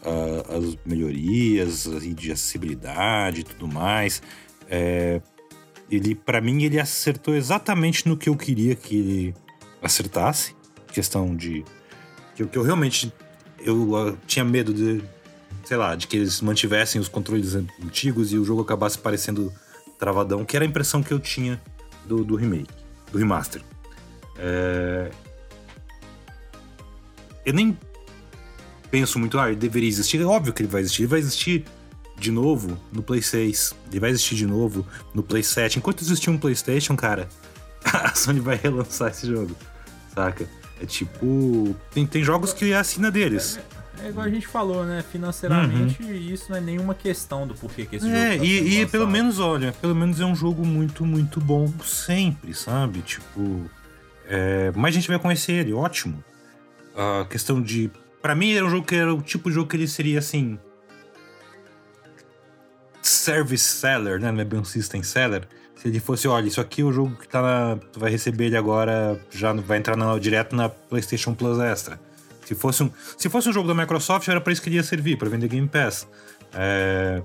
uh, 0.03 0.57
as 0.57 0.77
melhorias 0.85 1.89
de 2.15 2.31
acessibilidade 2.31 3.41
e 3.41 3.43
tudo 3.43 3.67
mais. 3.67 4.21
É... 4.69 5.21
Ele, 5.89 6.13
para 6.15 6.39
mim, 6.39 6.63
ele 6.63 6.79
acertou 6.79 7.35
exatamente 7.35 8.07
no 8.07 8.15
que 8.15 8.29
eu 8.29 8.35
queria 8.35 8.75
que 8.75 8.95
ele 8.95 9.35
acertasse. 9.81 10.55
Questão 10.93 11.35
de 11.35 11.63
que, 12.35 12.45
que 12.45 12.57
eu 12.57 12.63
realmente 12.63 13.11
eu 13.59 13.93
uh, 13.93 14.17
tinha 14.27 14.45
medo 14.45 14.73
de, 14.73 15.01
sei 15.67 15.75
lá, 15.75 15.95
de 15.95 16.07
que 16.07 16.15
eles 16.15 16.39
mantivessem 16.39 17.01
os 17.01 17.09
controles 17.09 17.53
antigos 17.53 18.31
e 18.31 18.37
o 18.37 18.45
jogo 18.45 18.61
acabasse 18.61 18.97
parecendo 18.97 19.51
travadão, 19.99 20.45
que 20.45 20.55
era 20.55 20.63
a 20.63 20.67
impressão 20.67 21.03
que 21.03 21.11
eu 21.11 21.19
tinha 21.19 21.61
do, 22.05 22.23
do 22.23 22.37
remake, 22.37 22.73
do 23.11 23.17
remaster. 23.17 23.61
É... 24.37 25.11
Eu 27.45 27.53
nem. 27.53 27.77
penso 28.89 29.19
muito, 29.19 29.37
ah, 29.37 29.49
ele 29.49 29.57
deveria 29.57 29.89
existir. 29.89 30.21
É 30.21 30.23
óbvio 30.23 30.53
que 30.53 30.61
ele 30.61 30.69
vai 30.69 30.79
existir. 30.79 31.01
Ele 31.01 31.09
vai 31.09 31.19
existir 31.19 31.65
de 32.17 32.31
novo 32.31 32.79
no 32.93 33.03
Play 33.03 33.21
6. 33.21 33.75
Ele 33.91 33.99
vai 33.99 34.11
existir 34.11 34.35
de 34.35 34.47
novo 34.47 34.87
no 35.13 35.21
Play 35.21 35.43
7. 35.43 35.79
Enquanto 35.79 36.01
existir 36.01 36.29
um 36.29 36.37
PlayStation, 36.37 36.95
cara, 36.95 37.27
a 37.83 38.15
Sony 38.15 38.39
vai 38.39 38.55
relançar 38.55 39.11
esse 39.11 39.27
jogo. 39.27 39.53
Saca? 40.15 40.47
É 40.81 40.85
tipo. 40.85 41.75
Tem, 41.91 42.07
tem 42.07 42.23
jogos 42.23 42.53
que 42.53 42.71
é 42.71 42.77
a 42.77 42.79
assina 42.79 43.11
deles. 43.11 43.59
É 44.03 44.09
igual 44.09 44.25
a 44.25 44.29
gente 44.29 44.47
falou, 44.47 44.85
né? 44.85 45.03
Financeiramente, 45.11 46.03
uhum. 46.03 46.11
isso 46.11 46.49
não 46.49 46.57
é 46.57 46.61
nenhuma 46.61 46.93
questão 46.93 47.47
do 47.47 47.53
porquê 47.55 47.85
que 47.85 47.95
esse 47.95 48.07
é, 48.07 48.33
jogo 48.33 48.39
tá 48.39 48.45
e, 48.45 48.81
e 48.81 48.85
pelo 48.85 49.07
menos, 49.07 49.39
olha, 49.39 49.71
pelo 49.73 49.95
menos 49.95 50.19
é 50.19 50.25
um 50.25 50.35
jogo 50.35 50.65
muito, 50.65 51.05
muito 51.05 51.39
bom 51.41 51.71
sempre, 51.83 52.53
sabe? 52.53 53.01
Tipo. 53.01 53.69
É, 54.29 54.71
mais 54.75 54.93
gente 54.93 55.07
vai 55.07 55.17
conhecer 55.17 55.53
ele, 55.53 55.73
ótimo. 55.73 56.23
A 56.95 57.25
questão 57.25 57.61
de. 57.61 57.89
para 58.21 58.35
mim 58.35 58.53
era 58.53 58.65
um 58.65 58.69
jogo 58.69 58.85
que 58.85 58.95
era 58.95 59.13
o 59.13 59.21
tipo 59.21 59.49
de 59.49 59.55
jogo 59.55 59.69
que 59.69 59.77
ele 59.77 59.87
seria 59.87 60.19
assim. 60.19 60.59
Service 63.01 63.63
seller, 63.63 64.19
né? 64.19 64.31
Não 64.31 64.41
é 64.41 64.45
bem 64.45 64.59
um 64.59 64.65
system 64.65 65.01
seller. 65.01 65.47
Se 65.75 65.87
ele 65.87 65.99
fosse, 65.99 66.27
olha, 66.27 66.47
isso 66.47 66.59
aqui 66.59 66.81
é 66.81 66.83
o 66.83 66.91
jogo 66.91 67.15
que 67.15 67.27
tá 67.27 67.41
na, 67.41 67.77
Tu 67.91 67.99
vai 67.99 68.09
receber 68.09 68.45
ele 68.45 68.57
agora, 68.57 69.19
já 69.29 69.53
vai 69.53 69.77
entrar 69.77 69.95
na, 69.95 70.17
direto 70.17 70.55
na 70.55 70.69
PlayStation 70.69 71.33
Plus 71.33 71.59
Extra. 71.59 71.99
Se 72.47 72.55
fosse 72.55 72.81
um, 72.81 72.89
se 73.17 73.27
fosse 73.27 73.49
um 73.49 73.51
jogo 73.51 73.67
da 73.67 73.73
Microsoft, 73.73 74.25
era 74.29 74.39
para 74.39 74.53
isso 74.53 74.61
que 74.61 74.69
ele 74.69 74.77
ia 74.77 74.83
servir, 74.83 75.17
para 75.17 75.27
vender 75.27 75.49
Game 75.49 75.67
Pass. 75.67 76.07
É, 76.53 77.21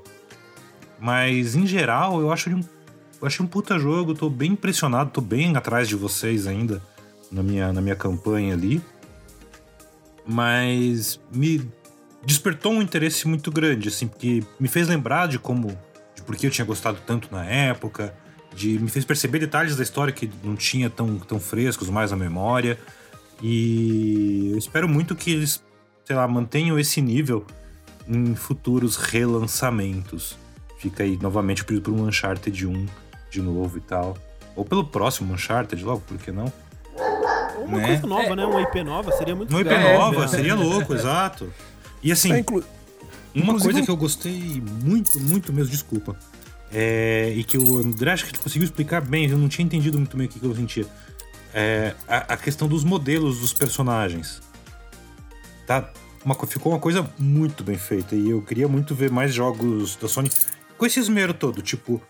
mas, 0.99 1.55
em 1.55 1.65
geral, 1.65 2.21
eu 2.21 2.33
acho 2.33 2.49
ele 2.49 2.57
um, 2.57 2.65
eu 3.21 3.27
achei 3.29 3.45
um 3.45 3.49
puta 3.49 3.79
jogo, 3.79 4.15
tô 4.15 4.29
bem 4.29 4.51
impressionado, 4.51 5.11
tô 5.11 5.21
bem 5.21 5.57
atrás 5.57 5.87
de 5.87 5.95
vocês 5.95 6.49
ainda 6.49 6.83
na 7.31 7.41
minha, 7.41 7.73
na 7.73 7.81
minha 7.81 7.95
campanha 7.95 8.53
ali. 8.53 8.83
Mas 10.27 11.21
me 11.33 11.71
despertou 12.27 12.73
um 12.73 12.83
interesse 12.83 13.29
muito 13.29 13.53
grande, 13.53 13.87
assim, 13.87 14.09
porque 14.09 14.43
me 14.59 14.67
fez 14.67 14.89
lembrar 14.89 15.29
de 15.29 15.39
como. 15.39 15.69
de 16.17 16.23
por 16.23 16.35
que 16.35 16.49
eu 16.49 16.51
tinha 16.51 16.65
gostado 16.65 16.99
tanto 17.07 17.29
na 17.31 17.45
época, 17.45 18.13
de 18.53 18.77
me 18.81 18.91
fez 18.91 19.05
perceber 19.05 19.39
detalhes 19.39 19.77
da 19.77 19.85
história 19.85 20.13
que 20.13 20.29
não 20.43 20.57
tinha 20.57 20.91
tão, 20.91 21.17
tão 21.21 21.39
frescos 21.39 21.89
mais 21.89 22.11
na 22.11 22.17
memória. 22.17 22.77
E 23.43 24.51
eu 24.53 24.59
espero 24.59 24.89
muito 24.89 25.17
que 25.17 25.33
eles, 25.33 25.63
sei 26.05 26.15
lá, 26.15 26.29
mantenham 26.29 26.79
esse 26.79 27.03
nível 27.03 27.45
em 28.09 28.35
futuros 28.37 28.97
relançamentos. 28.97 30.39
Fica 30.79 31.03
aí 31.03 31.19
novamente 31.21 31.65
pedido 31.65 31.91
por 31.91 31.95
um 31.95 32.07
Uncharted 32.07 32.67
1 32.67 32.87
de 33.31 33.43
novo 33.43 33.79
e 33.79 33.81
tal. 33.81 34.17
Ou 34.55 34.65
pelo 34.65 34.85
próximo 34.85 35.35
Uncharted, 35.35 35.83
logo, 35.83 36.01
por 36.03 36.19
que 36.19 36.31
não? 36.31 36.53
Uma 37.65 37.79
né? 37.79 37.87
coisa 37.87 38.07
nova, 38.07 38.29
é, 38.29 38.37
né? 38.37 38.45
Uma 38.45 38.63
IP 38.63 38.85
nova 38.85 39.13
seria 39.13 39.35
muito 39.35 39.51
Uma 39.51 39.61
IP 39.61 39.71
nova, 39.71 40.29
seria 40.29 40.55
louco, 40.55 40.95
exato. 40.95 41.53
E 42.03 42.13
assim, 42.13 42.33
é, 42.33 42.39
inclu... 42.41 42.63
uma 43.35 43.59
coisa 43.59 43.83
que 43.83 43.91
eu 43.91 43.97
gostei 43.97 44.63
muito, 44.83 45.19
muito 45.21 45.53
mesmo, 45.53 45.71
desculpa. 45.71 46.17
É, 46.73 47.33
e 47.37 47.45
que 47.45 47.59
o 47.59 47.79
André 47.79 48.13
acho 48.13 48.27
que 48.27 48.39
conseguiu 48.39 48.65
explicar 48.65 49.01
bem, 49.03 49.29
eu 49.29 49.37
não 49.37 49.49
tinha 49.49 49.65
entendido 49.65 49.99
muito 49.99 50.17
bem 50.17 50.27
o 50.27 50.29
que 50.29 50.43
eu 50.43 50.55
sentia. 50.55 50.87
É, 51.55 51.95
a, 52.09 52.35
a, 52.35 52.37
questão 52.37 52.67
dos 52.67 52.85
modelos 52.85 53.41
dos 53.41 53.53
personagens. 53.53 54.41
Tá? 55.67 55.91
Uma, 56.25 56.35
ficou 56.47 56.73
uma 56.73 56.79
coisa 56.79 57.09
muito 57.19 57.63
bem 57.63 57.77
feita. 57.77 58.15
E 58.15 58.31
eu 58.31 58.43
queria 58.43 58.69
muito 58.69 58.95
ver 58.95 59.11
mais 59.11 59.35
jogos 59.35 59.97
da 59.97 60.09
Sony 60.09 60.31
com 60.79 60.87
esse 60.87 60.99
esmero 60.99 61.35
todo. 61.35 61.61
Tipo, 61.61 62.01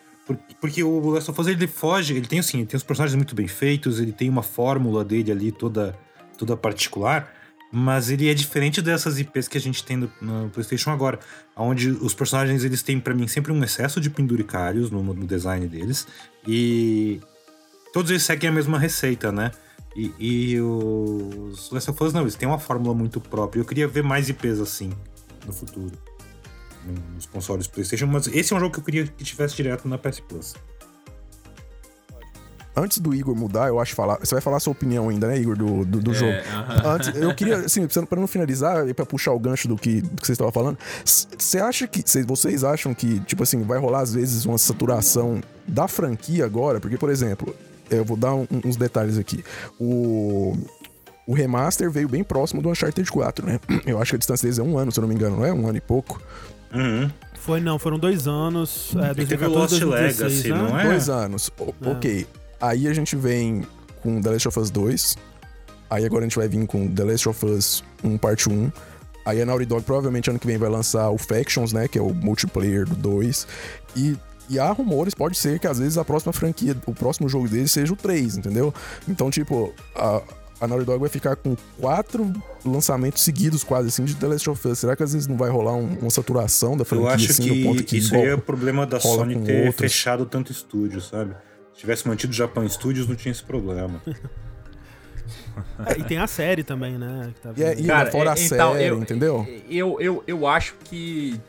porque 0.60 0.82
o 0.82 1.10
Last 1.10 1.30
of 1.30 1.40
Us 1.40 1.46
ele 1.48 1.66
foge, 1.66 2.14
ele 2.14 2.26
tem 2.26 2.38
assim, 2.38 2.58
ele 2.58 2.66
tem 2.66 2.76
os 2.76 2.82
personagens 2.82 3.16
muito 3.16 3.34
bem 3.34 3.48
feitos, 3.48 3.98
ele 3.98 4.12
tem 4.12 4.28
uma 4.28 4.42
fórmula 4.42 5.04
dele 5.04 5.32
ali 5.32 5.50
toda, 5.50 5.98
toda 6.38 6.56
particular, 6.56 7.32
mas 7.72 8.10
ele 8.10 8.30
é 8.30 8.34
diferente 8.34 8.80
dessas 8.80 9.18
IPs 9.18 9.48
que 9.48 9.58
a 9.58 9.60
gente 9.60 9.82
tem 9.82 9.96
no, 9.96 10.10
no 10.20 10.50
PlayStation 10.50 10.90
agora, 10.90 11.18
onde 11.56 11.90
os 11.90 12.14
personagens 12.14 12.64
eles 12.64 12.82
têm 12.82 13.00
para 13.00 13.14
mim 13.14 13.26
sempre 13.26 13.50
um 13.50 13.64
excesso 13.64 14.00
de 14.00 14.10
penduricários 14.10 14.90
no, 14.90 15.02
no, 15.02 15.26
design 15.26 15.66
deles 15.66 16.06
e 16.46 17.20
todos 17.92 18.10
eles 18.10 18.22
seguem 18.22 18.50
a 18.50 18.52
mesma 18.52 18.78
receita, 18.78 19.30
né? 19.30 19.50
E, 19.94 20.12
e 20.18 20.60
os 20.60 21.70
Last 21.70 21.90
of 21.90 22.02
Us 22.02 22.12
não, 22.12 22.22
eles 22.22 22.34
têm 22.34 22.48
uma 22.48 22.58
fórmula 22.58 22.94
muito 22.94 23.20
própria. 23.20 23.60
Eu 23.60 23.64
queria 23.64 23.86
ver 23.86 24.02
mais 24.02 24.28
IPs 24.28 24.58
assim 24.58 24.90
no 25.46 25.52
futuro 25.52 25.92
nos 27.14 27.26
consoles 27.26 27.66
PlayStation, 27.66 28.06
mas 28.06 28.26
esse 28.26 28.52
é 28.52 28.56
um 28.56 28.60
jogo 28.60 28.72
que 28.72 28.80
eu 28.80 28.84
queria 28.84 29.06
que 29.06 29.22
tivesse 29.22 29.54
direto 29.54 29.86
na 29.86 29.98
PS 29.98 30.20
Plus. 30.20 30.54
Antes 32.74 32.98
do 32.98 33.14
Igor 33.14 33.36
mudar, 33.36 33.68
eu 33.68 33.78
acho 33.78 33.94
falar. 33.94 34.18
Você 34.18 34.34
vai 34.34 34.40
falar 34.40 34.56
a 34.56 34.60
sua 34.60 34.72
opinião 34.72 35.10
ainda, 35.10 35.28
né, 35.28 35.38
Igor, 35.38 35.56
do, 35.56 35.84
do, 35.84 36.00
do 36.00 36.10
é, 36.10 36.14
jogo. 36.14 36.32
Uh 36.32 36.34
-huh. 36.34 36.86
Antes, 36.86 37.14
eu 37.14 37.34
queria, 37.34 37.58
assim, 37.58 37.86
pra 37.86 38.18
não 38.18 38.26
finalizar, 38.26 38.88
e 38.88 38.94
pra 38.94 39.04
puxar 39.04 39.32
o 39.32 39.38
gancho 39.38 39.68
do 39.68 39.76
que, 39.76 40.00
do 40.00 40.20
que 40.20 40.26
você 40.26 40.32
estava 40.32 40.50
falando, 40.50 40.78
você 41.04 41.58
acha 41.58 41.86
que. 41.86 42.02
Cê, 42.04 42.22
vocês 42.22 42.64
acham 42.64 42.94
que, 42.94 43.20
tipo 43.20 43.42
assim, 43.42 43.62
vai 43.62 43.78
rolar 43.78 44.00
às 44.00 44.14
vezes 44.14 44.46
uma 44.46 44.56
saturação 44.56 45.42
da 45.68 45.86
franquia 45.86 46.46
agora? 46.46 46.80
Porque, 46.80 46.96
por 46.96 47.10
exemplo, 47.10 47.54
eu 47.90 48.04
vou 48.04 48.16
dar 48.16 48.34
um, 48.34 48.46
uns 48.64 48.76
detalhes 48.76 49.18
aqui. 49.18 49.44
O 49.78 50.56
o 51.26 51.34
remaster 51.34 51.90
veio 51.90 52.08
bem 52.08 52.24
próximo 52.24 52.60
do 52.60 52.68
Uncharted 52.68 53.08
4, 53.10 53.46
né? 53.46 53.60
Eu 53.86 54.00
acho 54.00 54.10
que 54.10 54.16
a 54.16 54.18
distância 54.18 54.44
deles 54.44 54.58
é 54.58 54.62
um 54.62 54.76
ano, 54.76 54.90
se 54.90 54.98
eu 54.98 55.02
não 55.02 55.08
me 55.08 55.14
engano, 55.14 55.36
não 55.36 55.44
é? 55.44 55.52
Um 55.52 55.68
ano 55.68 55.78
e 55.78 55.80
pouco. 55.80 56.20
Uhum. 56.74 57.08
Foi, 57.34 57.60
não, 57.60 57.78
foram 57.78 57.98
dois 57.98 58.26
anos. 58.26 58.94
É, 58.96 59.14
2014, 59.14 59.80
2016, 59.80 60.18
Legacy, 60.18 60.48
né? 60.50 60.58
não 60.58 60.78
é? 60.78 60.84
Dois 60.84 61.08
anos. 61.08 61.50
O, 61.58 61.74
é. 61.84 61.90
Ok. 61.90 62.26
Aí 62.60 62.88
a 62.88 62.94
gente 62.94 63.16
vem 63.16 63.64
com 64.02 64.20
The 64.20 64.30
Last 64.30 64.48
of 64.48 64.58
Us 64.58 64.70
2. 64.70 65.16
Aí 65.90 66.04
agora 66.04 66.22
a 66.22 66.28
gente 66.28 66.36
vai 66.36 66.48
vir 66.48 66.66
com 66.66 66.88
The 66.88 67.04
Last 67.04 67.28
of 67.28 67.46
Us 67.46 67.84
1 68.02 68.18
parte 68.18 68.48
1. 68.48 68.70
Aí 69.24 69.40
a 69.40 69.46
Naughty 69.46 69.66
Dog 69.66 69.82
provavelmente 69.84 70.30
ano 70.30 70.38
que 70.38 70.46
vem 70.46 70.58
vai 70.58 70.68
lançar 70.68 71.10
o 71.10 71.18
Factions, 71.18 71.72
né? 71.72 71.86
Que 71.86 71.98
é 71.98 72.02
o 72.02 72.12
multiplayer 72.12 72.84
do 72.84 72.96
2. 72.96 73.46
E, 73.96 74.16
e 74.48 74.58
há 74.58 74.70
rumores, 74.70 75.14
pode 75.14 75.36
ser 75.36 75.58
que 75.58 75.66
às 75.66 75.78
vezes 75.78 75.96
a 75.96 76.04
próxima 76.04 76.32
franquia, 76.32 76.76
o 76.86 76.94
próximo 76.94 77.28
jogo 77.28 77.48
dele 77.48 77.68
seja 77.68 77.92
o 77.92 77.96
3, 77.96 78.38
entendeu? 78.38 78.74
Então, 79.08 79.30
tipo, 79.30 79.72
a, 79.94 80.22
a 80.60 80.68
Naughty 80.68 80.84
Dog 80.84 81.00
vai 81.00 81.08
ficar 81.08 81.34
com 81.34 81.56
quatro 81.80 82.32
lançamentos 82.64 83.22
seguidos, 83.22 83.64
quase 83.64 83.88
assim, 83.88 84.04
de 84.04 84.14
The 84.14 84.28
Last 84.28 84.48
of 84.48 84.68
Us. 84.68 84.78
Será 84.78 84.94
que 84.94 85.02
às 85.02 85.12
vezes 85.12 85.26
não 85.26 85.36
vai 85.36 85.50
rolar 85.50 85.74
um, 85.74 85.98
uma 86.00 86.10
saturação 86.10 86.76
da 86.76 86.84
franquia? 86.84 87.08
Eu 87.08 87.14
acho 87.14 87.30
assim, 87.32 87.42
que, 87.42 87.64
ponto 87.64 87.82
que 87.82 87.96
isso 87.96 88.14
aí 88.14 88.26
é 88.26 88.34
o 88.34 88.38
problema 88.38 88.86
da 88.86 89.00
Sony 89.00 89.40
ter 89.40 89.66
outros. 89.66 89.76
fechado 89.76 90.24
tanto 90.24 90.52
estúdio, 90.52 91.00
sabe? 91.00 91.34
Se 91.74 91.80
tivesse 91.80 92.06
mantido 92.06 92.32
o 92.32 92.36
Japan 92.36 92.68
Studios, 92.68 93.08
não 93.08 93.16
tinha 93.16 93.32
esse 93.32 93.42
problema. 93.42 94.00
é, 95.84 95.98
e 95.98 96.04
tem 96.04 96.18
a 96.18 96.28
série 96.28 96.62
também, 96.62 96.96
né? 96.96 97.32
Tá 97.42 97.52
e, 97.56 97.62
é, 97.64 97.74
e 97.80 97.84
Cara, 97.84 98.10
fora 98.12 98.30
é, 98.30 98.32
a 98.32 98.44
então, 98.44 98.72
série, 98.74 98.84
eu, 98.84 98.98
entendeu? 98.98 99.46
Eu, 99.68 100.00
eu, 100.00 100.24
eu 100.26 100.46
acho 100.46 100.74
que. 100.84 101.40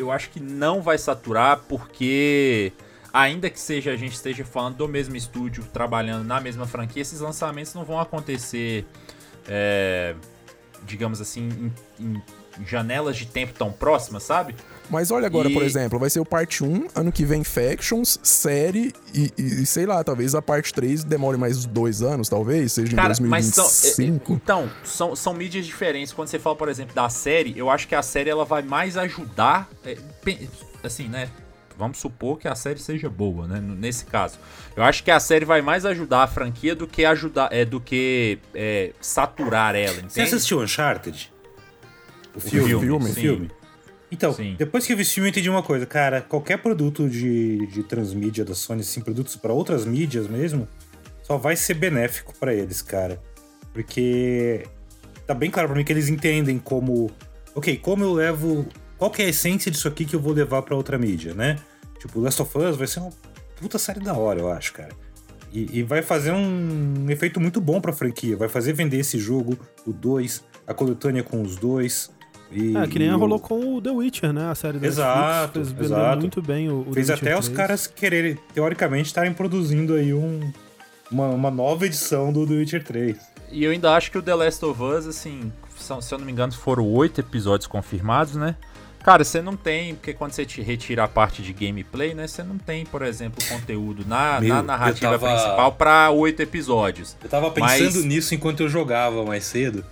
Eu 0.00 0.10
acho 0.10 0.30
que 0.30 0.40
não 0.40 0.80
vai 0.80 0.96
saturar 0.96 1.60
porque 1.68 2.72
ainda 3.12 3.50
que 3.50 3.60
seja 3.60 3.92
a 3.92 3.96
gente 3.96 4.14
esteja 4.14 4.44
falando 4.44 4.76
do 4.76 4.88
mesmo 4.88 5.14
estúdio, 5.16 5.64
trabalhando 5.72 6.24
na 6.24 6.40
mesma 6.40 6.66
franquia, 6.66 7.02
esses 7.02 7.20
lançamentos 7.20 7.74
não 7.74 7.84
vão 7.84 8.00
acontecer, 8.00 8.86
é, 9.46 10.14
digamos 10.84 11.20
assim, 11.20 11.72
em, 11.98 12.04
em, 12.58 12.66
janelas 12.66 13.16
de 13.16 13.26
tempo 13.26 13.52
tão 13.52 13.70
próximas, 13.70 14.22
sabe? 14.22 14.54
Mas 14.90 15.10
olha 15.10 15.26
agora, 15.26 15.48
e... 15.48 15.54
por 15.54 15.62
exemplo, 15.62 15.98
vai 15.98 16.10
ser 16.10 16.20
o 16.20 16.24
parte 16.24 16.64
1, 16.64 16.88
ano 16.94 17.12
que 17.12 17.24
vem 17.24 17.44
Factions, 17.44 18.18
série 18.22 18.92
e, 19.14 19.32
e, 19.38 19.64
sei 19.66 19.86
lá, 19.86 20.02
talvez 20.02 20.34
a 20.34 20.42
parte 20.42 20.74
3 20.74 21.04
demore 21.04 21.38
mais 21.38 21.64
dois 21.64 22.02
anos, 22.02 22.28
talvez, 22.28 22.72
seja 22.72 22.96
Cara, 22.96 23.14
em 23.14 23.28
2025. 23.28 23.30
Mas 23.30 23.54
são, 23.54 24.04
é, 24.04 24.36
então, 24.36 24.70
são, 24.84 25.16
são 25.16 25.32
mídias 25.32 25.64
diferentes. 25.64 26.12
Quando 26.12 26.28
você 26.28 26.38
fala, 26.38 26.56
por 26.56 26.68
exemplo, 26.68 26.94
da 26.94 27.08
série, 27.08 27.56
eu 27.56 27.70
acho 27.70 27.86
que 27.86 27.94
a 27.94 28.02
série 28.02 28.28
ela 28.28 28.44
vai 28.44 28.62
mais 28.62 28.96
ajudar, 28.96 29.70
é, 29.84 29.96
assim, 30.82 31.08
né? 31.08 31.30
Vamos 31.78 31.96
supor 31.96 32.38
que 32.38 32.46
a 32.46 32.54
série 32.54 32.78
seja 32.78 33.08
boa, 33.08 33.46
né? 33.46 33.58
Nesse 33.58 34.04
caso. 34.04 34.38
Eu 34.76 34.82
acho 34.82 35.02
que 35.02 35.10
a 35.10 35.18
série 35.18 35.46
vai 35.46 35.62
mais 35.62 35.86
ajudar 35.86 36.24
a 36.24 36.26
franquia 36.26 36.74
do 36.74 36.86
que 36.86 37.06
ajudar. 37.06 37.48
É, 37.50 37.64
do 37.64 37.80
que 37.80 38.38
é, 38.54 38.92
saturar 39.00 39.74
ela. 39.74 39.94
Entende? 39.94 40.12
Você 40.12 40.20
assistiu 40.20 40.60
Uncharted? 40.60 41.32
O 42.34 42.40
filme? 42.40 42.74
O 42.74 42.80
filme. 42.80 43.10
O 43.10 43.14
filme. 43.14 43.50
Então, 44.10 44.32
Sim. 44.32 44.56
depois 44.58 44.86
que 44.86 44.92
eu 44.92 44.96
vi 44.96 45.02
esse 45.02 45.14
filme, 45.14 45.28
eu 45.28 45.30
entendi 45.30 45.48
uma 45.48 45.62
coisa. 45.62 45.86
Cara, 45.86 46.20
qualquer 46.20 46.58
produto 46.58 47.08
de, 47.08 47.66
de 47.68 47.82
transmídia 47.84 48.44
da 48.44 48.54
Sony, 48.54 48.80
assim, 48.80 49.00
produtos 49.00 49.36
para 49.36 49.52
outras 49.52 49.84
mídias 49.84 50.26
mesmo, 50.26 50.66
só 51.22 51.36
vai 51.36 51.54
ser 51.54 51.74
benéfico 51.74 52.34
para 52.38 52.52
eles, 52.52 52.82
cara. 52.82 53.22
Porque 53.72 54.66
tá 55.26 55.34
bem 55.34 55.50
claro 55.50 55.68
para 55.68 55.76
mim 55.76 55.84
que 55.84 55.92
eles 55.92 56.08
entendem 56.08 56.58
como. 56.58 57.10
Ok, 57.54 57.76
como 57.76 58.02
eu 58.02 58.12
levo. 58.12 58.66
Qual 58.98 59.10
que 59.10 59.22
é 59.22 59.26
a 59.26 59.28
essência 59.28 59.70
disso 59.70 59.86
aqui 59.86 60.04
que 60.04 60.14
eu 60.14 60.20
vou 60.20 60.32
levar 60.32 60.62
para 60.62 60.74
outra 60.74 60.98
mídia, 60.98 61.32
né? 61.32 61.56
Tipo, 61.98 62.20
Last 62.20 62.42
of 62.42 62.58
Us 62.58 62.76
vai 62.76 62.86
ser 62.86 63.00
uma 63.00 63.12
puta 63.56 63.78
série 63.78 64.00
da 64.00 64.14
hora, 64.14 64.40
eu 64.40 64.50
acho, 64.50 64.72
cara. 64.72 64.90
E, 65.52 65.78
e 65.78 65.82
vai 65.82 66.02
fazer 66.02 66.32
um 66.32 67.06
efeito 67.08 67.40
muito 67.40 67.60
bom 67.60 67.80
pra 67.80 67.92
franquia. 67.92 68.36
Vai 68.36 68.48
fazer 68.48 68.72
vender 68.72 68.98
esse 68.98 69.18
jogo, 69.18 69.58
o 69.86 69.92
2, 69.92 70.44
a 70.66 70.74
coletânea 70.74 71.22
com 71.22 71.42
os 71.42 71.56
dois. 71.56 72.10
E, 72.50 72.76
é, 72.76 72.86
que 72.86 72.98
nem 72.98 73.10
rolou 73.10 73.38
com 73.38 73.76
o 73.76 73.80
The 73.80 73.90
Witcher, 73.90 74.32
né? 74.32 74.50
A 74.50 74.54
série 74.54 74.78
da 74.78 74.86
Exato, 74.86 75.58
Netflix, 75.60 75.78
fez 75.78 75.90
exato. 75.90 76.20
muito 76.20 76.42
bem 76.42 76.68
o, 76.68 76.84
o 76.88 76.92
Fez 76.92 77.08
até 77.10 77.30
3. 77.32 77.38
os 77.38 77.48
caras 77.48 77.86
quererem, 77.86 78.36
teoricamente, 78.52 79.06
estarem 79.06 79.32
produzindo 79.32 79.94
aí 79.94 80.12
um, 80.12 80.50
uma, 81.10 81.28
uma 81.28 81.50
nova 81.50 81.86
edição 81.86 82.32
do 82.32 82.46
The 82.46 82.54
Witcher 82.54 82.84
3. 82.84 83.16
E 83.52 83.64
eu 83.64 83.70
ainda 83.70 83.94
acho 83.94 84.10
que 84.10 84.18
o 84.18 84.22
The 84.22 84.34
Last 84.34 84.64
of 84.64 84.82
Us, 84.82 85.06
assim, 85.06 85.52
são, 85.78 86.00
se 86.00 86.12
eu 86.12 86.18
não 86.18 86.26
me 86.26 86.32
engano, 86.32 86.52
foram 86.52 86.86
oito 86.86 87.20
episódios 87.20 87.66
confirmados, 87.66 88.34
né? 88.36 88.56
Cara, 89.02 89.24
você 89.24 89.40
não 89.40 89.56
tem, 89.56 89.94
porque 89.94 90.12
quando 90.12 90.32
você 90.32 90.44
te 90.44 90.60
retira 90.60 91.04
a 91.04 91.08
parte 91.08 91.40
de 91.42 91.54
gameplay, 91.54 92.12
né? 92.14 92.26
Você 92.26 92.42
não 92.42 92.58
tem, 92.58 92.84
por 92.84 93.00
exemplo, 93.00 93.42
conteúdo 93.48 94.04
na, 94.06 94.38
Meu, 94.40 94.54
na 94.56 94.62
narrativa 94.62 95.12
tava- 95.18 95.26
principal 95.32 95.72
pra 95.72 96.10
oito 96.10 96.42
episódios. 96.42 97.16
Eu 97.24 97.30
tava 97.30 97.50
pensando 97.50 97.94
Mas- 97.94 98.04
nisso 98.04 98.34
enquanto 98.34 98.60
eu 98.60 98.68
jogava 98.68 99.24
mais 99.24 99.44
cedo. 99.44 99.82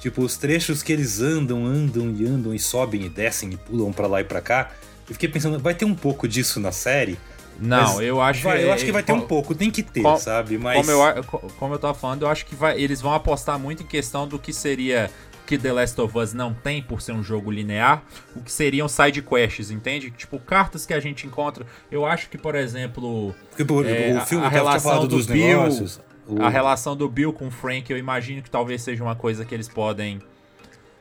Tipo, 0.00 0.22
os 0.22 0.36
trechos 0.36 0.82
que 0.82 0.92
eles 0.92 1.20
andam, 1.20 1.64
andam 1.66 2.10
e 2.16 2.26
andam 2.26 2.54
e 2.54 2.58
sobem 2.58 3.02
e 3.04 3.08
descem 3.08 3.50
e 3.52 3.56
pulam 3.56 3.92
pra 3.92 4.06
lá 4.06 4.20
e 4.20 4.24
pra 4.24 4.40
cá. 4.40 4.70
Eu 5.08 5.14
fiquei 5.14 5.28
pensando, 5.28 5.58
vai 5.58 5.74
ter 5.74 5.84
um 5.84 5.94
pouco 5.94 6.28
disso 6.28 6.60
na 6.60 6.72
série? 6.72 7.18
Não, 7.58 8.02
eu 8.02 8.20
acho 8.20 8.42
vai- 8.42 8.62
eu 8.62 8.70
acho 8.72 8.84
que 8.84 8.92
vai 8.92 9.02
ter 9.02 9.12
um 9.12 9.20
co- 9.20 9.26
pouco, 9.26 9.54
tem 9.54 9.70
que 9.70 9.82
ter, 9.82 10.02
co- 10.02 10.18
sabe? 10.18 10.58
Mas 10.58 10.76
Como 10.78 10.90
eu, 10.90 11.02
a- 11.02 11.22
co- 11.22 11.38
como 11.58 11.72
eu 11.74 11.78
tava 11.78 11.94
falando, 11.94 12.22
eu 12.22 12.28
acho 12.28 12.44
que 12.44 12.54
vai, 12.54 12.78
eles 12.78 13.00
vão 13.00 13.14
apostar 13.14 13.58
muito 13.58 13.82
em 13.82 13.86
questão 13.86 14.28
do 14.28 14.38
que 14.38 14.52
seria 14.52 15.10
que 15.46 15.56
The 15.56 15.72
Last 15.72 15.98
of 16.00 16.18
Us 16.18 16.34
não 16.34 16.52
tem 16.52 16.82
por 16.82 17.00
ser 17.00 17.12
um 17.12 17.22
jogo 17.22 17.50
linear, 17.50 18.02
o 18.34 18.42
que 18.42 18.52
seriam 18.52 18.88
side 18.88 19.22
quests, 19.22 19.70
entende? 19.70 20.10
Tipo, 20.10 20.38
cartas 20.40 20.84
que 20.84 20.92
a 20.92 21.00
gente 21.00 21.26
encontra. 21.26 21.64
Eu 21.90 22.04
acho 22.04 22.28
que, 22.28 22.36
por 22.36 22.54
exemplo, 22.56 23.34
porque, 23.48 23.64
pô, 23.64 23.82
é, 23.84 24.18
o 24.20 24.26
filme 24.26 24.44
a 24.44 24.50
tava 24.50 24.62
relação 24.62 25.00
do 25.00 25.06
dos 25.08 25.26
Bill, 25.26 25.46
negócios. 25.46 26.00
O- 26.28 26.42
a 26.42 26.48
relação 26.48 26.96
do 26.96 27.08
Bill 27.08 27.32
com 27.32 27.48
o 27.48 27.50
Frank, 27.50 27.90
eu 27.90 27.98
imagino 27.98 28.42
que 28.42 28.50
talvez 28.50 28.82
seja 28.82 29.02
uma 29.02 29.14
coisa 29.16 29.44
que 29.44 29.54
eles 29.54 29.68
podem 29.68 30.20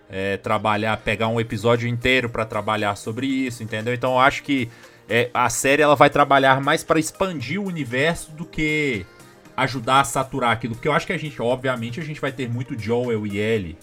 é, 0.08 0.38
trabalhar, 0.38 0.96
pegar 0.98 1.28
um 1.30 1.40
episódio 1.40 1.88
inteiro 1.90 2.30
pra 2.30 2.46
trabalhar 2.46 2.96
sobre 2.96 3.26
isso, 3.26 3.64
entendeu? 3.64 3.92
Então 3.92 4.12
eu 4.14 4.20
acho 4.20 4.44
que 4.44 4.70
é, 5.10 5.32
a 5.34 5.50
série 5.50 5.82
ela 5.82 5.96
vai 5.96 6.12
trabalhar 6.12 6.62
mais 6.62 6.84
pra 6.84 7.00
expandir 7.00 7.60
o 7.60 7.66
universo 7.66 8.32
do 8.34 8.46
que 8.46 9.04
ajudar 9.58 10.02
a 10.02 10.04
saturar 10.04 10.52
aquilo, 10.52 10.76
porque 10.76 10.88
eu 10.88 10.94
acho 10.94 11.08
que 11.08 11.14
a 11.14 11.18
gente, 11.18 11.42
obviamente, 11.42 12.00
a 12.00 12.04
gente 12.04 12.22
vai 12.22 12.32
ter 12.32 12.48
muito 12.48 12.78
Joel 12.78 13.26
e 13.26 13.40
Ellie, 13.40 13.78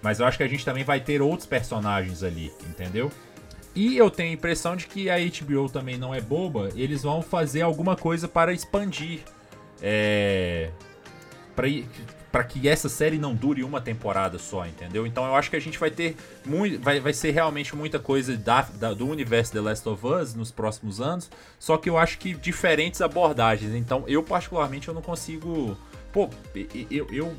mas 0.00 0.18
eu 0.18 0.24
acho 0.26 0.38
que 0.38 0.44
a 0.44 0.48
gente 0.48 0.64
também 0.64 0.82
vai 0.82 0.98
ter 1.00 1.20
outros 1.20 1.46
personagens 1.46 2.22
ali, 2.22 2.50
entendeu? 2.70 3.12
E 3.74 3.98
eu 3.98 4.10
tenho 4.10 4.30
a 4.30 4.32
impressão 4.34 4.76
de 4.76 4.86
que 4.86 5.10
a 5.10 5.16
HBO 5.18 5.68
também 5.68 5.98
não 5.98 6.14
é 6.14 6.22
boba, 6.22 6.70
eles 6.74 7.02
vão 7.02 7.20
fazer 7.20 7.60
alguma 7.60 7.96
coisa 7.96 8.26
para 8.26 8.50
expandir. 8.50 9.20
É. 9.82 10.70
Pra 12.30 12.44
que 12.44 12.68
essa 12.68 12.88
série 12.88 13.16
não 13.16 13.34
dure 13.34 13.64
uma 13.64 13.80
temporada 13.80 14.38
só, 14.38 14.66
entendeu? 14.66 15.06
Então 15.06 15.24
eu 15.24 15.34
acho 15.34 15.48
que 15.48 15.56
a 15.56 15.60
gente 15.60 15.78
vai 15.78 15.90
ter 15.90 16.14
muito. 16.44 16.78
Vai, 16.82 17.00
vai 17.00 17.12
ser 17.14 17.30
realmente 17.30 17.74
muita 17.74 17.98
coisa 17.98 18.36
da, 18.36 18.60
da- 18.62 18.92
do 18.92 19.06
universo 19.08 19.52
The 19.52 19.60
Last 19.62 19.88
of 19.88 20.06
Us 20.06 20.34
nos 20.34 20.50
próximos 20.50 21.00
anos. 21.00 21.30
Só 21.58 21.78
que 21.78 21.88
eu 21.88 21.96
acho 21.96 22.18
que 22.18 22.34
diferentes 22.34 23.00
abordagens. 23.00 23.74
Então 23.74 24.04
eu, 24.06 24.22
particularmente, 24.22 24.88
eu 24.88 24.92
não 24.94 25.00
consigo. 25.00 25.76
Pô, 26.12 26.28
eu, 26.90 27.06
eu, 27.10 27.34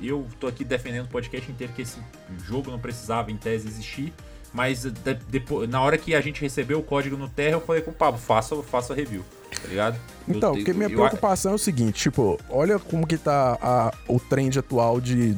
eu 0.00 0.26
tô 0.38 0.46
aqui 0.46 0.62
defendendo 0.62 1.06
o 1.06 1.08
podcast 1.10 1.50
inteiro 1.50 1.72
que 1.72 1.82
esse 1.82 1.98
jogo 2.44 2.70
não 2.70 2.78
precisava, 2.78 3.32
em 3.32 3.36
tese, 3.36 3.66
existir. 3.66 4.12
Mas 4.52 4.84
de- 4.84 5.66
na 5.68 5.82
hora 5.82 5.98
que 5.98 6.14
a 6.14 6.20
gente 6.20 6.40
recebeu 6.40 6.78
o 6.78 6.82
código 6.84 7.16
no 7.16 7.28
Terra, 7.28 7.56
eu 7.56 7.60
falei 7.60 7.82
com 7.82 7.90
o 7.90 7.94
Pablo, 7.94 8.20
faça, 8.20 8.54
faça 8.62 8.92
a 8.92 8.96
review, 8.96 9.24
tá 9.66 9.70
ligado? 9.70 9.96
Eu- 10.28 10.34
Então, 10.36 10.54
porque 10.54 10.72
minha 10.72 10.86
eu- 10.88 10.94
preocupação 10.96 11.52
é 11.52 11.54
o 11.54 11.58
seguinte, 11.58 12.00
tipo, 12.02 12.38
olha 12.48 12.78
como 12.78 13.06
que 13.06 13.16
tá 13.16 13.58
a- 13.60 13.92
o 14.08 14.18
trend 14.18 14.58
atual 14.58 15.00
de, 15.00 15.36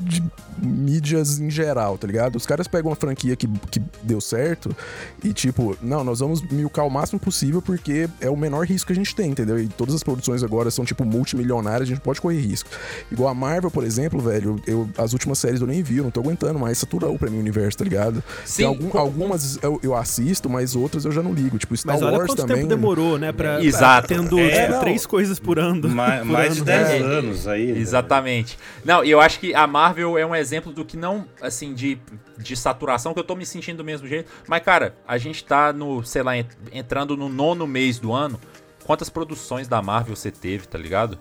de 0.00 0.22
mídias 0.62 1.38
em 1.38 1.50
geral, 1.50 1.96
tá 1.96 2.06
ligado? 2.06 2.36
Os 2.36 2.46
caras 2.46 2.68
pegam 2.68 2.90
uma 2.90 2.96
franquia 2.96 3.34
que, 3.34 3.48
que 3.70 3.80
deu 4.02 4.20
certo 4.20 4.74
e, 5.24 5.32
tipo, 5.32 5.76
não, 5.80 6.04
nós 6.04 6.20
vamos 6.20 6.42
milcar 6.42 6.86
o 6.86 6.90
máximo 6.90 7.18
possível 7.18 7.62
porque 7.62 8.08
é 8.20 8.28
o 8.28 8.36
menor 8.36 8.66
risco 8.66 8.88
que 8.88 8.92
a 8.92 8.96
gente 8.96 9.14
tem, 9.14 9.30
entendeu? 9.30 9.58
E 9.58 9.68
todas 9.68 9.94
as 9.94 10.02
produções 10.02 10.42
agora 10.42 10.70
são, 10.70 10.84
tipo, 10.84 11.04
multimilionárias, 11.04 11.82
a 11.82 11.92
gente 11.94 12.00
pode 12.00 12.20
correr 12.20 12.40
risco. 12.40 12.68
Igual 13.10 13.30
a 13.30 13.34
Marvel, 13.34 13.70
por 13.70 13.84
exemplo, 13.84 14.20
velho, 14.20 14.60
eu, 14.66 14.88
as 14.98 15.12
últimas 15.12 15.38
séries 15.38 15.60
eu 15.60 15.66
nem 15.66 15.82
vi, 15.82 15.98
eu 15.98 16.04
não 16.04 16.10
tô 16.10 16.20
aguentando 16.20 16.58
mais, 16.58 16.78
saturou 16.78 17.18
pra 17.18 17.30
mim 17.30 17.38
o 17.38 17.40
universo, 17.40 17.78
tá 17.78 17.84
ligado? 17.84 18.22
Sim, 18.44 18.64
algum- 18.64 18.96
algumas 18.98 19.58
eu, 19.62 19.80
eu 19.82 19.94
assisto, 19.96 20.48
mas 20.50 20.74
outras 20.76 21.04
eu 21.04 21.12
já 21.12 21.22
não 21.22 21.32
ligo. 21.32 21.56
Tipo, 21.58 21.76
Star 21.76 21.94
Mas 21.94 22.02
olha 22.02 22.18
Wars 22.18 22.26
quanto 22.28 22.38
também. 22.38 22.56
tempo 22.56 22.68
demorou, 22.68 23.18
né? 23.18 23.32
Pra, 23.32 23.62
Exato. 23.64 24.08
Tendo 24.08 24.38
É, 24.38 24.66
tipo, 24.66 24.80
três 24.80 25.06
coisas 25.06 25.38
por 25.38 25.58
ano. 25.58 25.88
Ma- 25.88 26.18
por 26.18 26.26
mais 26.26 26.52
de 26.54 26.60
ano. 26.60 26.66
10 26.66 26.88
É, 26.90 26.98
anos 26.98 27.48
aí. 27.48 27.72
né? 27.72 27.78
Exatamente. 27.78 28.58
Não, 28.84 29.04
e 29.04 29.10
eu 29.10 29.20
acho 29.20 29.38
que 29.40 29.54
a 29.54 29.66
Marvel 29.70 30.18
é 30.18 30.26
um 30.26 30.34
exemplo 30.34 30.70
do 30.72 30.84
que 30.84 30.96
não, 30.96 31.24
assim, 31.40 31.72
de, 31.72 31.98
de 32.36 32.54
saturação, 32.56 33.14
que 33.14 33.20
eu 33.20 33.24
tô 33.24 33.34
me 33.34 33.46
sentindo 33.46 33.78
do 33.78 33.84
mesmo 33.84 34.06
jeito. 34.06 34.30
Mas, 34.46 34.62
cara, 34.62 34.94
a 35.08 35.16
gente 35.16 35.42
tá 35.44 35.72
no, 35.72 36.04
sei 36.04 36.22
lá, 36.22 36.36
ent- 36.36 36.50
entrando 36.72 37.16
no 37.16 37.28
nono 37.30 37.66
mês 37.66 37.98
do 37.98 38.12
ano. 38.12 38.38
Quantas 38.84 39.08
produções 39.08 39.66
da 39.68 39.80
Marvel 39.80 40.14
você 40.16 40.30
teve, 40.30 40.66
tá 40.66 40.76
ligado? 40.76 41.18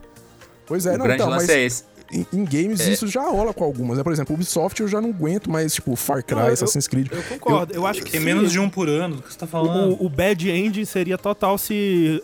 Pois 0.65 0.85
é, 0.85 0.95
o 0.95 0.97
não, 0.97 1.05
grande 1.05 1.21
então, 1.21 1.29
lance 1.29 1.47
mas 1.47 1.55
é 1.55 1.63
esse. 1.63 1.83
em, 2.11 2.25
em 2.33 2.43
games 2.45 2.79
isso 2.87 3.07
já 3.07 3.21
rola 3.21 3.53
com 3.53 3.63
algumas, 3.63 3.97
né? 3.97 4.03
Por 4.03 4.11
exemplo, 4.13 4.33
Ubisoft 4.35 4.79
eu 4.81 4.87
já 4.87 4.99
não 5.01 5.09
aguento 5.09 5.49
mais, 5.51 5.73
tipo, 5.73 5.95
Far 5.95 6.23
Cry, 6.23 6.35
Não, 6.35 6.47
eu- 6.47 6.53
Assassin's 6.53 6.87
Creed. 6.87 7.07
Eu 7.11 7.21
concordo. 7.23 7.73
Eu, 7.73 7.85
acho 7.85 8.01
que 8.03 8.11
Tem 8.11 8.19
menos 8.19 8.51
de 8.51 8.59
um 8.59 8.69
por 8.69 8.87
ano 8.89 9.17
do 9.17 9.21
que 9.23 9.31
você 9.33 9.37
tá 9.39 9.45
falando. 9.47 9.93
O, 9.99 10.05
o 10.05 10.09
bad 10.09 10.49
end 10.49 10.83
seria 10.85 11.17
total 11.17 11.57
se, 11.57 12.21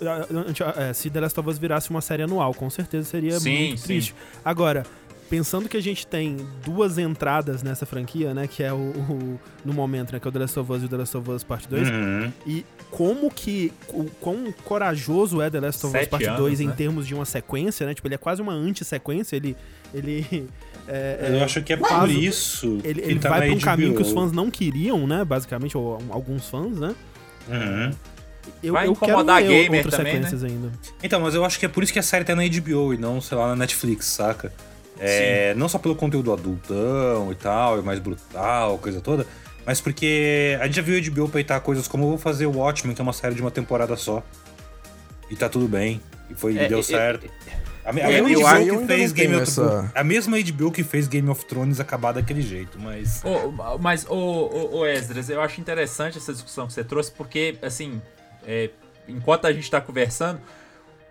se 0.94 1.10
The 1.10 1.20
Last 1.20 1.40
of 1.40 1.50
Us 1.50 1.58
virasse 1.60 1.90
uma 1.90 2.02
série 2.02 2.24
anual. 2.24 2.54
Com 2.54 2.70
certeza 2.70 3.08
seria 3.08 3.40
Sim, 3.40 3.68
muito 3.70 3.80
sim. 3.82 3.86
triste. 3.88 4.16
Agora, 4.44 4.86
pensando 5.30 5.68
que 5.68 5.76
a 5.78 5.82
gente 5.82 6.06
tem 6.06 6.38
duas 6.64 6.98
entradas 6.98 7.64
nessa 7.64 7.86
franquia, 7.86 8.34
né? 8.34 8.48
Que 8.48 8.64
é 8.64 8.72
o, 8.74 8.78
o- 8.78 9.40
no 9.64 9.74
momento, 9.74 10.14
né? 10.14 10.20
Que 10.20 10.28
é 10.28 10.30
o 10.30 10.32
The 10.32 10.40
Last 10.40 10.60
of 10.60 10.72
Us 10.72 10.82
e 10.84 10.86
o 10.86 10.90
The 10.90 10.98
Last 10.98 11.18
of 11.18 11.32
Us 11.32 11.44
Parte 11.44 11.68
2. 11.68 11.90
Uhum. 11.90 12.32
E 12.46 12.66
como 12.92 13.30
que. 13.32 13.72
O 13.90 14.06
quão 14.22 14.54
corajoso 14.64 15.42
é 15.42 15.50
The 15.50 15.60
Last 15.60 15.86
of 15.86 15.96
Us 15.96 16.00
Sete 16.02 16.10
Parte 16.10 16.26
anos, 16.28 16.40
2 16.40 16.62
em 16.62 16.68
né? 16.68 16.74
termos 16.76 17.08
de 17.08 17.14
uma 17.14 17.26
sequência, 17.26 17.86
né? 17.86 17.94
Tipo, 17.94 18.08
ele 18.08 18.16
é 18.16 18.18
quase 18.20 18.42
uma 18.42 18.54
anti-sequência. 18.54 19.36
Ele. 19.36 19.56
Ele. 19.94 20.48
é, 20.88 21.28
Eu 21.32 21.36
é, 21.38 21.44
acho 21.44 21.62
que 21.62 21.74
é 21.74 21.78
Quase. 21.78 21.96
por 22.00 22.10
isso 22.10 22.80
ele, 22.84 23.02
que 23.02 23.10
ele 23.12 23.20
tá 23.20 23.30
vai 23.30 23.48
pra 23.48 23.56
um 23.56 23.60
caminho 23.60 23.96
que 23.96 24.02
os 24.02 24.12
HBO. 24.12 24.22
fãs 24.22 24.32
não 24.32 24.50
queriam, 24.52 25.06
né? 25.08 25.24
Basicamente, 25.26 25.78
ou 25.78 26.02
alguns 26.10 26.48
fãs, 26.48 26.78
né? 26.80 26.96
Uhum. 27.48 27.92
Eu, 28.62 28.74
Vai 28.74 28.86
eu 28.86 28.92
incomodar 28.92 29.42
quero 29.42 29.52
gamer 29.54 29.80
outras 29.80 29.96
também, 29.96 30.14
né? 30.20 30.24
sequências 30.30 30.44
ainda. 30.44 30.72
Então, 31.02 31.20
mas 31.20 31.34
eu 31.34 31.44
acho 31.44 31.60
que 31.60 31.66
é 31.66 31.70
por 31.70 31.84
isso 31.84 31.92
que 31.92 31.98
a 31.98 32.04
série 32.04 32.24
tá 32.24 32.36
na 32.36 32.44
HBO 32.44 32.94
e 32.94 32.98
não, 32.98 33.20
sei 33.20 33.36
lá, 33.38 33.48
na 33.50 33.56
Netflix, 33.56 34.06
saca? 34.06 34.54
É, 35.00 35.54
não 35.56 35.68
só 35.68 35.78
pelo 35.78 35.96
conteúdo 35.96 36.32
adultão 36.32 37.32
e 37.32 37.36
tal, 37.36 37.80
é 37.80 37.82
mais 37.82 38.00
brutal, 38.00 38.78
coisa 38.78 39.02
toda, 39.02 39.26
mas 39.66 39.82
porque 39.82 40.58
a 40.62 40.66
gente 40.66 40.76
já 40.76 40.82
viu 40.82 40.98
a 40.98 41.02
HBO 41.02 41.30
peitar 41.30 41.60
coisas 41.62 41.88
como 41.88 42.06
eu 42.06 42.10
vou 42.10 42.18
fazer 42.18 42.46
o 42.46 42.58
Watchmen, 42.58 42.96
que 42.96 43.02
é 43.02 43.04
uma 43.04 43.14
série 43.14 43.36
de 43.36 43.42
uma 43.42 43.52
temporada 43.52 43.96
só. 43.98 44.24
E 45.30 45.36
tá 45.36 45.50
tudo 45.50 45.68
bem. 45.68 46.02
E 46.30 46.34
foi, 46.36 46.58
É, 46.58 46.68
deu 46.68 46.80
é, 46.80 46.84
certo. 46.84 47.28
A, 47.84 47.90
a 47.92 48.12
eu- 48.12 48.24
mesma 48.24 48.60
eu 48.60 48.64
HBO 48.64 48.74
eu 48.76 48.80
que 48.82 48.88
fez 48.88 49.12
Game 49.12 49.34
of 49.36 49.44
essa- 49.44 49.92
A 49.94 50.04
mesma 50.04 50.38
HBO 50.40 50.72
que 50.72 50.84
fez 50.84 51.08
Game 51.08 51.30
of 51.30 51.46
Thrones 51.46 51.80
acabar 51.80 52.14
daquele 52.14 52.42
jeito, 52.42 52.80
mas. 52.80 53.22
Ô, 53.24 53.78
mas, 53.80 54.06
ô, 54.10 54.16
ô, 54.16 54.78
ô 54.80 54.86
Esdras, 54.88 55.30
eu 55.30 55.40
acho 55.42 55.60
interessante 55.62 56.18
essa 56.18 56.32
discussão 56.34 56.66
que 56.68 56.74
você 56.74 56.84
trouxe, 56.84 57.12
porque, 57.12 57.58
assim, 57.62 58.02
é, 58.48 58.70
enquanto 59.08 59.46
a 59.46 59.54
gente 59.54 59.70
tá 59.70 59.80
conversando, 59.82 60.40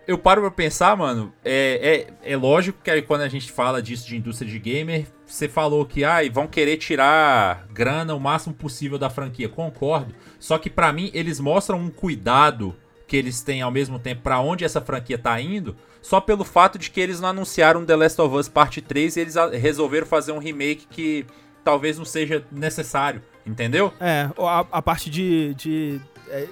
eu 0.07 0.19
paro 0.19 0.41
pra 0.41 0.51
pensar, 0.51 0.97
mano, 0.97 1.33
é, 1.45 2.07
é, 2.23 2.33
é 2.33 2.37
lógico 2.37 2.79
que 2.83 2.91
aí 2.91 3.03
quando 3.03 3.23
a 3.23 3.29
gente 3.29 3.51
fala 3.51 3.83
disso 3.83 4.07
de 4.07 4.17
indústria 4.17 4.51
de 4.51 4.59
gamer, 4.59 5.07
você 5.27 5.49
falou 5.49 5.85
que 5.85 6.05
ai, 6.05 6.29
vão 6.29 6.47
querer 6.47 6.77
tirar 6.77 7.67
grana 7.73 8.15
o 8.15 8.21
máximo 8.21 8.55
possível 8.55 8.99
da 8.99 9.11
franquia. 9.11 9.49
Concordo. 9.49 10.15
Só 10.39 10.59
que 10.59 10.69
pra 10.69 10.93
mim, 10.93 11.11
eles 11.15 11.41
mostram 11.41 11.79
um 11.79 11.91
cuidado 11.91 12.75
que 13.07 13.17
eles 13.17 13.43
têm 13.43 13.63
ao 13.63 13.71
mesmo 13.71 13.99
tempo 13.99 14.23
pra 14.23 14.41
onde 14.41 14.65
essa 14.65 14.81
franquia 14.81 15.19
tá 15.19 15.39
indo, 15.41 15.77
só 16.01 16.21
pelo 16.21 16.45
fato 16.45 16.79
de 16.79 16.91
que 16.91 17.01
eles 17.01 17.21
não 17.21 17.29
anunciaram 17.29 17.85
The 17.85 17.97
Last 17.97 18.21
of 18.21 18.35
Us 18.35 18.49
Parte 18.49 18.81
3 18.81 19.17
e 19.17 19.21
eles 19.21 19.35
resolveram 19.61 20.07
fazer 20.07 20.33
um 20.33 20.39
remake 20.39 20.87
que 20.91 21.27
talvez 21.63 21.99
não 21.99 22.05
seja 22.05 22.45
necessário, 22.51 23.23
entendeu? 23.47 23.93
É, 24.01 24.29
a, 24.39 24.67
a 24.73 24.83
parte 24.83 25.09
de, 25.11 25.55
de 25.55 26.01
é, 26.29 26.47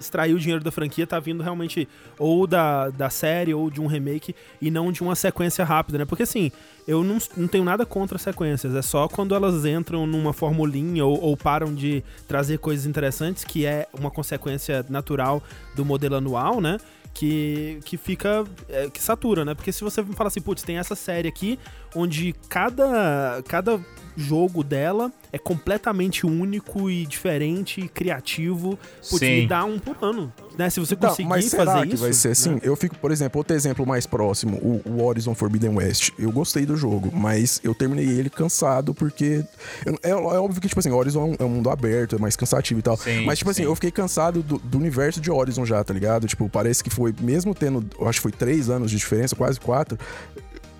extrair 0.00 0.34
o 0.34 0.38
dinheiro 0.38 0.62
da 0.62 0.70
franquia 0.70 1.06
tá 1.06 1.18
vindo 1.18 1.42
realmente 1.42 1.88
ou 2.18 2.46
da, 2.46 2.90
da 2.90 3.10
série 3.10 3.54
ou 3.54 3.70
de 3.70 3.80
um 3.80 3.86
remake 3.86 4.34
e 4.60 4.70
não 4.70 4.92
de 4.92 5.02
uma 5.02 5.14
sequência 5.14 5.64
rápida, 5.64 5.98
né? 5.98 6.04
Porque 6.04 6.22
assim, 6.22 6.50
eu 6.88 7.04
não, 7.04 7.18
não 7.36 7.46
tenho 7.46 7.64
nada 7.64 7.84
contra 7.84 8.16
sequências, 8.16 8.74
é 8.74 8.80
só 8.80 9.06
quando 9.06 9.34
elas 9.34 9.66
entram 9.66 10.06
numa 10.06 10.32
formulinha 10.32 11.04
ou, 11.04 11.22
ou 11.22 11.36
param 11.36 11.74
de 11.74 12.02
trazer 12.26 12.58
coisas 12.58 12.86
interessantes, 12.86 13.44
que 13.44 13.66
é 13.66 13.86
uma 13.92 14.10
consequência 14.10 14.82
natural 14.88 15.42
do 15.76 15.84
modelo 15.84 16.14
anual, 16.14 16.62
né? 16.62 16.78
Que, 17.12 17.78
que 17.84 17.98
fica. 17.98 18.44
é, 18.70 18.88
que 18.88 19.02
satura, 19.02 19.44
né? 19.44 19.54
Porque 19.54 19.70
se 19.70 19.84
você 19.84 20.02
fala 20.02 20.28
assim, 20.28 20.40
putz, 20.40 20.62
tem 20.62 20.78
essa 20.78 20.94
série 20.94 21.28
aqui 21.28 21.58
onde 21.94 22.34
cada, 22.48 23.42
cada 23.46 23.78
jogo 24.16 24.64
dela 24.64 25.12
é 25.30 25.38
completamente 25.38 26.24
único 26.24 26.88
e 26.88 27.04
diferente 27.04 27.82
e 27.82 27.88
criativo. 27.88 28.78
Putz, 29.10 29.18
Sim. 29.18 29.42
me 29.42 29.46
dá 29.46 29.64
um 29.64 29.78
por 29.78 29.96
ano. 30.00 30.32
Né? 30.58 30.68
Se 30.68 30.80
você 30.80 30.94
Então, 30.94 31.10
conseguir 31.10 31.28
mas 31.28 31.44
será 31.44 31.64
fazer 31.74 31.86
que 31.86 31.94
isso. 31.94 32.02
vai 32.02 32.12
ser 32.12 32.28
assim? 32.30 32.50
né? 32.56 32.60
Eu 32.64 32.74
fico, 32.74 32.96
por 32.96 33.12
exemplo, 33.12 33.38
outro 33.38 33.54
exemplo 33.54 33.86
mais 33.86 34.06
próximo, 34.06 34.56
o, 34.58 34.82
o 34.90 35.04
Horizon 35.04 35.34
Forbidden 35.34 35.70
West. 35.76 36.10
Eu 36.18 36.32
gostei 36.32 36.66
do 36.66 36.76
jogo, 36.76 37.10
mas 37.14 37.60
eu 37.62 37.74
terminei 37.74 38.06
ele 38.08 38.28
cansado 38.28 38.92
porque. 38.92 39.44
eu- 39.86 39.98
é, 40.02 40.10
é 40.10 40.14
óbvio 40.14 40.60
que, 40.60 40.66
tipo 40.68 40.80
assim, 40.80 40.90
Horizon 40.90 41.20
é 41.20 41.24
um, 41.24 41.36
é 41.38 41.44
um 41.44 41.48
mundo 41.54 41.70
aberto, 41.70 42.16
é 42.16 42.18
mais 42.18 42.34
cansativo 42.34 42.80
e 42.80 42.82
tal. 42.82 42.96
Sim, 42.96 43.24
mas, 43.24 43.38
tipo 43.38 43.50
assim, 43.50 43.62
sim. 43.62 43.68
eu 43.68 43.74
fiquei 43.76 43.90
cansado 43.92 44.42
do, 44.42 44.58
do 44.58 44.76
universo 44.78 45.20
de 45.20 45.30
Horizon 45.30 45.64
já, 45.64 45.82
tá 45.84 45.94
ligado? 45.94 46.26
Tipo, 46.26 46.48
parece 46.48 46.82
que 46.82 46.90
foi, 46.90 47.14
mesmo 47.20 47.54
tendo, 47.54 47.84
acho 48.06 48.18
que 48.18 48.22
foi 48.22 48.32
três 48.32 48.68
anos 48.68 48.90
de 48.90 48.96
diferença, 48.96 49.36
quase 49.36 49.60
quatro. 49.60 49.96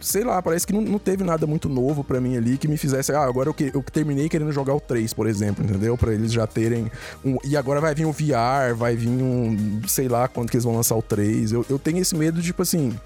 Sei 0.01 0.25
lá, 0.25 0.41
parece 0.41 0.67
que 0.67 0.73
não, 0.73 0.81
não 0.81 0.99
teve 0.99 1.25
nada 1.25 1.47
muito 1.47 1.69
novo 1.69 2.05
para 2.05 2.21
mim 2.21 2.37
ali 2.37 2.57
que 2.57 2.69
me 2.69 2.77
fizesse, 2.77 3.13
ah, 3.13 3.23
agora 3.23 3.49
eu, 3.49 3.55
que, 3.55 3.71
eu 3.75 3.83
terminei 3.83 4.29
querendo 4.29 4.53
jogar 4.53 4.75
o 4.75 4.81
3, 4.81 5.13
por 5.13 5.27
exemplo, 5.27 5.65
entendeu? 5.65 5.97
Para 5.97 6.13
eles 6.15 6.33
já 6.33 6.47
terem 6.47 6.91
um, 7.25 7.37
e 7.45 7.57
agora 7.57 7.81
vai 7.81 7.95
vir 7.95 8.07
o 8.07 8.13
VR, 8.13 8.75
vai 8.77 8.97
vir 8.97 9.09
um, 9.09 9.81
sei 9.87 10.09
lá 10.09 10.29
quando 10.29 10.51
que 10.51 10.57
eles 10.57 10.65
vão 10.65 10.75
lançar 10.75 10.97
o 10.97 11.03
3. 11.03 11.53
Eu, 11.53 11.67
eu 11.69 11.79
tenho 11.79 11.99
esse 11.99 12.15
medo, 12.15 12.41
tipo 12.41 12.63
assim, 12.63 12.97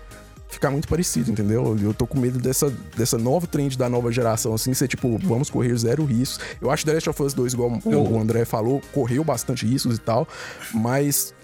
ficar 0.48 0.70
muito 0.70 0.86
parecido, 0.86 1.30
entendeu? 1.30 1.76
Eu 1.80 1.94
tô 1.94 2.06
com 2.06 2.18
medo 2.18 2.38
dessa, 2.38 2.70
dessa 2.96 3.16
nova 3.16 3.46
trend 3.46 3.76
da 3.76 3.88
nova 3.88 4.12
geração, 4.12 4.54
assim, 4.54 4.74
ser 4.74 4.86
tipo, 4.86 5.18
vamos 5.18 5.48
correr 5.48 5.74
zero 5.76 6.04
riscos. 6.04 6.40
Eu 6.60 6.70
acho 6.70 6.84
que 6.84 6.90
The 6.90 6.94
Last 6.94 7.10
of 7.10 7.22
Us 7.22 7.34
2, 7.34 7.54
igual 7.54 7.80
o 7.84 8.20
André 8.20 8.44
falou, 8.44 8.80
correu 8.92 9.24
bastante 9.24 9.66
riscos 9.66 9.96
e 9.96 10.00
tal, 10.00 10.28
mas 10.74 11.34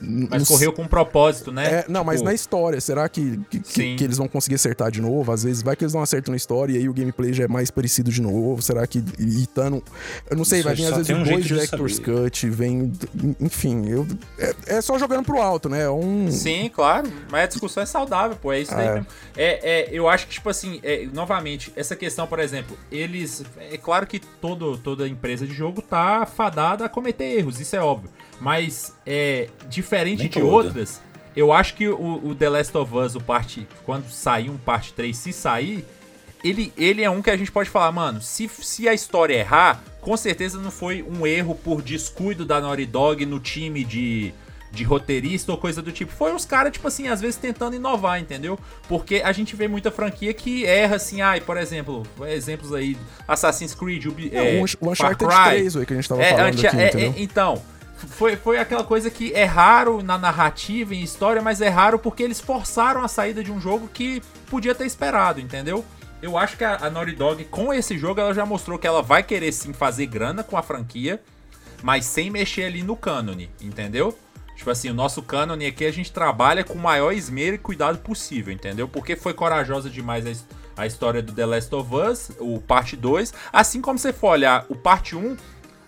mas 0.00 0.46
correu 0.48 0.72
com 0.72 0.82
um 0.82 0.88
propósito, 0.88 1.52
né? 1.52 1.66
É, 1.66 1.84
não, 1.88 2.00
tipo... 2.00 2.06
mas 2.06 2.22
na 2.22 2.34
história, 2.34 2.80
será 2.80 3.08
que, 3.08 3.40
que, 3.50 3.60
que, 3.60 3.96
que, 3.96 4.04
eles 4.04 4.18
vão 4.18 4.28
conseguir 4.28 4.56
acertar 4.56 4.90
de 4.90 5.00
novo? 5.00 5.30
Às 5.32 5.44
vezes 5.44 5.62
vai 5.62 5.76
que 5.76 5.84
eles 5.84 5.94
não 5.94 6.02
acertam 6.02 6.32
na 6.32 6.36
história 6.36 6.72
e 6.72 6.76
aí 6.76 6.88
o 6.88 6.92
gameplay 6.92 7.32
já 7.32 7.44
é 7.44 7.48
mais 7.48 7.70
parecido 7.70 8.10
de 8.10 8.20
novo. 8.20 8.60
Será 8.62 8.86
que 8.86 9.02
Itano. 9.18 9.82
Eu 10.28 10.36
não 10.36 10.44
sei, 10.44 10.60
Isso 10.60 10.68
vai 10.68 10.74
vir 10.74 10.86
às 10.86 10.96
vezes 10.96 11.10
um 11.10 11.22
dois 11.22 11.44
Director's 11.44 11.98
Cut, 11.98 12.48
vem. 12.50 12.92
Enfim, 13.40 13.88
eu, 13.88 14.06
é, 14.38 14.54
é, 14.66 14.80
só 14.80 14.98
jogando 14.98 15.24
pro 15.24 15.40
alto, 15.40 15.68
né? 15.68 15.82
É 15.82 15.90
um... 15.90 16.30
Sim, 16.30 16.70
claro. 16.72 17.10
Mas 17.30 17.44
a 17.44 17.46
discussão 17.46 17.82
é 17.82 17.86
saudável, 17.86 18.36
pô. 18.36 18.52
É 18.52 18.60
isso 18.60 18.72
daí 18.72 18.88
é. 18.88 18.94
mesmo. 18.94 19.06
É, 19.36 19.70
é, 19.70 19.88
eu 19.92 20.08
acho 20.08 20.26
que, 20.26 20.34
tipo 20.34 20.48
assim, 20.48 20.80
é, 20.82 21.06
novamente, 21.12 21.72
essa 21.76 21.96
questão, 21.96 22.26
por 22.26 22.38
exemplo, 22.38 22.76
eles. 22.90 23.44
É 23.70 23.76
claro 23.76 24.06
que 24.06 24.18
todo, 24.18 24.76
toda 24.78 25.08
empresa 25.08 25.46
de 25.46 25.54
jogo 25.54 25.82
tá 25.82 26.26
fadada 26.26 26.84
a 26.84 26.88
cometer 26.88 27.24
erros, 27.38 27.60
isso 27.60 27.74
é 27.74 27.80
óbvio. 27.80 28.10
Mas 28.40 28.94
é 29.06 29.48
diferente 29.68 30.20
Nem 30.20 30.28
de 30.28 30.40
toda. 30.40 30.46
outras, 30.46 31.00
eu 31.36 31.52
acho 31.52 31.74
que 31.74 31.88
o, 31.88 32.20
o, 32.24 32.34
The 32.34 32.48
Last 32.48 32.76
of 32.76 32.96
Us, 32.96 33.14
o 33.14 33.20
parte 33.20 33.66
quando 33.84 34.08
sair 34.10 34.50
um 34.50 34.56
parte 34.56 34.92
3, 34.92 35.16
se 35.16 35.32
sair, 35.32 35.84
ele, 36.42 36.72
ele 36.76 37.02
é 37.02 37.10
um 37.10 37.22
que 37.22 37.30
a 37.30 37.36
gente 37.36 37.50
pode 37.50 37.70
falar, 37.70 37.90
mano, 37.90 38.20
se, 38.20 38.48
se 38.48 38.88
a 38.88 38.94
história 38.94 39.34
errar, 39.34 39.82
com 40.00 40.16
certeza 40.16 40.60
não 40.60 40.70
foi 40.70 41.02
um 41.02 41.26
erro 41.26 41.54
por 41.54 41.80
descuido 41.80 42.44
da 42.44 42.60
Naughty 42.60 42.86
Dog 42.86 43.24
no 43.24 43.40
time 43.40 43.82
de, 43.82 44.32
de 44.70 44.84
roteirista 44.84 45.50
ou 45.50 45.58
coisa 45.58 45.80
do 45.80 45.90
tipo. 45.90 46.12
Foi 46.12 46.34
os 46.34 46.44
caras, 46.44 46.72
tipo 46.72 46.86
assim, 46.86 47.08
às 47.08 47.20
vezes 47.20 47.36
tentando 47.36 47.74
inovar, 47.74 48.20
entendeu? 48.20 48.58
Porque 48.86 49.22
a 49.24 49.32
gente 49.32 49.56
vê 49.56 49.66
muita 49.66 49.90
franquia 49.90 50.34
que 50.34 50.66
erra 50.66 50.96
assim, 50.96 51.22
ai, 51.22 51.40
por 51.40 51.56
exemplo, 51.56 52.02
exemplos 52.26 52.74
aí, 52.74 52.96
Assassin's 53.26 53.74
Creed, 53.74 54.06
é, 54.30 54.58
é, 54.58 54.60
o 54.60 54.90
Uncharted 54.90 55.34
3, 55.48 55.72
que 55.86 55.92
a 55.92 55.96
gente 55.96 56.08
tava 56.08 56.22
é, 56.22 56.30
falando 56.30 56.66
aqui, 56.66 56.76
é, 56.76 57.06
é, 57.06 57.14
então, 57.16 57.62
foi, 57.96 58.36
foi 58.36 58.58
aquela 58.58 58.84
coisa 58.84 59.10
que 59.10 59.32
é 59.32 59.44
raro 59.44 60.02
na 60.02 60.18
narrativa, 60.18 60.94
em 60.94 61.02
história, 61.02 61.40
mas 61.40 61.60
é 61.60 61.68
raro 61.68 61.98
porque 61.98 62.22
eles 62.22 62.40
forçaram 62.40 63.02
a 63.02 63.08
saída 63.08 63.42
de 63.42 63.52
um 63.52 63.60
jogo 63.60 63.88
que 63.88 64.22
podia 64.48 64.74
ter 64.74 64.86
esperado, 64.86 65.40
entendeu? 65.40 65.84
Eu 66.20 66.38
acho 66.38 66.56
que 66.56 66.64
a, 66.64 66.76
a 66.76 66.90
Naughty 66.90 67.12
Dog, 67.12 67.44
com 67.44 67.72
esse 67.72 67.98
jogo, 67.98 68.20
ela 68.20 68.32
já 68.32 68.46
mostrou 68.46 68.78
que 68.78 68.86
ela 68.86 69.02
vai 69.02 69.22
querer 69.22 69.52
sim 69.52 69.72
fazer 69.72 70.06
grana 70.06 70.42
com 70.42 70.56
a 70.56 70.62
franquia, 70.62 71.20
mas 71.82 72.06
sem 72.06 72.30
mexer 72.30 72.64
ali 72.64 72.82
no 72.82 72.96
cânone, 72.96 73.50
entendeu? 73.60 74.16
Tipo 74.56 74.70
assim, 74.70 74.88
o 74.88 74.94
nosso 74.94 75.22
cânone 75.22 75.66
aqui 75.66 75.84
a 75.84 75.92
gente 75.92 76.12
trabalha 76.12 76.64
com 76.64 76.74
o 76.74 76.82
maior 76.82 77.12
esmero 77.12 77.56
e 77.56 77.58
cuidado 77.58 77.98
possível, 77.98 78.52
entendeu? 78.52 78.88
Porque 78.88 79.16
foi 79.16 79.34
corajosa 79.34 79.90
demais 79.90 80.24
a, 80.76 80.82
a 80.82 80.86
história 80.86 81.20
do 81.20 81.32
The 81.32 81.44
Last 81.44 81.74
of 81.74 81.94
Us, 81.94 82.30
o 82.38 82.60
parte 82.60 82.96
2. 82.96 83.34
Assim 83.52 83.80
como 83.80 83.98
você 83.98 84.12
for 84.12 84.28
olhar 84.28 84.64
o 84.68 84.76
parte 84.76 85.16
1, 85.16 85.36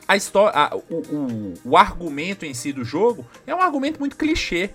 a 0.09 0.17
história, 0.17 0.53
a, 0.59 0.77
o, 0.77 0.81
o, 0.95 1.55
o 1.65 1.77
argumento 1.77 2.45
em 2.45 2.55
si 2.55 2.73
do 2.73 2.85
jogo 2.85 3.27
é 3.47 3.55
um 3.55 3.61
argumento 3.61 3.99
muito 3.99 4.17
clichê. 4.17 4.71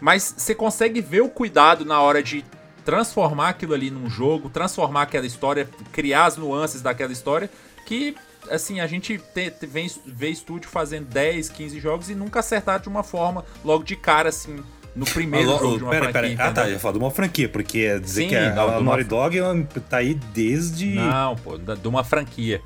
Mas 0.00 0.34
você 0.36 0.54
consegue 0.54 1.00
ver 1.00 1.20
o 1.20 1.28
cuidado 1.28 1.84
na 1.84 2.00
hora 2.00 2.22
de 2.22 2.44
transformar 2.84 3.50
aquilo 3.50 3.74
ali 3.74 3.90
num 3.90 4.10
jogo, 4.10 4.48
transformar 4.48 5.02
aquela 5.02 5.26
história, 5.26 5.68
criar 5.92 6.26
as 6.26 6.36
nuances 6.36 6.82
daquela 6.82 7.12
história, 7.12 7.48
que 7.86 8.16
assim, 8.50 8.80
a 8.80 8.86
gente 8.86 9.18
te, 9.32 9.50
te, 9.50 9.66
vem, 9.66 9.88
vê 10.04 10.28
estúdio 10.28 10.68
fazendo 10.68 11.06
10, 11.06 11.48
15 11.48 11.80
jogos 11.80 12.10
e 12.10 12.14
nunca 12.14 12.40
acertar 12.40 12.80
de 12.80 12.88
uma 12.88 13.02
forma 13.02 13.44
logo 13.64 13.84
de 13.84 13.94
cara, 13.94 14.28
assim, 14.28 14.62
no 14.94 15.06
primeiro 15.06 15.50
jogo 15.50 15.78
de 15.78 15.84
uma 15.84 15.90
pera, 15.90 16.10
franquia. 16.10 16.36
Pera. 16.36 16.48
Ah, 16.48 16.52
tá, 16.52 16.68
eu 16.68 16.80
falo 16.80 16.98
de 16.98 17.04
uma 17.04 17.10
franquia, 17.10 17.48
porque 17.48 17.98
dizer 18.00 18.22
Sim, 18.22 18.28
que 18.28 18.36
a, 18.36 18.60
a 18.60 18.80
Naughty 18.80 19.04
Dog 19.04 19.38
é 19.38 19.80
tá 19.88 19.98
aí 19.98 20.14
desde... 20.14 20.94
Não, 20.94 21.36
pô, 21.36 21.56
de 21.56 21.88
uma 21.88 22.04
franquia. 22.04 22.60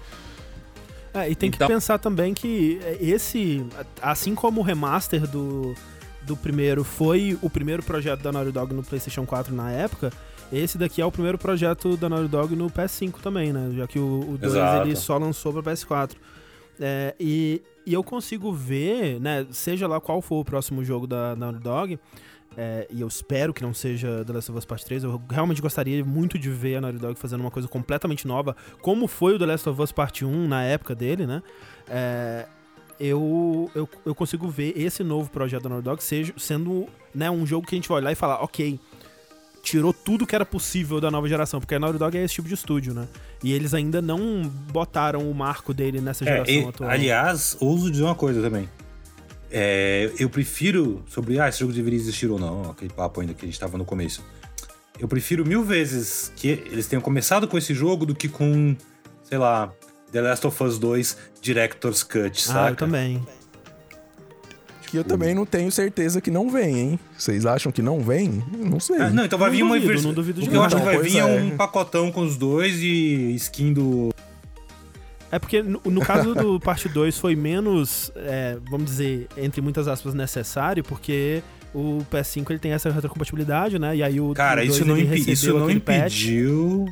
É, 1.17 1.31
e 1.31 1.35
tem 1.35 1.49
então... 1.49 1.67
que 1.67 1.73
pensar 1.73 1.99
também 1.99 2.35
que 2.35 2.79
esse, 3.01 3.65
assim 4.03 4.35
como 4.35 4.61
o 4.61 4.63
remaster 4.63 5.27
do, 5.27 5.75
do 6.23 6.37
primeiro 6.37 6.85
foi 6.85 7.39
o 7.41 7.49
primeiro 7.49 7.83
projeto 7.83 8.21
da 8.23 8.31
Naughty 8.31 8.53
Dog 8.53 8.75
no 8.75 8.83
PlayStation 8.83 9.25
4 9.25 9.55
na 9.55 9.71
época, 9.71 10.13
esse 10.53 10.77
daqui 10.77 11.01
é 11.01 11.07
o 11.07 11.11
primeiro 11.11 11.39
projeto 11.39 11.97
da 11.97 12.09
Naughty 12.09 12.29
Dog 12.29 12.55
no 12.55 12.71
PS5 12.71 13.15
também, 13.21 13.53
né? 13.53 13.73
Já 13.75 13.87
que 13.87 13.99
o, 13.99 14.33
o 14.33 14.39
2 14.39 14.55
ele 14.85 14.95
só 14.95 15.17
lançou 15.19 15.53
para 15.53 15.73
PS4. 15.73 16.13
É, 16.79 17.15
e, 17.19 17.63
e 17.87 17.95
eu 17.95 18.05
consigo 18.05 18.53
ver, 18.53 19.19
né, 19.19 19.47
seja 19.51 19.89
lá 19.89 19.99
qual 19.99 20.21
for 20.21 20.41
o 20.41 20.45
próximo 20.45 20.85
jogo 20.85 21.07
da 21.07 21.35
Naughty 21.35 21.61
Dog, 21.61 21.99
é, 22.57 22.87
e 22.91 23.03
eu 23.03 23.09
espero 23.09 23.53
que 23.53 23.63
não 23.63 23.75
seja 23.75 24.25
The 24.25 24.33
Last 24.33 24.51
of 24.51 24.59
Us 24.59 24.65
Part 24.65 24.85
3. 24.85 25.05
Eu 25.05 25.21
realmente 25.29 25.61
gostaria 25.61 26.03
muito 26.05 26.39
de 26.39 26.49
ver 26.49 26.77
a 26.77 26.81
Naughty 26.81 26.99
Dog 26.99 27.19
fazendo 27.19 27.41
uma 27.41 27.51
coisa 27.51 27.69
completamente 27.69 28.27
nova, 28.27 28.57
como 28.81 29.07
foi 29.07 29.35
o 29.35 29.39
The 29.39 29.47
Last 29.47 29.69
of 29.69 29.83
Us 29.83 29.93
Part 29.93 30.25
1 30.25 30.49
na 30.49 30.63
época 30.63 30.95
dele, 30.95 31.27
né? 31.27 31.43
É, 31.89 32.47
eu, 32.99 33.71
eu, 33.75 33.89
eu 34.07 34.15
consigo 34.15 34.49
ver 34.49 34.73
esse 34.75 35.05
novo 35.05 35.29
projeto 35.29 35.65
da 35.65 35.69
Naughty 35.69 35.85
Dog 35.85 36.03
seja, 36.03 36.33
sendo 36.39 36.87
né, 37.15 37.31
um 37.31 37.45
jogo 37.45 37.67
que 37.67 37.75
a 37.75 37.79
gente 37.79 37.89
vai 37.89 37.99
olhar 37.99 38.13
e 38.13 38.15
falar, 38.15 38.43
ok, 38.43 38.81
tirou 39.63 39.93
tudo 39.93 40.27
que 40.27 40.35
era 40.35 40.47
possível 40.47 40.99
da 40.99 41.11
nova 41.11 41.29
geração, 41.29 41.61
porque 41.61 41.75
a 41.75 41.79
Naughty 41.79 41.99
Dog 41.99 42.17
é 42.17 42.25
esse 42.25 42.35
tipo 42.35 42.49
de 42.49 42.55
estúdio, 42.55 42.95
né? 42.95 43.07
E 43.45 43.53
eles 43.53 43.75
ainda 43.75 44.01
não 44.01 44.51
botaram 44.73 45.31
o 45.31 45.35
marco 45.35 45.75
dele 45.75 46.01
nessa 46.01 46.25
é, 46.25 46.27
geração 46.27 46.55
é, 46.55 46.59
e, 46.59 46.69
atual. 46.69 46.91
Aliás, 46.91 47.57
ouso 47.61 47.91
dizer 47.91 48.05
uma 48.05 48.15
coisa 48.15 48.41
também. 48.41 48.67
É, 49.51 50.11
eu 50.19 50.29
prefiro, 50.29 51.05
sobre 51.09 51.39
ah, 51.39 51.49
esse 51.49 51.61
jogo 51.61 51.73
deveria 51.73 51.99
existir 51.99 52.31
ou 52.31 52.39
não, 52.39 52.71
aquele 52.71 52.93
papo 52.93 53.21
ainda 53.21 53.33
que 53.35 53.45
a 53.45 53.47
gente 53.47 53.55
estava 53.55 53.79
no 53.79 53.85
começo. 53.85 54.25
Eu 54.99 55.07
prefiro 55.07 55.45
mil 55.45 55.63
vezes 55.63 56.33
que 56.37 56.49
eles 56.49 56.87
tenham 56.87 57.03
começado 57.03 57.47
com 57.47 57.57
esse 57.57 57.75
jogo 57.75 58.07
do 58.07 58.15
que 58.15 58.29
com, 58.29 58.75
sei 59.23 59.39
lá, 59.39 59.73
The 60.11 60.21
Last 60.21 60.47
of 60.47 60.63
Us 60.63 60.79
2 60.79 61.17
Director's 61.41 62.03
Cut, 62.03 62.41
sabe? 62.43 62.59
Ah, 62.59 62.71
eu 62.71 62.77
também. 62.77 63.27
Que 64.87 64.97
eu 64.97 65.05
também 65.05 65.35
não 65.35 65.45
tenho 65.45 65.71
certeza 65.71 66.21
que 66.21 66.31
não 66.31 66.49
vem, 66.49 66.79
hein? 66.79 67.01
Vocês 67.19 67.45
acham 67.45 67.73
que 67.73 67.83
não 67.83 68.01
vem? 68.01 68.43
Não 68.57 68.79
sei. 68.79 68.97
Ah, 68.97 69.11
não, 69.11 69.25
então 69.25 69.39
vai 69.39 69.51
não 69.51 69.57
vir 69.57 69.63
duvido, 69.63 69.85
uma 69.85 69.89
versão. 69.89 70.07
Não 70.09 70.15
duvido 70.15 70.41
de 70.41 70.47
O 70.47 70.51
que 70.51 70.57
eu 70.57 70.63
acho 70.63 70.77
que 70.77 70.83
vai 70.83 70.99
vir 70.99 71.19
é 71.19 71.25
um 71.25 71.57
pacotão 71.57 72.13
com 72.13 72.23
os 72.23 72.37
dois 72.37 72.77
e 72.77 73.35
skin 73.35 73.73
do 73.73 74.15
é 75.31 75.39
porque 75.39 75.63
no, 75.63 75.81
no 75.85 76.01
caso 76.01 76.35
do 76.35 76.59
parte 76.61 76.89
2 76.89 77.19
foi 77.19 77.35
menos, 77.35 78.11
é, 78.17 78.57
vamos 78.71 78.87
dizer, 78.87 79.29
entre 79.37 79.61
muitas 79.61 79.89
aspas, 79.89 80.15
necessário, 80.15 80.85
porque 80.85 81.43
o 81.75 81.99
PS5 82.11 82.51
ele 82.51 82.59
tem 82.59 82.73
essa 82.73 82.91
retrocompatibilidade, 82.91 83.79
né? 83.79 83.97
E 83.97 84.03
aí 84.03 84.21
o 84.21 84.33
Cara, 84.33 84.63
o 84.63 84.65
isso 84.65 84.85
não, 84.85 84.97
impi 84.97 85.31
isso 85.31 85.59
não 85.59 85.71
impediu. 85.71 86.87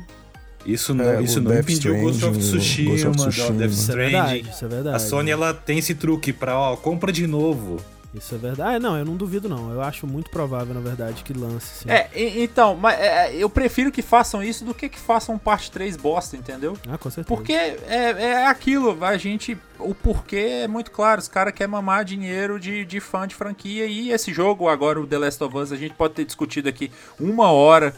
Isso 0.65 0.95
não, 0.95 1.05
é, 1.05 1.21
isso 1.21 1.39
não 1.39 1.57
impediu 1.57 1.95
o 1.95 2.01
Ghost 2.01 2.25
of 2.25 2.39
Tsushima, 2.39 2.91
Ghost 2.91 3.07
of 3.07 3.17
Tsushima. 3.17 3.51
Death 3.51 3.71
Stranding. 3.71 3.79
Isso 3.79 3.91
é 3.91 3.95
verdade, 3.95 4.49
isso 4.49 4.65
é 4.65 4.67
verdade. 4.67 4.95
A 4.95 4.99
Sony 4.99 5.31
ela 5.31 5.53
tem 5.53 5.77
esse 5.77 5.93
truque 5.93 6.33
pra, 6.33 6.57
ó, 6.57 6.75
compra 6.75 7.11
de 7.11 7.27
novo. 7.27 7.77
Isso 8.17 8.35
é 8.35 8.37
verdade. 8.37 8.75
Ah, 8.75 8.79
não, 8.79 8.97
eu 8.97 9.05
não 9.05 9.15
duvido, 9.15 9.49
não. 9.49 9.71
Eu 9.71 9.81
acho 9.81 10.07
muito 10.07 10.29
provável, 10.29 10.73
na 10.73 10.79
verdade, 10.79 11.23
que 11.23 11.33
lance. 11.33 11.83
Sim. 11.83 11.89
É, 11.89 12.09
então, 12.41 12.75
mas 12.75 12.99
é, 12.99 13.27
é, 13.27 13.35
eu 13.35 13.49
prefiro 13.49 13.91
que 13.91 14.01
façam 14.01 14.41
isso 14.41 14.63
do 14.63 14.73
que 14.73 14.89
que 14.89 14.99
façam 14.99 15.37
parte 15.37 15.69
3 15.71 15.97
bosta, 15.97 16.35
entendeu? 16.37 16.77
Ah, 16.87 16.97
com 16.97 17.09
certeza. 17.09 17.27
Porque 17.27 17.53
é, 17.53 17.75
é 17.87 18.47
aquilo, 18.47 19.03
a 19.03 19.17
gente. 19.17 19.57
O 19.77 19.93
porquê 19.93 20.63
é 20.63 20.67
muito 20.67 20.91
claro. 20.91 21.19
Os 21.19 21.27
caras 21.27 21.53
querem 21.53 21.71
mamar 21.71 22.05
dinheiro 22.05 22.59
de, 22.59 22.85
de 22.85 22.99
fã 22.99 23.27
de 23.27 23.35
franquia. 23.35 23.85
E 23.85 24.11
esse 24.11 24.33
jogo, 24.33 24.69
agora, 24.69 24.99
o 24.99 25.05
The 25.05 25.17
Last 25.17 25.43
of 25.43 25.57
Us, 25.57 25.71
a 25.71 25.75
gente 25.75 25.93
pode 25.93 26.13
ter 26.13 26.25
discutido 26.25 26.69
aqui 26.69 26.91
uma 27.19 27.51
hora 27.51 27.93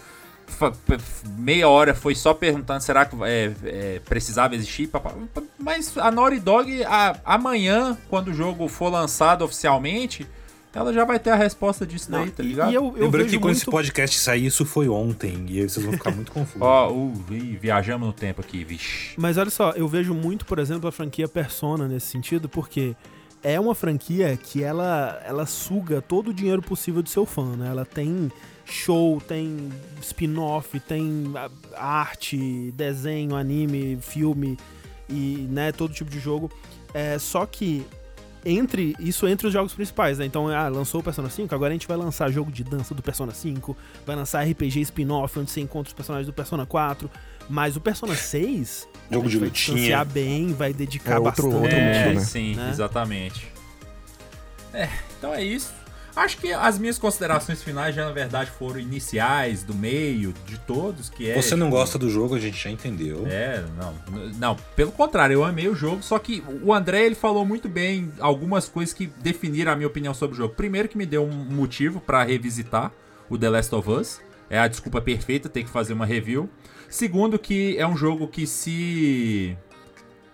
meia 1.38 1.68
hora 1.68 1.94
foi 1.94 2.16
só 2.16 2.34
perguntando 2.34 2.82
será 2.82 3.06
que 3.06 3.16
é, 3.24 3.54
é, 3.64 4.02
precisava 4.06 4.56
existir. 4.56 4.90
Mas 5.60 5.98
a 5.98 6.10
Naughty 6.10 6.40
Dog, 6.40 6.84
a, 6.84 7.20
amanhã, 7.26 7.98
quando 8.10 8.30
o 8.30 8.34
jogo 8.34 8.68
for 8.68 8.90
lançado 8.90 9.44
oficialmente, 9.44 10.28
ela 10.74 10.94
já 10.94 11.04
vai 11.06 11.20
ter 11.20 11.32
a 11.32 11.36
resposta 11.36 11.88
disso 11.88 12.12
daí, 12.12 12.30
tá 12.30 12.44
ligado? 12.44 12.72
E 12.72 12.76
eu, 12.76 12.94
eu 12.96 13.06
Lembrando 13.06 13.30
que 13.30 13.38
quando 13.38 13.46
muito... 13.46 13.58
esse 13.58 13.66
podcast 13.66 14.20
sair, 14.20 14.46
isso 14.46 14.64
foi 14.64 14.88
ontem. 14.88 15.46
E 15.50 15.62
aí 15.62 15.70
vocês 15.70 15.84
vão 15.84 15.94
ficar 15.94 16.12
muito 16.12 16.32
confusos. 16.34 16.62
Ó, 16.62 16.90
oh, 16.90 17.08
uh, 17.08 17.26
viajamos 17.60 18.08
no 18.08 18.14
tempo 18.14 18.42
aqui, 18.42 18.64
vixe. 18.64 19.14
Mas 19.18 19.38
olha 19.38 19.50
só, 19.50 19.72
eu 19.72 19.88
vejo 19.88 20.14
muito, 20.14 20.46
por 20.46 20.60
exemplo, 20.60 20.88
a 20.88 20.92
franquia 20.92 21.28
Persona 21.28 21.88
nesse 21.88 22.08
sentido, 22.08 22.48
porque 22.48 22.96
é 23.44 23.60
uma 23.60 23.74
franquia 23.74 24.38
que 24.38 24.64
ela, 24.64 25.22
ela 25.26 25.46
suga 25.46 26.02
todo 26.02 26.30
o 26.30 26.34
dinheiro 26.34 26.62
possível 26.62 27.02
do 27.02 27.10
seu 27.10 27.26
fã, 27.26 27.56
né? 27.56 27.70
Ela 27.70 27.86
tem 27.86 28.32
show, 28.70 29.22
tem 29.22 29.70
spin-off, 30.02 30.80
tem 30.80 31.26
arte, 31.76 32.72
desenho, 32.76 33.36
anime, 33.36 33.98
filme 34.02 34.58
e 35.10 35.48
né, 35.50 35.72
todo 35.72 35.94
tipo 35.94 36.10
de 36.10 36.20
jogo. 36.20 36.52
É, 36.94 37.18
só 37.20 37.46
que 37.46 37.86
entre 38.46 38.96
isso 39.00 39.28
entre 39.28 39.48
os 39.48 39.52
jogos 39.54 39.74
principais, 39.74 40.20
né? 40.20 40.26
Então, 40.26 40.48
ah, 40.48 40.68
lançou 40.70 41.02
o 41.02 41.04
Persona 41.04 41.30
5, 41.30 41.54
agora 41.54 41.72
a 41.72 41.74
gente 41.74 41.88
vai 41.88 41.98
lançar 41.98 42.32
jogo 42.32 42.52
de 42.52 42.64
dança 42.64 42.94
do 42.96 43.02
Persona 43.02 43.34
5, 43.34 43.76
vai 44.06 44.16
lançar 44.16 44.44
RPG 44.44 44.80
spin-off 44.82 45.38
onde 45.40 45.52
você 45.52 45.60
encontra 45.62 45.90
os 45.90 45.94
personagens 45.94 46.28
do 46.28 46.34
Persona 46.34 46.66
4, 46.66 47.10
mas 47.50 47.76
o 47.76 47.82
Persona 47.82 48.16
6 48.16 48.88
jogo 49.12 49.28
de 49.30 49.38
vai 49.38 49.48
lutinha. 49.50 50.06
bem, 50.06 50.54
vai 50.54 50.74
dedicar 50.74 51.16
É 51.16 51.20
outro- 51.20 51.50
bastante. 51.50 51.56
outro 51.64 51.78
é, 51.78 52.06
mundo, 52.08 52.16
né? 52.20 52.26
sim, 52.26 52.56
Né? 52.56 52.70
exatamente. 52.70 53.48
É, 54.74 54.90
então 55.18 55.34
é 55.34 55.44
isso. 55.44 55.74
Acho 56.18 56.38
que 56.38 56.52
as 56.52 56.80
minhas 56.80 56.98
considerações 56.98 57.62
finais 57.62 57.94
já, 57.94 58.04
na 58.04 58.12
verdade, 58.12 58.50
foram 58.50 58.80
iniciais, 58.80 59.64
do 59.64 59.76
meio, 59.76 60.34
de 60.48 60.58
todos, 60.58 61.10
que 61.10 61.30
é... 61.30 61.40
Você 61.40 61.56
não 61.56 61.68
tipo, 61.68 61.78
gosta 61.78 62.00
do 62.00 62.10
jogo, 62.10 62.34
a 62.34 62.40
gente 62.40 62.58
já 62.58 62.72
entendeu. 62.72 63.28
É, 63.28 63.64
não, 63.78 63.94
não, 64.40 64.56
pelo 64.76 64.92
contrário, 64.92 65.36
eu 65.36 65.44
amei 65.44 65.68
o 65.68 65.76
jogo, 65.76 66.02
só 66.02 66.18
que 66.18 66.44
o 66.64 66.74
André 66.74 67.06
ele 67.06 67.14
falou 67.14 67.46
muito 67.46 67.70
bem 67.70 68.12
algumas 68.20 68.68
coisas 68.68 68.96
que 68.96 69.06
definiram 69.06 69.72
a 69.72 69.76
minha 69.76 69.88
opinião 69.88 70.12
sobre 70.12 70.34
o 70.34 70.38
jogo. 70.38 70.56
Primeiro 70.56 70.90
que 70.90 70.98
me 70.98 71.06
deu 71.06 71.24
um 71.24 71.32
motivo 71.32 72.02
pra 72.02 72.24
revisitar 72.24 72.92
o 73.30 73.38
The 73.38 73.50
Last 73.52 73.76
of 73.76 73.88
Us, 73.88 74.20
é 74.50 74.58
a 74.58 74.68
desculpa 74.68 75.00
perfeita 75.00 75.48
ter 75.48 75.64
que 75.64 75.70
fazer 75.70 75.94
uma 75.94 76.06
review. 76.06 76.50
Segundo 76.90 77.38
que 77.38 77.78
é 77.78 77.86
um 77.86 77.96
jogo 77.96 78.28
que 78.28 78.48
se 78.48 79.56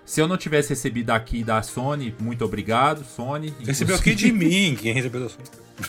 se 0.05 0.19
eu 0.21 0.27
não 0.27 0.37
tivesse 0.37 0.69
recebido 0.69 1.11
aqui 1.11 1.43
da 1.43 1.61
Sony, 1.61 2.13
muito 2.19 2.43
obrigado, 2.43 3.03
Sony. 3.05 3.53
Recebeu 3.65 3.95
aqui 3.95 4.13
de 4.15 4.31
mim, 4.31 4.77
quem 4.79 4.93
recebeu 4.93 5.21
da 5.21 5.29
sua. 5.29 5.39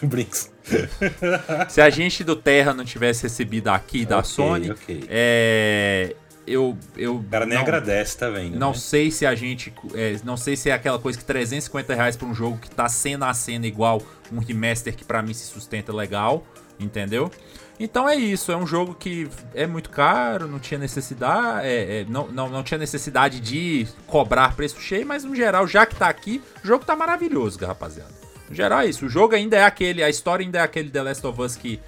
Brinks. 0.02 0.50
Se 1.68 1.80
a 1.80 1.90
gente 1.90 2.24
do 2.24 2.34
Terra 2.34 2.72
não 2.72 2.84
tivesse 2.86 3.24
recebido 3.24 3.68
aqui 3.68 4.06
da 4.06 4.18
Ok, 4.18 4.30
Sony, 4.30 4.70
ok. 4.70 5.04
é 5.08 6.16
eu 6.46 6.76
eu 6.96 7.16
O 7.16 7.24
cara 7.24 7.44
nem 7.46 7.54
não- 7.54 7.62
agradece, 7.62 8.16
tá 8.18 8.28
vendo? 8.30 8.58
Não 8.58 8.70
né? 8.70 8.76
sei 8.78 9.10
se 9.10 9.24
a 9.26 9.34
gente. 9.34 9.72
é, 9.94 10.16
não 10.24 10.36
sei 10.38 10.56
se 10.56 10.70
é 10.70 10.72
aquela 10.72 10.98
coisa 10.98 11.18
que 11.18 11.24
350 11.24 11.94
reais 11.94 12.16
pra 12.16 12.26
um 12.26 12.34
jogo 12.34 12.58
que 12.58 12.70
tá 12.70 12.88
cena 12.88 13.28
a 13.28 13.34
cena 13.34 13.66
igual 13.66 14.00
um 14.32 14.38
remaster 14.38 14.94
que 14.94 15.04
pra 15.04 15.22
mim 15.22 15.34
se 15.34 15.44
sustenta 15.46 15.92
legal, 15.92 16.46
entendeu? 16.80 17.30
Então 17.78 18.08
é 18.08 18.14
isso, 18.14 18.52
é 18.52 18.56
um 18.56 18.66
jogo 18.66 18.94
que 18.94 19.28
é 19.52 19.66
muito 19.66 19.90
caro, 19.90 20.46
não 20.46 20.60
tinha 20.60 20.78
necessidade, 20.78 21.66
é, 21.66 22.00
é, 22.00 22.06
não, 22.08 22.28
não, 22.28 22.48
não 22.48 22.62
tinha 22.62 22.78
necessidade 22.78 23.40
de 23.40 23.86
cobrar 24.06 24.54
preço 24.54 24.80
cheio, 24.80 25.04
mas 25.04 25.24
no 25.24 25.34
geral, 25.34 25.66
já 25.66 25.84
que 25.84 25.96
tá 25.96 26.08
aqui, 26.08 26.40
o 26.62 26.66
jogo 26.66 26.84
tá 26.84 26.94
maravilhoso, 26.94 27.58
rapaziada. 27.64 28.12
No 28.48 28.54
geral 28.54 28.80
é 28.80 28.86
isso, 28.86 29.06
o 29.06 29.08
jogo 29.08 29.34
ainda 29.34 29.56
é 29.56 29.64
aquele, 29.64 30.04
a 30.04 30.08
história 30.08 30.44
ainda 30.44 30.58
é 30.60 30.62
aquele 30.62 30.88
The 30.88 31.02
Last 31.02 31.26
of 31.26 31.40
Us 31.40 31.56
que, 31.56 31.80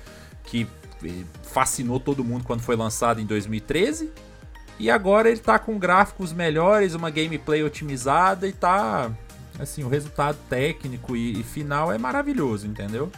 que 0.45 0.67
eh, 1.05 1.25
fascinou 1.43 2.01
todo 2.01 2.25
mundo 2.25 2.45
quando 2.45 2.63
foi 2.63 2.75
lançado 2.75 3.21
em 3.21 3.27
2013. 3.27 4.11
E 4.79 4.91
agora 4.91 5.31
ele 5.31 5.39
tá 5.39 5.59
com 5.59 5.79
gráficos 5.79 6.33
melhores, 6.33 6.95
uma 6.95 7.11
gameplay 7.11 7.63
otimizada 7.63 8.47
e 8.47 8.53
tá. 8.53 9.11
Assim, 9.59 9.83
o 9.83 9.89
resultado 9.89 10.37
técnico 10.51 11.17
e, 11.17 11.41
e 11.41 11.43
final 11.43 11.91
é 11.91 11.97
maravilhoso, 11.97 12.67
entendeu? 12.67 13.11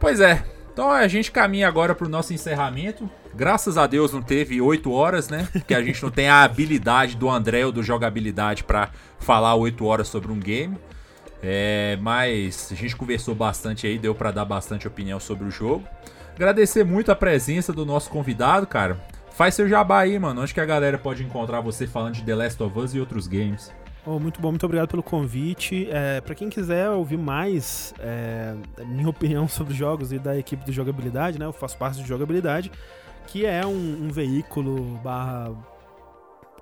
Pois 0.00 0.18
é. 0.18 0.42
Então 0.72 0.90
a 0.90 1.06
gente 1.06 1.30
caminha 1.30 1.68
agora 1.68 1.94
pro 1.94 2.08
nosso 2.08 2.32
encerramento. 2.32 3.08
Graças 3.34 3.76
a 3.76 3.86
Deus 3.86 4.12
não 4.12 4.22
teve 4.22 4.60
8 4.60 4.90
horas, 4.90 5.28
né? 5.28 5.46
Porque 5.52 5.74
a 5.74 5.82
gente 5.82 6.02
não 6.02 6.10
tem 6.10 6.28
a 6.28 6.42
habilidade 6.42 7.16
do 7.16 7.28
André 7.28 7.66
ou 7.66 7.70
do 7.70 7.82
jogabilidade 7.82 8.64
pra 8.64 8.90
falar 9.18 9.54
8 9.54 9.84
horas 9.84 10.08
sobre 10.08 10.32
um 10.32 10.40
game. 10.40 10.76
É, 11.42 11.98
mas 12.00 12.70
a 12.72 12.74
gente 12.74 12.96
conversou 12.96 13.34
bastante 13.34 13.86
aí, 13.86 13.98
deu 13.98 14.14
pra 14.14 14.30
dar 14.30 14.44
bastante 14.44 14.88
opinião 14.88 15.20
sobre 15.20 15.46
o 15.46 15.50
jogo. 15.50 15.84
Agradecer 16.34 16.84
muito 16.84 17.12
a 17.12 17.16
presença 17.16 17.72
do 17.72 17.84
nosso 17.84 18.08
convidado, 18.08 18.66
cara. 18.66 18.98
Faz 19.32 19.54
seu 19.54 19.68
jabá 19.68 20.00
aí, 20.00 20.18
mano. 20.18 20.40
Onde 20.42 20.54
que 20.54 20.60
a 20.60 20.66
galera 20.66 20.96
pode 20.96 21.22
encontrar 21.22 21.60
você 21.60 21.86
falando 21.86 22.14
de 22.14 22.22
The 22.22 22.34
Last 22.34 22.62
of 22.62 22.78
Us 22.78 22.94
e 22.94 23.00
outros 23.00 23.26
games? 23.26 23.70
Oh, 24.06 24.18
muito 24.18 24.40
bom, 24.40 24.48
muito 24.50 24.64
obrigado 24.64 24.88
pelo 24.88 25.02
convite. 25.02 25.86
É, 25.90 26.20
para 26.20 26.34
quem 26.34 26.48
quiser 26.48 26.88
ouvir 26.90 27.18
mais 27.18 27.92
é, 28.00 28.54
minha 28.86 29.08
opinião 29.08 29.46
sobre 29.48 29.72
os 29.72 29.78
jogos 29.78 30.12
e 30.12 30.18
da 30.18 30.36
equipe 30.38 30.64
de 30.64 30.72
jogabilidade, 30.72 31.38
né? 31.38 31.44
Eu 31.44 31.52
faço 31.52 31.76
parte 31.76 32.00
de 32.02 32.08
jogabilidade, 32.08 32.72
que 33.26 33.44
é 33.44 33.64
um, 33.66 34.04
um 34.04 34.08
veículo 34.08 34.98
barra 35.04 35.52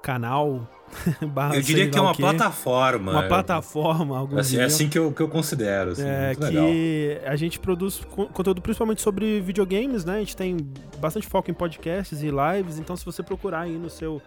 canal, 0.02 0.66
barra 1.32 1.54
Eu 1.56 1.62
diria 1.62 1.88
que 1.88 1.98
é 1.98 2.00
uma 2.00 2.14
plataforma. 2.14 3.12
Uma 3.12 3.22
plataforma, 3.28 4.18
alguns 4.18 4.38
Assim, 4.40 4.48
é 4.56 4.60
diriam. 4.60 4.66
assim 4.66 4.88
que 4.88 4.98
eu, 4.98 5.12
que 5.12 5.20
eu 5.20 5.28
considero. 5.28 5.90
Assim, 5.92 6.02
É, 6.06 6.26
muito 6.28 6.40
legal. 6.44 6.66
que 6.66 7.20
a 7.24 7.36
gente 7.36 7.58
produz 7.60 8.00
co- 8.10 8.26
conteúdo 8.26 8.60
principalmente 8.60 9.00
sobre 9.02 9.40
videogames, 9.40 10.04
né? 10.04 10.16
A 10.16 10.18
gente 10.20 10.36
tem 10.36 10.56
bastante 10.98 11.26
foco 11.26 11.50
em 11.50 11.54
podcasts 11.54 12.22
e 12.22 12.30
lives, 12.30 12.78
então 12.78 12.96
se 12.96 13.04
você 13.04 13.22
procurar 13.22 13.60
aí 13.62 13.76
no 13.76 13.90
seu 13.90 14.20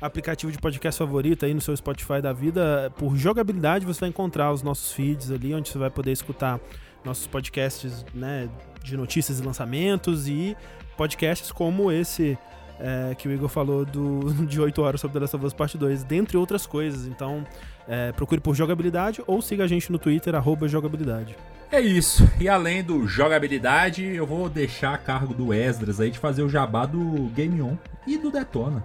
aplicativo 0.00 0.50
de 0.50 0.58
podcast 0.58 0.98
favorito, 0.98 1.44
aí 1.44 1.52
no 1.52 1.60
seu 1.60 1.76
Spotify 1.76 2.20
da 2.22 2.32
vida, 2.32 2.92
por 2.96 3.16
jogabilidade 3.16 3.84
você 3.84 4.00
vai 4.00 4.08
encontrar 4.08 4.52
os 4.52 4.62
nossos 4.62 4.92
feeds 4.92 5.30
ali, 5.30 5.54
onde 5.54 5.68
você 5.68 5.78
vai 5.78 5.90
poder 5.90 6.12
escutar 6.12 6.58
nossos 7.04 7.26
podcasts, 7.26 8.04
né, 8.14 8.48
de 8.82 8.96
notícias 8.96 9.40
e 9.40 9.42
lançamentos 9.42 10.28
e 10.28 10.56
podcasts 10.96 11.50
como 11.52 11.90
esse 11.90 12.38
é, 12.78 13.14
que 13.14 13.28
o 13.28 13.32
Igor 13.32 13.48
falou 13.48 13.84
do, 13.84 14.32
de 14.46 14.60
8 14.60 14.80
horas 14.82 15.00
sobre 15.00 15.14
The 15.14 15.20
Last 15.20 15.36
of 15.36 15.46
Us 15.46 15.52
Parte 15.52 15.76
2, 15.76 16.04
dentre 16.04 16.36
outras 16.36 16.66
coisas. 16.66 17.06
Então, 17.06 17.46
é, 17.86 18.12
procure 18.12 18.40
por 18.40 18.54
jogabilidade 18.54 19.22
ou 19.26 19.42
siga 19.42 19.64
a 19.64 19.66
gente 19.66 19.92
no 19.92 19.98
Twitter, 19.98 20.34
jogabilidade. 20.66 21.36
É 21.70 21.80
isso. 21.80 22.28
E 22.40 22.48
além 22.48 22.82
do 22.82 23.06
jogabilidade, 23.06 24.04
eu 24.04 24.26
vou 24.26 24.48
deixar 24.48 24.94
a 24.94 24.98
cargo 24.98 25.32
do 25.32 25.54
Esdras 25.54 26.00
aí 26.00 26.10
de 26.10 26.18
fazer 26.18 26.42
o 26.42 26.48
jabá 26.48 26.84
do 26.84 27.30
Game 27.34 27.62
On 27.62 27.76
e 28.06 28.18
do 28.18 28.30
Detona. 28.30 28.84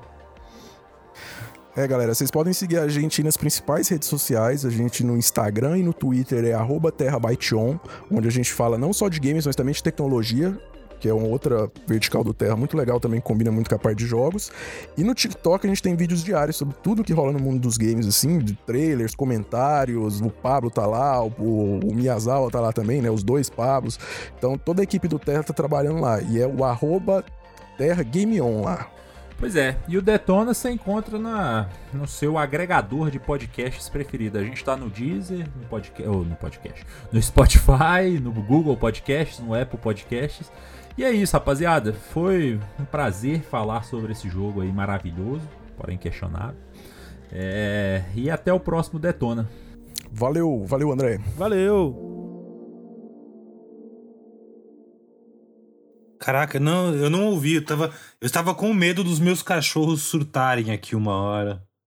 É, 1.78 1.86
galera, 1.86 2.16
vocês 2.16 2.32
podem 2.32 2.54
seguir 2.54 2.78
a 2.78 2.88
gente 2.88 3.22
nas 3.22 3.36
principais 3.36 3.90
redes 3.90 4.08
sociais. 4.08 4.64
A 4.64 4.70
gente 4.70 5.04
no 5.04 5.18
Instagram 5.18 5.78
e 5.78 5.84
no 5.84 5.94
Twitter 5.94 6.46
é 6.46 6.54
arroba 6.54 6.90
TerraByteon, 6.90 7.78
onde 8.10 8.30
a 8.30 8.32
gente 8.32 8.54
fala 8.54 8.78
não 8.78 8.94
só 8.94 9.10
de 9.10 9.20
games, 9.20 9.46
mas 9.46 9.58
também 9.58 9.74
de 9.74 9.84
tecnologia, 9.84 10.58
que 11.02 11.10
é 11.10 11.14
uma 11.14 11.28
outra 11.28 11.70
vertical 11.86 12.24
do 12.24 12.34
Terra 12.34 12.56
muito 12.56 12.78
legal 12.78 12.98
também, 12.98 13.20
combina 13.20 13.52
muito 13.52 13.70
com 13.70 13.76
a 13.76 13.78
parte 13.78 13.98
de 13.98 14.06
jogos. 14.06 14.54
E 14.98 15.04
no 15.04 15.14
TikTok 15.14 15.68
a 15.68 15.70
gente 15.70 15.84
tem 15.84 15.98
vídeos 15.98 16.24
diários 16.24 16.56
sobre 16.56 16.74
tudo 16.82 17.04
que 17.04 17.12
rola 17.12 17.34
no 17.34 17.40
mundo 17.40 17.60
dos 17.60 17.76
games, 17.76 18.08
assim, 18.08 18.40
de 18.40 18.54
trailers, 18.66 19.14
comentários. 19.14 20.22
O 20.22 20.30
Pablo 20.30 20.72
tá 20.72 20.86
lá, 20.86 21.22
o, 21.22 21.82
o 21.84 21.94
Miyazawa 21.94 22.50
tá 22.50 22.62
lá 22.62 22.72
também, 22.72 23.02
né? 23.02 23.12
Os 23.12 23.22
dois 23.22 23.50
Pablos. 23.50 24.00
Então 24.38 24.58
toda 24.58 24.82
a 24.82 24.84
equipe 24.86 25.10
do 25.10 25.20
Terra 25.20 25.44
tá 25.44 25.54
trabalhando 25.54 26.00
lá. 26.00 26.22
E 26.22 26.40
é 26.40 26.48
o 26.48 26.64
arroba 26.64 27.26
Terra 27.78 28.02
Game 28.02 28.40
On 28.40 28.62
lá. 28.62 28.95
Pois 29.38 29.56
é, 29.56 29.78
e 29.88 29.98
o 29.98 30.02
Detona 30.02 30.54
você 30.54 30.70
encontra 30.70 31.20
na, 31.20 31.68
no 31.94 32.08
seu 32.08 32.38
agregador 32.38 33.12
de 33.12 33.20
podcasts 33.20 33.90
preferido. 33.90 34.38
A 34.38 34.44
gente 34.44 34.64
tá 34.64 34.78
no 34.78 34.90
Deezer, 34.90 35.46
no 35.60 35.68
podcast, 35.68 36.10
ou 36.10 36.24
no 36.24 36.36
podcast, 36.36 36.86
no 37.12 37.22
Spotify, 37.22 38.20
no 38.22 38.32
Google 38.32 38.78
Podcasts, 38.78 39.40
no 39.40 39.54
Apple 39.54 39.78
Podcasts. 39.78 40.50
E 40.98 41.04
é 41.04 41.12
isso, 41.12 41.34
rapaziada. 41.34 41.92
Foi 41.92 42.60
um 42.80 42.86
prazer 42.86 43.42
falar 43.42 43.84
sobre 43.84 44.14
esse 44.14 44.30
jogo 44.30 44.62
aí 44.62 44.72
maravilhoso, 44.72 45.48
porém 45.78 45.98
questionável. 45.98 46.56
É, 47.32 48.04
e 48.16 48.30
até 48.30 48.54
o 48.54 48.60
próximo 48.60 48.98
Detona. 48.98 49.50
Valeu, 50.10 50.64
valeu, 50.66 50.94
André. 50.94 51.20
Valeu! 51.36 52.15
Caraca, 56.20 56.60
não, 56.60 56.94
eu 56.96 57.10
não 57.10 57.26
ouvi. 57.26 57.56
Eu, 57.56 57.66
tava, 57.66 57.94
eu 58.22 58.26
estava 58.26 58.56
com 58.56 58.74
medo 58.74 59.04
dos 59.04 59.20
meus 59.20 59.42
cachorros 59.44 60.04
surtarem 60.04 60.72
aqui 60.72 60.96
uma 60.96 61.14
hora. 61.16 61.65